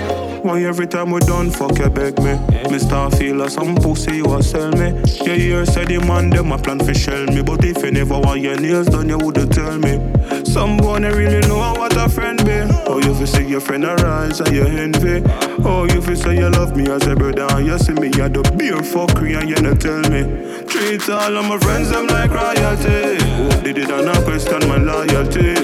[0.46, 2.38] Why every time we done fuck you beg me.
[2.70, 4.90] Me start feel like some pussy you a sell me.
[5.26, 7.42] You hear say the man them a plan for shell me.
[7.42, 9.98] But if you never want your nails done you woulda tell me.
[10.46, 12.62] Some boy they really know what a friend be.
[12.86, 15.24] Oh you fi see your friend arise and you envy.
[15.66, 18.30] Oh you fi say you love me as a brother And you see me a
[18.30, 20.30] the beer fuckery and you not tell me.
[20.68, 23.18] Treat all of my friends them like royalty.
[23.18, 25.58] Who did it and I question my loyalty?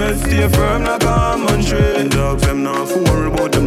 [0.00, 2.08] Me stay firm like a almond tree.
[2.08, 3.66] Dogs them not for worry about them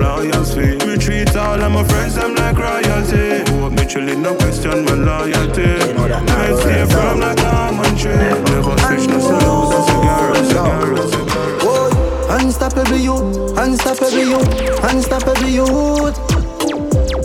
[0.56, 3.52] loyalty Me treat all of my friends them like royalty.
[3.52, 5.62] Hope me chillin' no question my loyalty.
[5.62, 6.08] Me
[6.60, 8.16] stay like a almond tree.
[8.16, 16.18] Never switch no slow, no cigar, cigar, cigar Unstoppable youth, unstoppable youth, unstoppable youth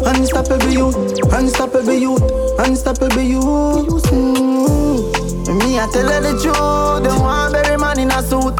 [0.02, 0.96] Unstoppable youth,
[1.32, 2.22] unstoppable youth,
[2.58, 5.30] unstoppable youth mm.
[5.58, 7.02] Me, I tell her the truth.
[7.02, 8.54] Don't want every man in a suit.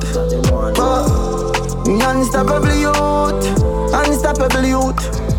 [0.74, 3.62] But me unstoppable youth,
[3.92, 5.30] unstoppable youth.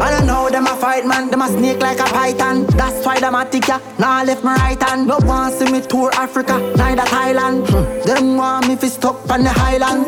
[0.00, 2.66] I don't know them a fight man, them a snake like a python.
[2.66, 3.78] That's why them a tick ya.
[3.98, 5.06] Now left my right hand.
[5.06, 7.68] No one see me tour Africa, neither Thailand.
[7.68, 8.06] Hmm.
[8.06, 10.06] Them want me fi stuck on the highland.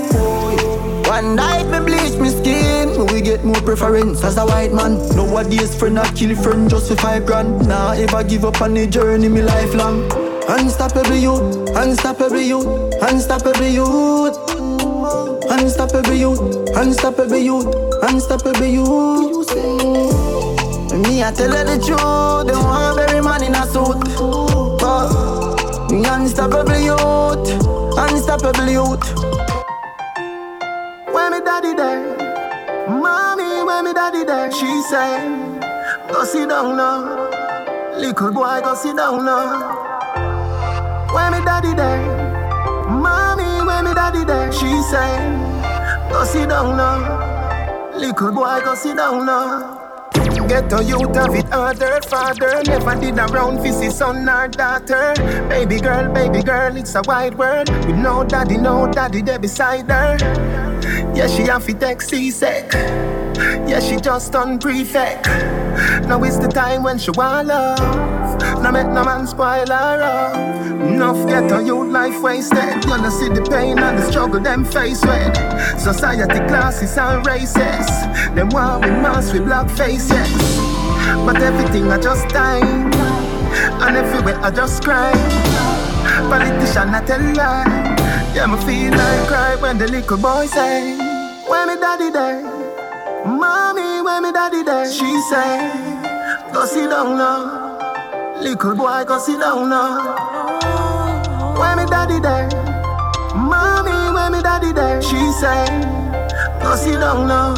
[1.07, 4.99] One night me bleach me skin, we get more preference as a white man.
[5.15, 7.69] Nowadays friend a kill friend just for five grand.
[7.69, 10.11] Nah ever give up on the journey me lifelong.
[10.49, 12.67] Unstoppable youth, unstoppable youth,
[13.01, 14.44] unstoppable youth.
[15.57, 16.41] Unstoppable youth,
[16.75, 17.73] unstoppable youth,
[18.03, 19.55] unstoppable youth.
[20.93, 22.49] Me, I tell her the truth.
[22.49, 24.03] Don't want every man in a suit.
[24.81, 27.49] But me, unstoppable youth,
[27.97, 29.07] unstoppable youth.
[31.15, 32.89] Where me daddy there?
[32.89, 34.51] Mommy, where me daddy there?
[34.51, 35.21] She say,
[36.13, 37.31] Go sit down now.
[37.97, 39.71] Little boy, go sit down now.
[41.15, 42.24] Where me daddy there?
[43.95, 44.53] Daddy there?
[44.53, 45.17] She say,
[46.11, 47.93] go sit down now.
[47.97, 49.81] Little boy, go sit down now.
[50.49, 55.15] Get a youth of it harder, father Never did a brown fishy son or daughter
[55.49, 59.91] Baby girl, baby girl, it's a wide world With no daddy, no daddy there beside
[59.91, 60.19] her
[61.15, 63.24] Yeah, she have to take C-Sec
[63.69, 65.27] Yeah, she just done prefect
[66.07, 67.79] Now is the time when she want love
[68.63, 70.55] Now make no man spoil her up
[70.85, 72.87] Enough get a youth life wasted.
[72.87, 75.35] Know see the pain and the struggle them face with.
[75.81, 77.89] Society classes and races.
[78.35, 80.31] Them want we mask with black faces.
[81.25, 82.93] But everything I just time.
[83.83, 85.13] And everywhere I just cry.
[86.29, 87.97] Politician I tell lie.
[88.35, 90.99] Yeah, me feel like cry when the little boy say,
[91.49, 92.54] Where me daddy there?
[93.27, 94.91] Mommy, where me daddy there?
[94.91, 96.05] She say,
[96.53, 98.41] Go sit down now.
[98.41, 100.15] Little boy, go sit down now.
[101.59, 102.49] Where me daddy there?
[103.35, 105.03] Mommy, where me daddy there?
[105.03, 105.67] She say,
[106.63, 107.55] go sit down now.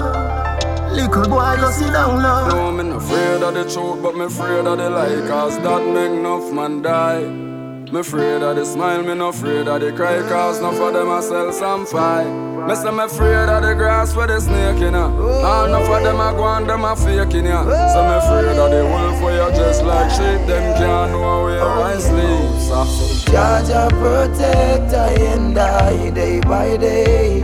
[0.93, 2.49] Little boy, go sit down now.
[2.49, 5.85] No, I'm not afraid of the truth, but me afraid of the lie, cause that
[5.93, 7.46] make enough man die.
[7.93, 11.09] Me afraid of the smile, me no afraid of the cry, cause enough of them
[11.09, 12.27] a sell some fight.
[12.67, 15.07] Me say me afraid of the grass where the snake in ya.
[15.07, 17.63] All enough of them a go on, them a fake in ya.
[17.63, 21.63] So me afraid of the wolf where you just like sheep, them can't know where
[21.63, 22.61] I sleep.
[22.67, 23.31] So.
[23.31, 27.41] Jaja protect I and I day by day.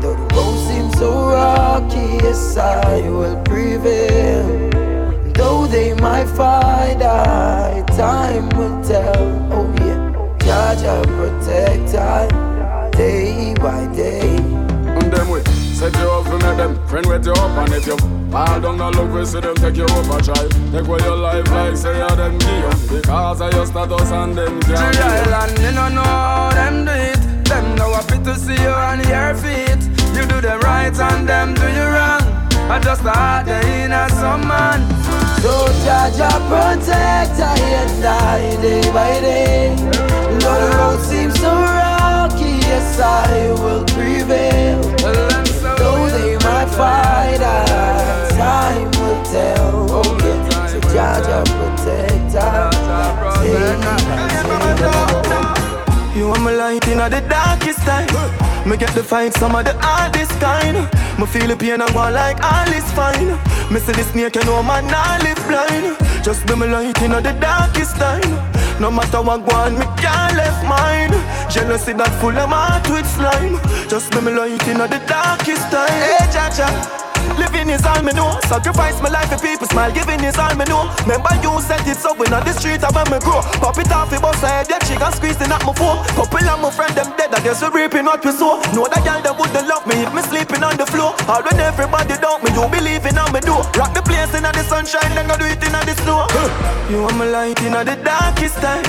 [0.00, 4.70] Though the road seems so rocky, yes, I will prevail.
[5.34, 9.52] Though they might fight, I time will tell.
[9.52, 10.12] Oh, yeah.
[10.38, 14.36] Jaja protect I day by day.
[14.36, 15.42] And them way.
[15.74, 17.96] Set you up and them friend with you up And if you
[18.30, 21.50] fall down the look, we see them take you a try Take away your life
[21.50, 25.72] like say you them give Because of your status and them can't The island, you
[25.72, 29.82] don't know how them do it Them know happy to see you on your feet
[30.14, 32.22] You do them right and them do you wrong
[32.70, 35.03] I just a heart in a some man
[35.44, 35.52] So
[35.84, 39.76] Jaja protect I and I day by day
[40.40, 44.94] Though the road seems so rocky Yes I will prevail
[46.44, 47.44] my fighter.
[47.44, 49.86] Uh, time will tell.
[49.90, 50.66] Oh, yeah.
[50.66, 52.70] So Jaja protector.
[54.86, 55.43] Uh,
[56.14, 58.06] You are my light in the darkest time.
[58.68, 60.78] Me get the fight some of the hardest kind.
[61.18, 63.34] Me feel the pain and go like all is fine.
[63.72, 65.98] Me see the snake, you know man, I live blind.
[66.24, 68.30] Just be my light in the darkest time.
[68.80, 71.10] No matter what go me can't left mine.
[71.50, 73.58] Jealousy that full of my with slime.
[73.88, 75.90] Just be my light in the darkest time.
[75.90, 77.03] Hey, Jaja.
[77.38, 78.38] Living is all me know.
[78.46, 79.92] Sacrifice my life for people smile.
[79.92, 80.90] Giving is all me know.
[81.02, 83.42] Remember you said it so when on the street I when me grow.
[83.62, 86.04] Pop it off, it bust head, yeah, she got squeezing at my phone.
[86.14, 88.60] Couple of my friend them dead, I guess we reaping what we sow.
[88.72, 91.14] Know that girl that wouldn't love me if me sleeping on the floor.
[91.26, 93.56] All when everybody doubt me, you believing on me do.
[93.78, 96.26] Rock the place in the sunshine, then go do it in the snow.
[96.90, 98.84] You are my light in the darkest time.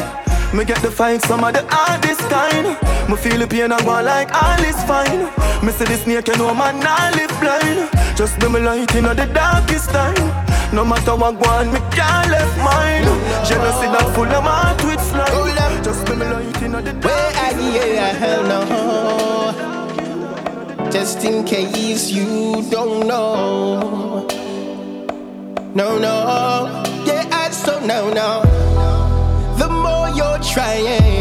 [0.53, 2.77] Me get the fight, some of the hardest kind.
[3.09, 5.27] Me feel the pain and go like all is fine.
[5.65, 8.04] Me see the snake, you know man, I live blind.
[8.15, 10.15] Just be my light in the darkest time.
[10.73, 13.03] No matter what go on, me can't left mine.
[13.45, 15.83] Jealousy that full of my twit slime.
[15.83, 17.73] Just be my light in the darkest time.
[17.75, 18.61] yeah, hell no.
[20.89, 24.25] Just in case you don't know.
[25.73, 26.83] No, no.
[27.05, 28.65] Yeah, I so no, no
[29.57, 31.14] the more you're trying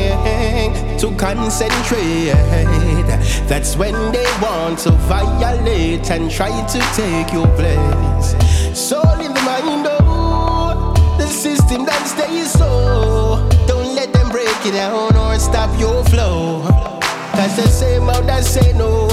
[1.05, 2.33] to concentrate,
[3.47, 8.35] that's when they want to violate and try to take your place.
[8.73, 13.47] Soul in the mind, oh, the system that stays so.
[13.67, 16.63] Don't let them break it down or stop your flow.
[17.33, 19.11] Cause the same mouth that say no,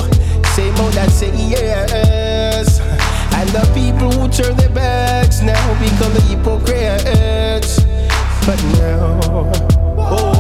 [0.55, 2.79] same mouth that say yes.
[3.33, 7.83] And the people who turn their backs now become the hypocrites.
[8.45, 9.19] But now,
[9.97, 10.30] oh,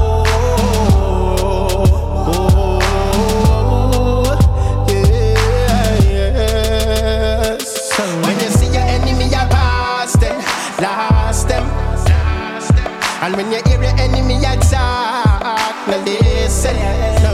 [13.31, 16.75] And when you hear your enemy attack, now listen,
[17.23, 17.31] no.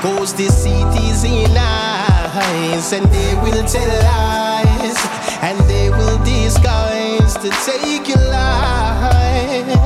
[0.00, 4.96] Cause the city's in eyes, and they will tell lies,
[5.42, 9.76] and they will disguise to take your life.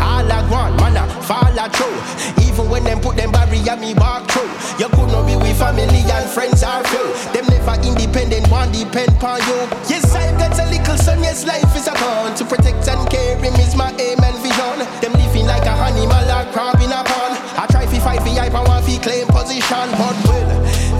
[0.00, 2.42] All I want, man, I follow through.
[2.48, 4.48] Even when them put them barrier me back through.
[4.78, 7.12] You could not be with family and friends are few.
[7.34, 9.60] Them never independent, one depend on you.
[9.90, 12.36] Yes, I've got a little son, yes, life is a bond.
[12.38, 14.78] To protect and care him is my aim and vision.
[15.02, 17.34] Them living like a animal or crab pond.
[17.58, 20.46] I try to fight for hype and want to claim position, but well,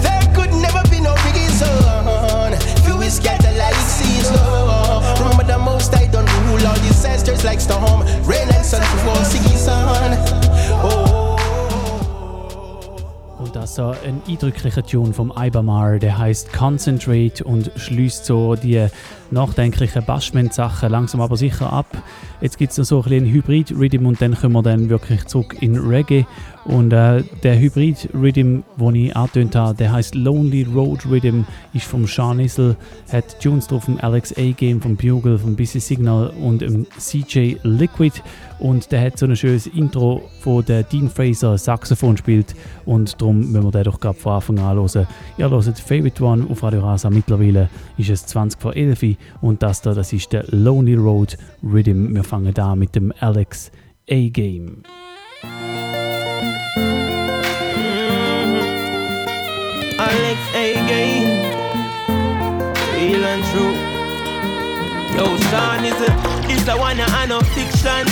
[0.02, 2.51] there could never be no reason.
[2.84, 4.36] Few is scatter like season.
[5.22, 9.24] Remember the most I don't rule all disasters like storm, rain and sun for all
[9.24, 9.74] season.
[10.82, 11.15] Oh.
[13.57, 18.87] Das so ein eindrücklicher Tune vom Ibamar, der heißt Concentrate und schließt so die
[19.31, 21.86] nachdenklichen Bashment-Sachen langsam aber sicher ab.
[22.40, 25.57] Jetzt gibt es noch so ein bisschen Hybrid-Rhythm und dann kommen wir dann wirklich zurück
[25.61, 26.27] in Reggae.
[26.65, 31.43] Und äh, der Hybrid-Rhythm, den ich angetönt habe, der heißt Lonely Road Rhythm,
[31.73, 32.77] ist vom Sean Issel,
[33.12, 38.20] hat Tunes drauf vom Alex A-Game, vom Bugle, vom Busy Signal und dem CJ Liquid.
[38.59, 42.55] Und der hat so ein schönes Intro, wo der Dean Fraser Saxophon spielt.
[42.85, 45.07] Und darum müssen wir den doch gerade von Anfang an hören.
[45.39, 47.11] Ihr hört Favorite One auf Radio Rasa.
[47.11, 52.14] Mittlerweile ist es 20 vor 11 Und das da, das ist der Lonely Road Rhythm.
[52.14, 53.70] Wir fangen da mit dem Alex
[54.10, 54.82] A-Game.
[59.98, 60.74] Alex A.
[60.86, 61.51] Game.
[62.94, 63.74] Real and true.
[65.16, 68.06] Yo, Sean is a, is a one and no fiction.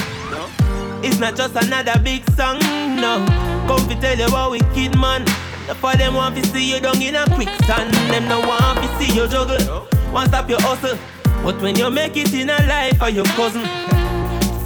[1.03, 2.59] It's not just another big song,
[2.97, 3.25] no.
[3.69, 5.25] Come to tell you about wicked man.
[5.67, 7.93] The for them want to see you down in a quicksand.
[8.13, 9.89] Them no want to see you juggle.
[10.13, 10.99] Want stop your hustle.
[11.43, 13.65] But when you make it in a life for your cousin.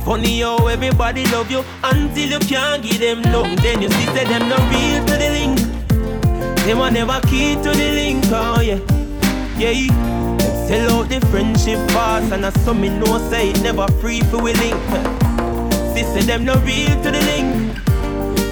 [0.04, 3.62] Funny how everybody love you until you can't give them love.
[3.62, 5.58] Then you see say them no real to the link.
[6.66, 8.80] Them a never key to the link, oh yeah.
[9.56, 14.20] Yeah, sell out the friendship fast and I some me know say it never free
[14.22, 14.82] for we link.
[15.94, 17.74] They say them no real to the link.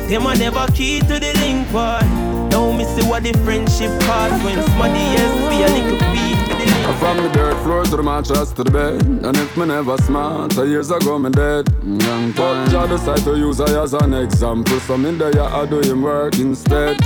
[0.09, 2.26] Them a never key to the link, boy.
[2.77, 6.93] Now me see what the friendship cost when somebody else be a little beat to.
[6.99, 9.03] From the dirt floor to the mattress to the bed.
[9.03, 11.65] And if me never smart, so years ago me dead.
[11.81, 12.69] Mm, young time.
[12.69, 14.79] Jah decide to use I as an example.
[14.81, 17.03] So me there I do him work instead.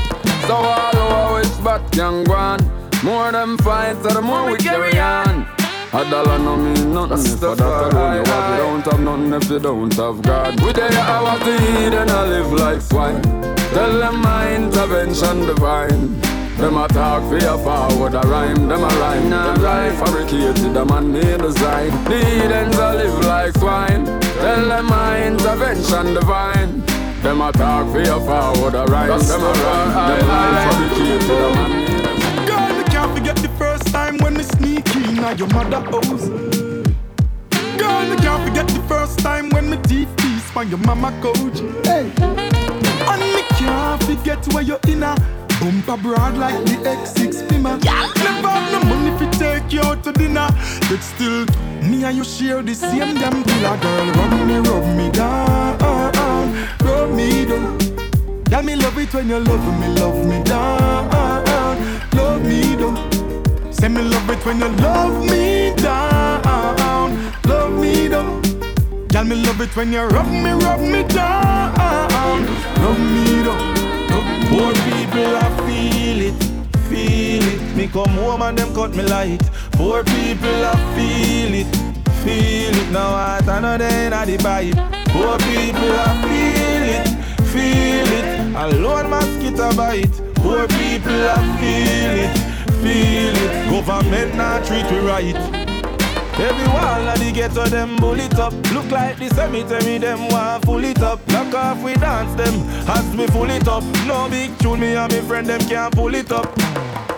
[0.49, 2.59] So all over which bad can go on
[3.05, 5.47] More them fights, so the more we carry on.
[5.93, 9.33] a dollar no mean nothing if for that alone you walk, you don't have nothing
[9.35, 10.61] if you don't have God.
[10.65, 13.50] We there I want to eat and I live like swine.
[13.73, 16.21] Tell them my intervention divine.
[16.59, 19.31] Them a talk for your forward a rhyme, them a rhyme.
[19.31, 21.91] Them life fabricated, a man made design.
[22.05, 24.05] The heathens a live like swine.
[24.05, 26.83] Tell them my intervention divine.
[27.23, 30.19] Them a talk for your forward a rhyme, them a rhyme.
[30.19, 32.47] Them life fabricated, a man made design.
[32.47, 36.29] Girl, me can't forget the first time when me sneak in at your mother house.
[37.79, 41.61] Girl, me can't forget the first time when me teeth piece on your mama couch.
[41.87, 42.11] Hey.
[43.11, 43.30] And me
[43.61, 45.15] can't forget where you're in a
[45.61, 47.79] bumper broad like the X6 Pima.
[47.79, 50.49] Never have no money to take you out to dinner,
[50.89, 51.47] but still
[51.83, 53.77] me and you share the same damn pillar.
[53.79, 55.79] Girl, rub me, rub me down,
[56.85, 57.79] rub me down.
[58.45, 61.11] Tell me love it when you love me, love me down,
[62.15, 63.73] love me down.
[63.73, 68.43] Say me love it when you love me down, love me down.
[69.09, 73.20] Tell me love it when you rub me, rub me down, rub me down.
[74.51, 76.35] Poor people, I feel it,
[76.89, 77.77] feel it.
[77.77, 79.41] Me come home and them cut me light.
[79.73, 81.71] Poor people, I feel it,
[82.25, 82.91] feel it.
[82.91, 84.75] Now I turn on the the bite.
[85.15, 87.07] Poor people, I feel it,
[87.53, 88.27] feel it.
[88.57, 90.21] Alone mosquito bite.
[90.35, 92.35] Poor people, I feel it,
[92.83, 93.71] feel it.
[93.71, 95.60] Government not treat we right.
[96.39, 100.85] Every wall of the ghetto them bullet up Look like the cemetery them want full
[100.85, 102.55] it up Knock off we dance them
[102.89, 106.15] as we full it up No big tune me and me friend them can't pull
[106.15, 106.55] it up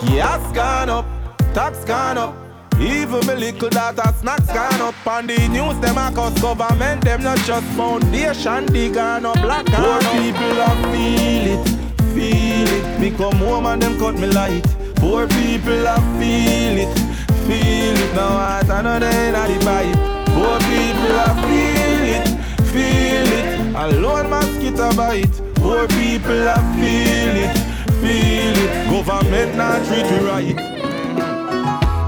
[0.07, 1.07] Gas gone up,
[1.55, 2.35] tax gone up
[2.81, 5.79] Even my little daughter snacks gone up on the news.
[5.81, 7.05] Them a cause government.
[7.05, 8.67] Them not just foundation.
[8.67, 9.67] They gone up black.
[9.67, 11.69] Poor people a feel it,
[12.15, 13.01] feel it.
[13.01, 14.65] Me come home and them cut me light.
[14.97, 16.99] Poor people a feel it,
[17.47, 18.15] feel it.
[18.15, 19.97] Now I turn on the the pipe.
[20.35, 22.27] Poor people a feel it,
[22.73, 23.47] feel it.
[23.75, 25.37] Alone mosquito bite.
[25.57, 27.53] Poor people a feel it,
[28.01, 28.71] feel it.
[28.91, 30.59] Government not treat me right.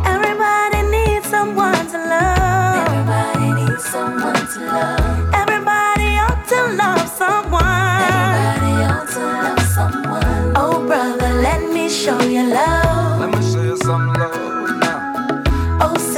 [0.06, 2.86] Everybody needs someone to love.
[2.86, 5.34] Everybody needs someone to love.
[5.42, 8.00] Everybody ought to love someone.
[8.10, 10.52] Everybody ought to love someone.
[10.56, 12.83] Oh, brother, let me show you love.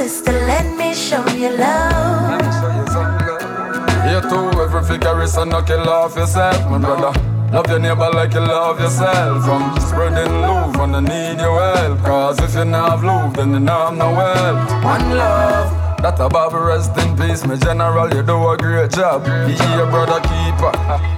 [0.07, 2.31] Sister, let me show you love.
[2.31, 4.07] Let me show you some love.
[4.07, 7.11] Here too, every figure is a knuckle off yourself, my brother.
[7.51, 9.43] Love your neighbor like you love yourself.
[9.45, 11.99] I'm spreading love and I need your help.
[11.99, 14.83] Cause if you not have love, then you not have no help.
[14.83, 16.01] One love.
[16.01, 19.25] That above rest in peace, my general, you do a great job.
[19.25, 20.71] Be your brother keeper.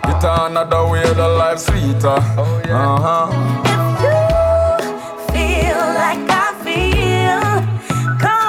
[0.10, 2.08] It another way the life sweeter.
[2.08, 3.79] Uh huh.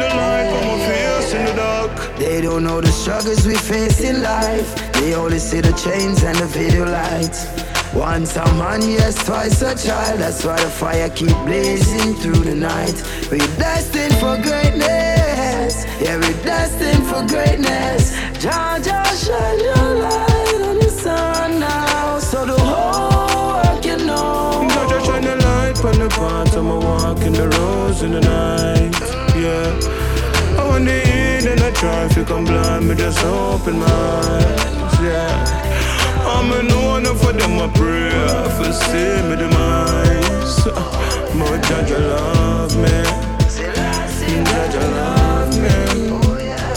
[0.00, 2.18] the light from my face in the dark.
[2.18, 4.68] They don't know the struggles we face in life.
[4.94, 7.46] They only see the chains and the video lights.
[7.94, 10.20] Once a man, yes, twice a child.
[10.20, 12.96] That's why the fire keep blazing through the night.
[13.30, 15.84] We're destined for greatness.
[16.00, 18.12] Yeah, we're destined for greatness.
[18.42, 24.66] Jah, Jah, shine your light on the sun now, so the whole world can know.
[24.70, 26.56] Jah, Jah, shine the light on the path.
[26.56, 28.59] I'ma walk in the roads in the night.
[31.80, 35.00] Try if you come blind me, just open my eyes.
[35.00, 35.32] Yeah.
[36.34, 38.10] I'm a no one for them, I pray
[38.56, 40.58] for see me demise.
[41.34, 42.96] More judge, love me.
[44.50, 46.10] Judge, love me.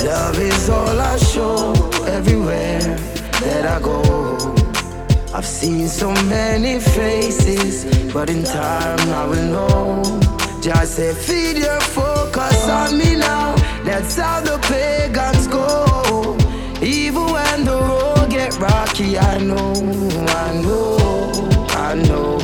[0.07, 1.73] Love is all I show
[2.17, 2.79] everywhere
[3.43, 3.99] that I go.
[5.33, 10.19] I've seen so many faces, but in time I will know.
[10.61, 13.62] Just say, feed your focus on me now.
[13.83, 16.37] That's how the pagans go.
[16.81, 19.73] Even when the road get rocky, I know,
[20.27, 21.27] I know,
[21.69, 22.37] I know.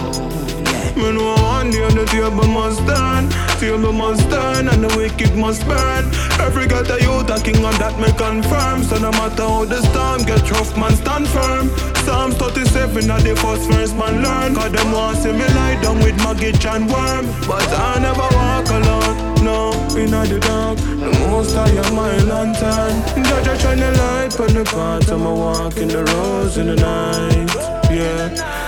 [0.99, 5.65] Me know one day the table must turn, table must turn, and the wicked must
[5.65, 6.03] burn.
[6.41, 8.83] Every got a youth a king, and that me confirm.
[8.83, 11.69] So no matter how the storm get rough, man stand firm.
[12.03, 14.55] Psalms 37 at the first verse, man learn.
[14.55, 18.67] Cause them want see me lie down with maggot and worm, but I never walk
[18.67, 19.28] alone.
[19.43, 23.23] No, in the dark, the most I am my lantern.
[23.23, 26.75] Judge, I shine the light on the path, I'ma walk in the roads in the
[26.75, 27.55] night.
[27.89, 28.59] Yeah.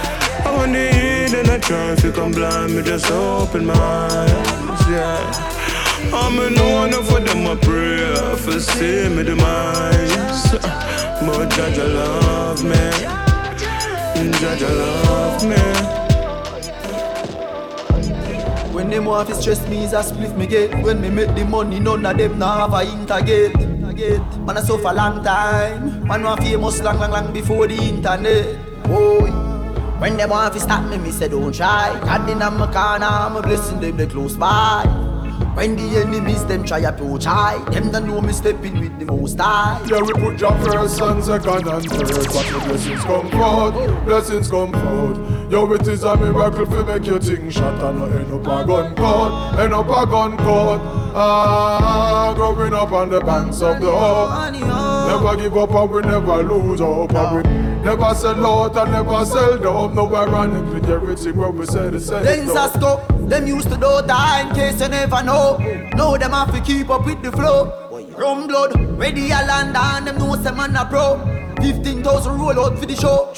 [0.46, 4.88] I want to eat and I try you come blind me, just open my eyes,
[4.90, 5.52] yeah.
[6.14, 10.52] I'm a no one for them, I pray for see me demise.
[11.24, 12.76] But I love me.
[14.44, 16.11] I love me.
[18.74, 21.46] When them want to stress me is a split me get When me make the
[21.46, 23.56] money none of them now have a intergate.
[24.40, 26.08] Man I suffer long time.
[26.08, 28.58] Man want famous long long long before the internet.
[28.84, 29.52] Boy
[30.02, 31.94] when them want to stop me, me say don't try.
[32.04, 35.11] God in my corner, my blessing them they close by.
[35.54, 39.06] When the enemies them try to approach high, them don't know me stepping with the
[39.06, 39.82] most high.
[39.86, 44.50] Yeah, we put your first and second and third, but the blessings come forth, blessings
[44.50, 45.52] come forth.
[45.52, 48.96] Yo, it is a miracle to make your thing shot and end up a gun
[48.96, 50.82] court, end up a gun court.
[51.14, 54.54] Ah, growing up on the banks of the Hope.
[54.54, 57.14] Never give up and we never lose hope.
[57.14, 59.94] And we never sell out and never sell dope.
[59.94, 62.24] No, we're running with everything when we say the same.
[62.24, 65.58] Then Sasko, them used to do that in case you never know.
[65.96, 67.90] Know them have to keep up with the flow.
[68.18, 71.18] Rum blood, ready a land and them know some man a pro.
[71.62, 73.32] 15,000 roll out for the show.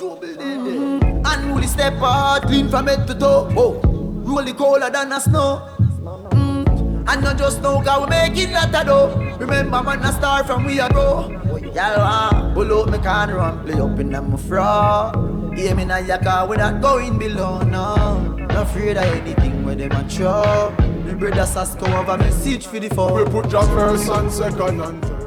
[1.26, 3.52] Unruly step out, clean from head to toe.
[3.57, 5.70] Oh, roll the colder than a snow.
[6.02, 7.07] Mm.
[7.07, 9.38] And not just know, cause we make it of dough.
[9.40, 11.43] Remember, man, a star from we a grow.
[11.72, 15.57] Y'all want pull out me corner and play up in my fraud.
[15.57, 18.35] Hear me now, car, we not going below, no.
[18.38, 20.73] Not afraid of anything where them a throw.
[21.06, 23.15] Me brother Sasko have a message for the phone.
[23.15, 25.23] We put your first and second and third.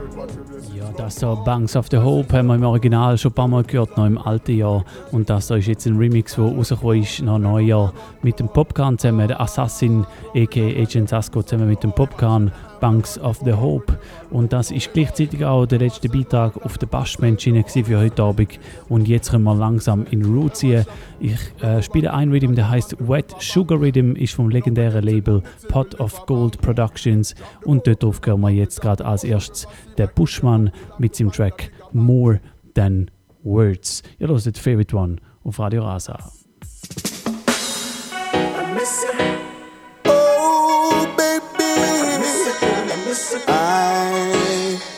[0.97, 3.99] Das so Banks of the Hope haben wir im Original schon ein paar Mal gehört,
[3.99, 4.83] noch im alten Jahr.
[5.13, 7.93] Und das da ist jetzt ein Remix, der rausgekommen ist, noch Neujahr,
[8.23, 10.83] mit dem Popcorn zusammen, der Assassin, a.k.a.
[10.83, 12.51] Agent Sasko, zusammen mit dem Popcorn
[12.81, 13.99] Banks of the Hope.
[14.31, 18.59] Und das ist gleichzeitig auch der letzte Beitrag auf der Bassmenschine für heute Abend.
[18.89, 20.87] Und jetzt können wir langsam in Route ziehen.
[21.21, 25.99] Ich äh, spiele ein Rhythm, der heißt Wet Sugar Rhythm, ist vom legendären Label Pot
[26.01, 27.35] of Gold Productions.
[27.65, 29.67] Und dort drauf hören wir jetzt gerade als erstes
[29.99, 32.41] der Bushman mit seinem Track More
[32.75, 33.11] Than
[33.43, 34.03] Words.
[34.19, 36.36] Ihr hört Favorite One auf Radio Rasa.
[43.19, 44.96] I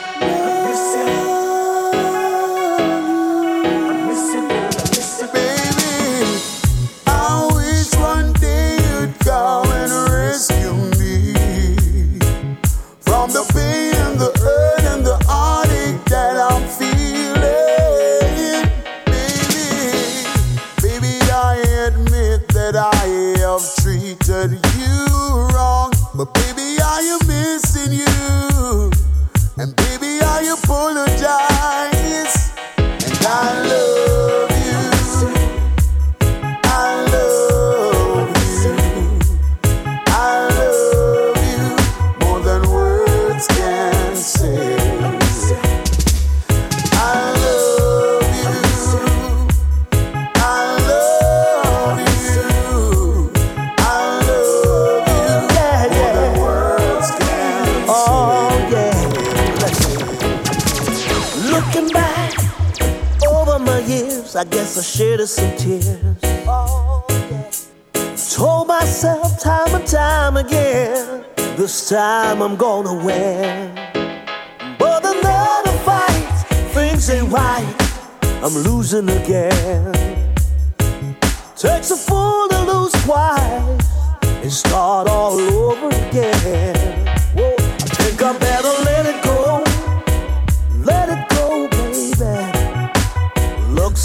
[64.50, 65.84] guess I shed some tears.
[68.34, 71.24] Told myself time and time again,
[71.56, 73.74] this time I'm gonna win.
[74.78, 77.74] But another fight, things ain't right.
[78.42, 79.92] I'm losing again.
[81.56, 83.88] Takes a fool to lose twice
[84.22, 87.06] and start all over again.
[87.34, 89.27] Whoa, I think I better let it go.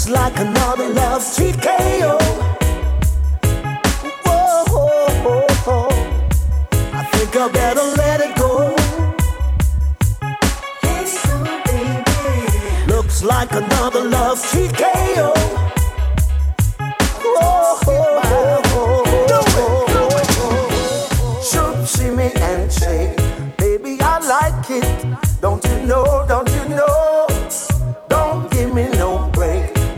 [0.04, 2.18] Looks like another love TKO.
[4.26, 5.88] Whoa, whoa, whoa.
[6.92, 8.76] I think I better let it go.
[12.86, 15.32] Looks like another love TKO.
[17.24, 18.20] Whoa, whoa,
[18.74, 21.40] whoa, whoa.
[21.40, 23.16] Should see me and shake,
[23.56, 25.40] baby, I like it.
[25.40, 26.26] Don't you know?
[26.28, 27.13] Don't you know?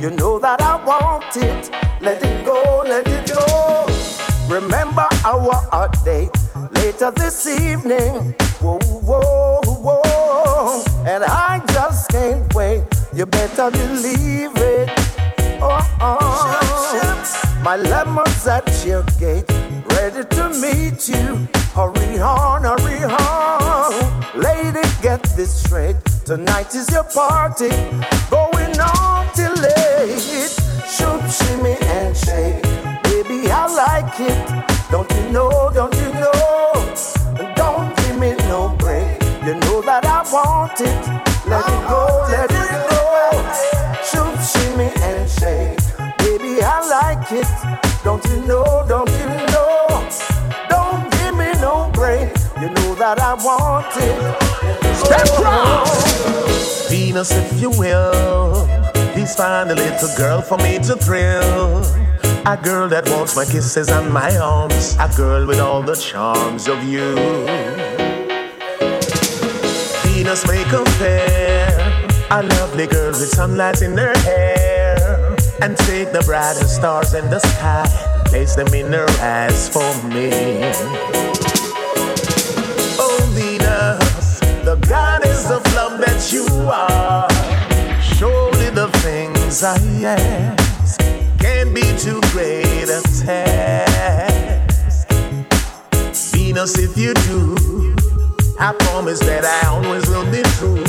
[0.06, 1.68] You know that I want it.
[2.00, 3.86] Let it go, let it go.
[4.48, 6.30] Remember our date
[6.76, 8.32] later this evening.
[8.60, 10.84] Whoa, whoa, whoa.
[11.04, 12.84] And I just can't wait.
[13.12, 14.90] You better believe it.
[15.60, 17.60] Oh, oh.
[17.64, 19.50] My lemon's at your gate,
[19.90, 21.48] ready to meet you.
[21.76, 24.40] Hurry on, hurry on.
[24.40, 25.96] Lady, get this straight.
[26.24, 27.68] Tonight is your party,
[28.30, 30.18] going on till late.
[30.88, 32.62] Shoot, shimmy, and shake.
[33.02, 34.90] Baby, I like it.
[34.90, 37.52] Don't you know, don't you know?
[37.54, 39.20] Don't give me no break.
[39.44, 40.96] You know that I want it.
[41.46, 43.04] Let it go, let it go.
[44.08, 45.76] Shoot, shimmy, and shake.
[46.24, 48.02] Baby, I like it.
[48.02, 49.45] Don't you know, don't you know?
[52.66, 54.18] You know that I want it.
[54.96, 55.28] Step
[56.90, 58.66] Venus, if you will.
[59.12, 61.84] Please find a little girl for me to thrill.
[62.44, 64.96] A girl that wants my kisses and my arms.
[64.98, 67.14] A girl with all the charms of you.
[70.02, 71.70] Venus, make her fair.
[72.32, 75.36] A lovely girl with sunlight in her hair.
[75.62, 77.86] And take the brightest stars in the sky.
[78.24, 81.35] Place them in her eyes for me.
[84.86, 87.28] Venus, the goddess love that you are.
[88.00, 91.00] Surely the things I ask
[91.40, 95.08] can't be too great a task.
[96.32, 97.56] Venus, if you do,
[98.60, 100.84] I promise that I always will be true.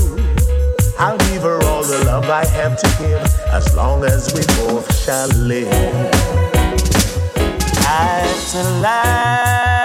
[1.00, 3.22] I'll give her all the love I have to give
[3.52, 5.72] as long as we both shall live.
[7.90, 9.77] At last,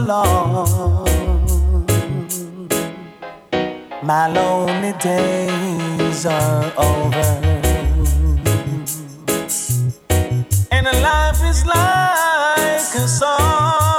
[0.00, 1.06] along.
[4.02, 7.30] My lonely days are over.
[10.72, 13.89] And life is like a song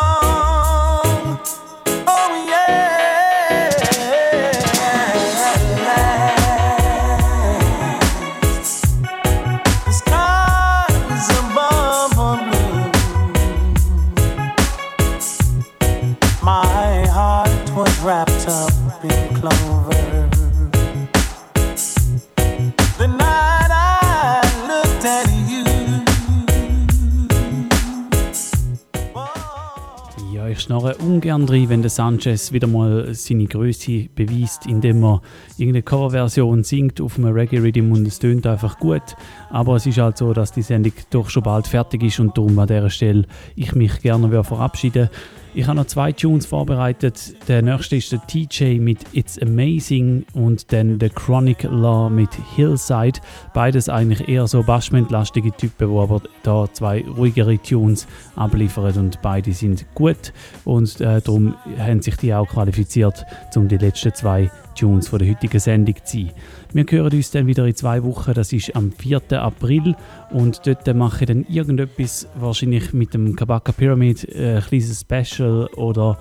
[30.81, 35.21] schnarre ungern rein, wenn der Sanchez wieder mal seine Größe beweist, indem er
[35.57, 39.15] irgendeine Coverversion singt auf einem Reggae-Rhythm und es tönt einfach gut.
[39.49, 42.57] Aber es ist halt so, dass die Sendung doch schon bald fertig ist und darum
[42.57, 43.25] an dieser Stelle
[43.55, 45.40] ich mich gerne verabschieden würde.
[45.53, 47.35] Ich habe noch zwei Tunes vorbereitet.
[47.49, 53.19] Der nächste ist der TJ mit It's Amazing und dann der Chronic Law mit Hillside.
[53.53, 58.07] Beides eigentlich eher so Bashment-lastige Typen, wo aber da zwei ruhigere Tunes
[58.37, 60.31] abliefern und beide sind gut
[60.63, 65.29] und äh, darum haben sich die auch qualifiziert, um die letzten zwei Tunes von der
[65.29, 66.31] heutigen Sendung zu sein.
[66.73, 69.21] Wir hören uns dann wieder in zwei Wochen, das ist am 4.
[69.33, 69.93] April
[70.29, 75.67] und dort mache ich dann irgendetwas, wahrscheinlich mit dem Kabaka Pyramid, äh, ein kleines Special
[75.75, 76.17] oder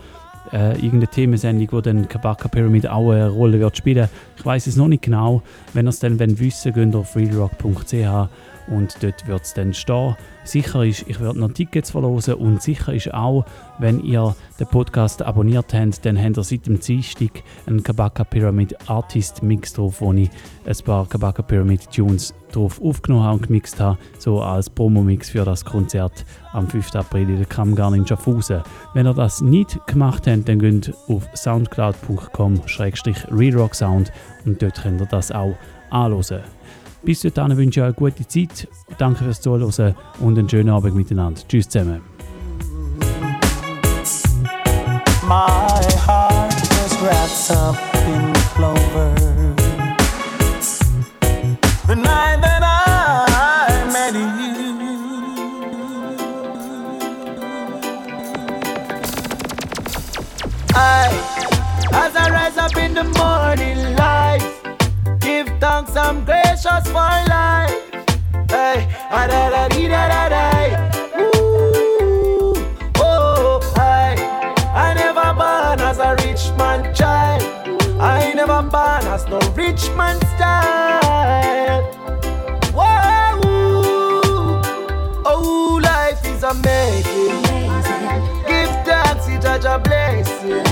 [0.53, 4.09] äh, irgendeine Themensendung, wo dann Kabaka Pyramid auch eine Rolle wird spielen.
[4.37, 5.43] Ich weiß es noch nicht genau.
[5.73, 8.29] Wenn ihr es dann wissen wollt, geht auf realrock.ch
[8.69, 10.15] und dort wird es dann stehen.
[10.45, 13.45] Sicher ist, ich werde noch Tickets verlosen und sicher ist auch,
[13.79, 18.77] wenn ihr den Podcast abonniert habt, dann habt ihr seit dem Dienstag einen Kabaka Pyramid
[18.89, 20.31] Artist Mix drauf, wo ich
[20.67, 25.65] ein paar Kabaka Pyramid Tunes drauf aufgenommen und gemixt habe, so als Promo-Mix für das
[25.65, 26.97] Konzert am 5.
[26.97, 28.63] April in der Kammgarn in Schaffhausen.
[28.95, 34.13] Wenn ihr das nicht gemacht habt, dann geht auf soundcloud.com-realrocksound
[34.45, 35.57] und dort könnt ihr das auch
[35.91, 36.43] anhören.
[37.03, 38.69] Bis dahin wünsche ich euch eine gute Zeit.
[38.99, 41.41] Danke fürs Zuhören und einen schönen Abend miteinander.
[41.49, 42.03] Tschüss zusammen.
[45.27, 45.47] My
[46.07, 49.15] heart was wrapped up in clover.
[51.87, 54.51] The night that I met you.
[60.75, 61.09] I,
[61.93, 63.90] as I rise up in the morning
[65.85, 67.71] thanks, I'm gracious for life.
[68.51, 71.21] Hey, ah, da da da da da.
[71.21, 72.55] Ooh,
[72.97, 74.17] oh, I,
[74.75, 77.43] I never born as a rich man child.
[78.01, 81.83] I never born as no rich man style.
[82.75, 83.41] Whoa,
[85.25, 87.43] oh, life is amazing.
[88.47, 90.70] Give thanks, it's a blessing.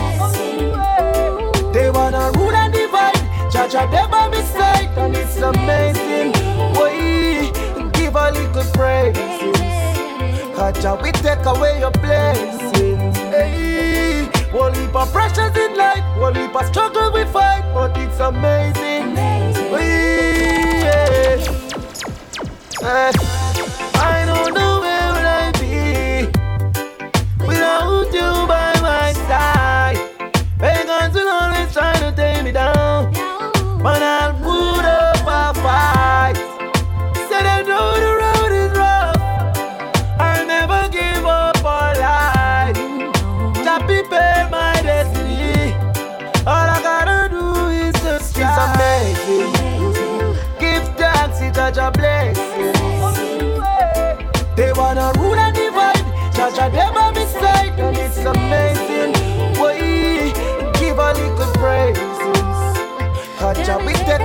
[8.79, 9.41] Praises.
[10.81, 13.17] Jah will take away your blessings.
[13.35, 18.21] Hey, one heap of pressures in life, one heap of struggle we fight, but it's
[18.21, 19.17] amazing.
[19.17, 21.39] Hey, yeah.
[23.11, 23.38] Hey,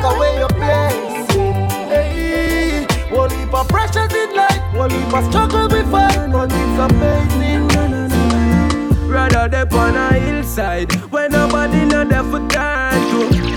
[0.04, 1.54] take away your blessing.
[1.90, 6.94] Hey, one heap of pressures in life, one heap of struggle we fight, but it's
[6.94, 7.68] amazing.
[9.08, 13.53] Rather they on a hillside where nobody know there for turn to.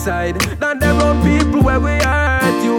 [0.00, 2.78] Hillside than them round people where we hurt you.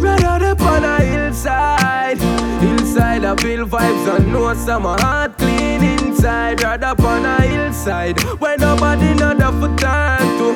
[0.00, 2.18] Rather they on a hillside,
[2.60, 6.60] hillside I feel vibes and know some heart clean inside.
[6.62, 10.48] Rather on a hillside where nobody know there for turn to.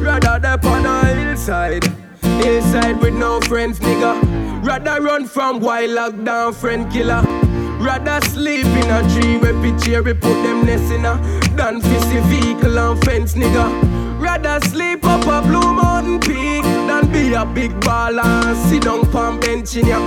[0.00, 1.84] Rather they on a hillside,
[2.22, 4.64] hillside with no friends, nigga.
[4.64, 7.51] Rather run from wild lockdown friend killer.
[7.82, 11.16] Rather sleep in a tree where picture we put them nest in a
[11.56, 14.20] than fizzy vehicle and fence, nigga.
[14.20, 19.04] Rather sleep up a blue mountain peak than be a big baller and sit down
[19.10, 19.98] palm bench in ya.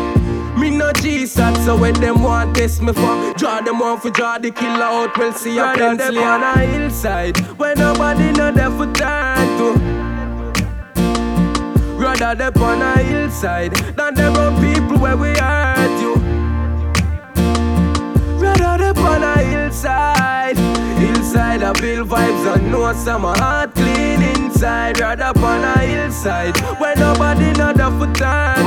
[0.58, 4.38] Me no Jesus, so when them want test me for Draw them one for draw
[4.38, 8.90] the killer out, we'll see a them on a hillside Where nobody know there for
[8.94, 10.06] time to
[11.98, 16.05] Rather the on a hillside than the road people where we hurt you.
[18.78, 20.58] Rather the on a hillside,
[20.98, 25.00] hillside a build vibes and know some heart clean inside.
[25.00, 28.66] Rather on a hillside where nobody not a for time.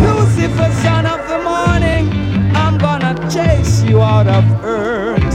[0.00, 2.08] Lucifer, son of the morning,
[2.54, 5.25] I'm gonna chase you out of earth.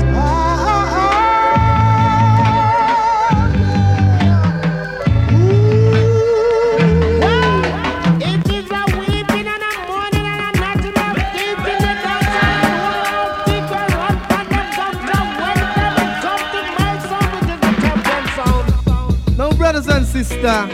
[20.24, 20.68] sister.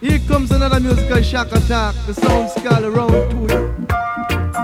[0.00, 1.94] Here comes another musical shock attack.
[2.06, 3.72] The sound's called around to it.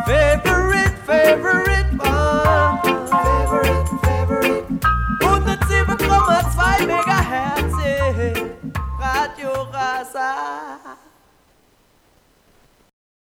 [0.06, 1.77] Favorite, favorite.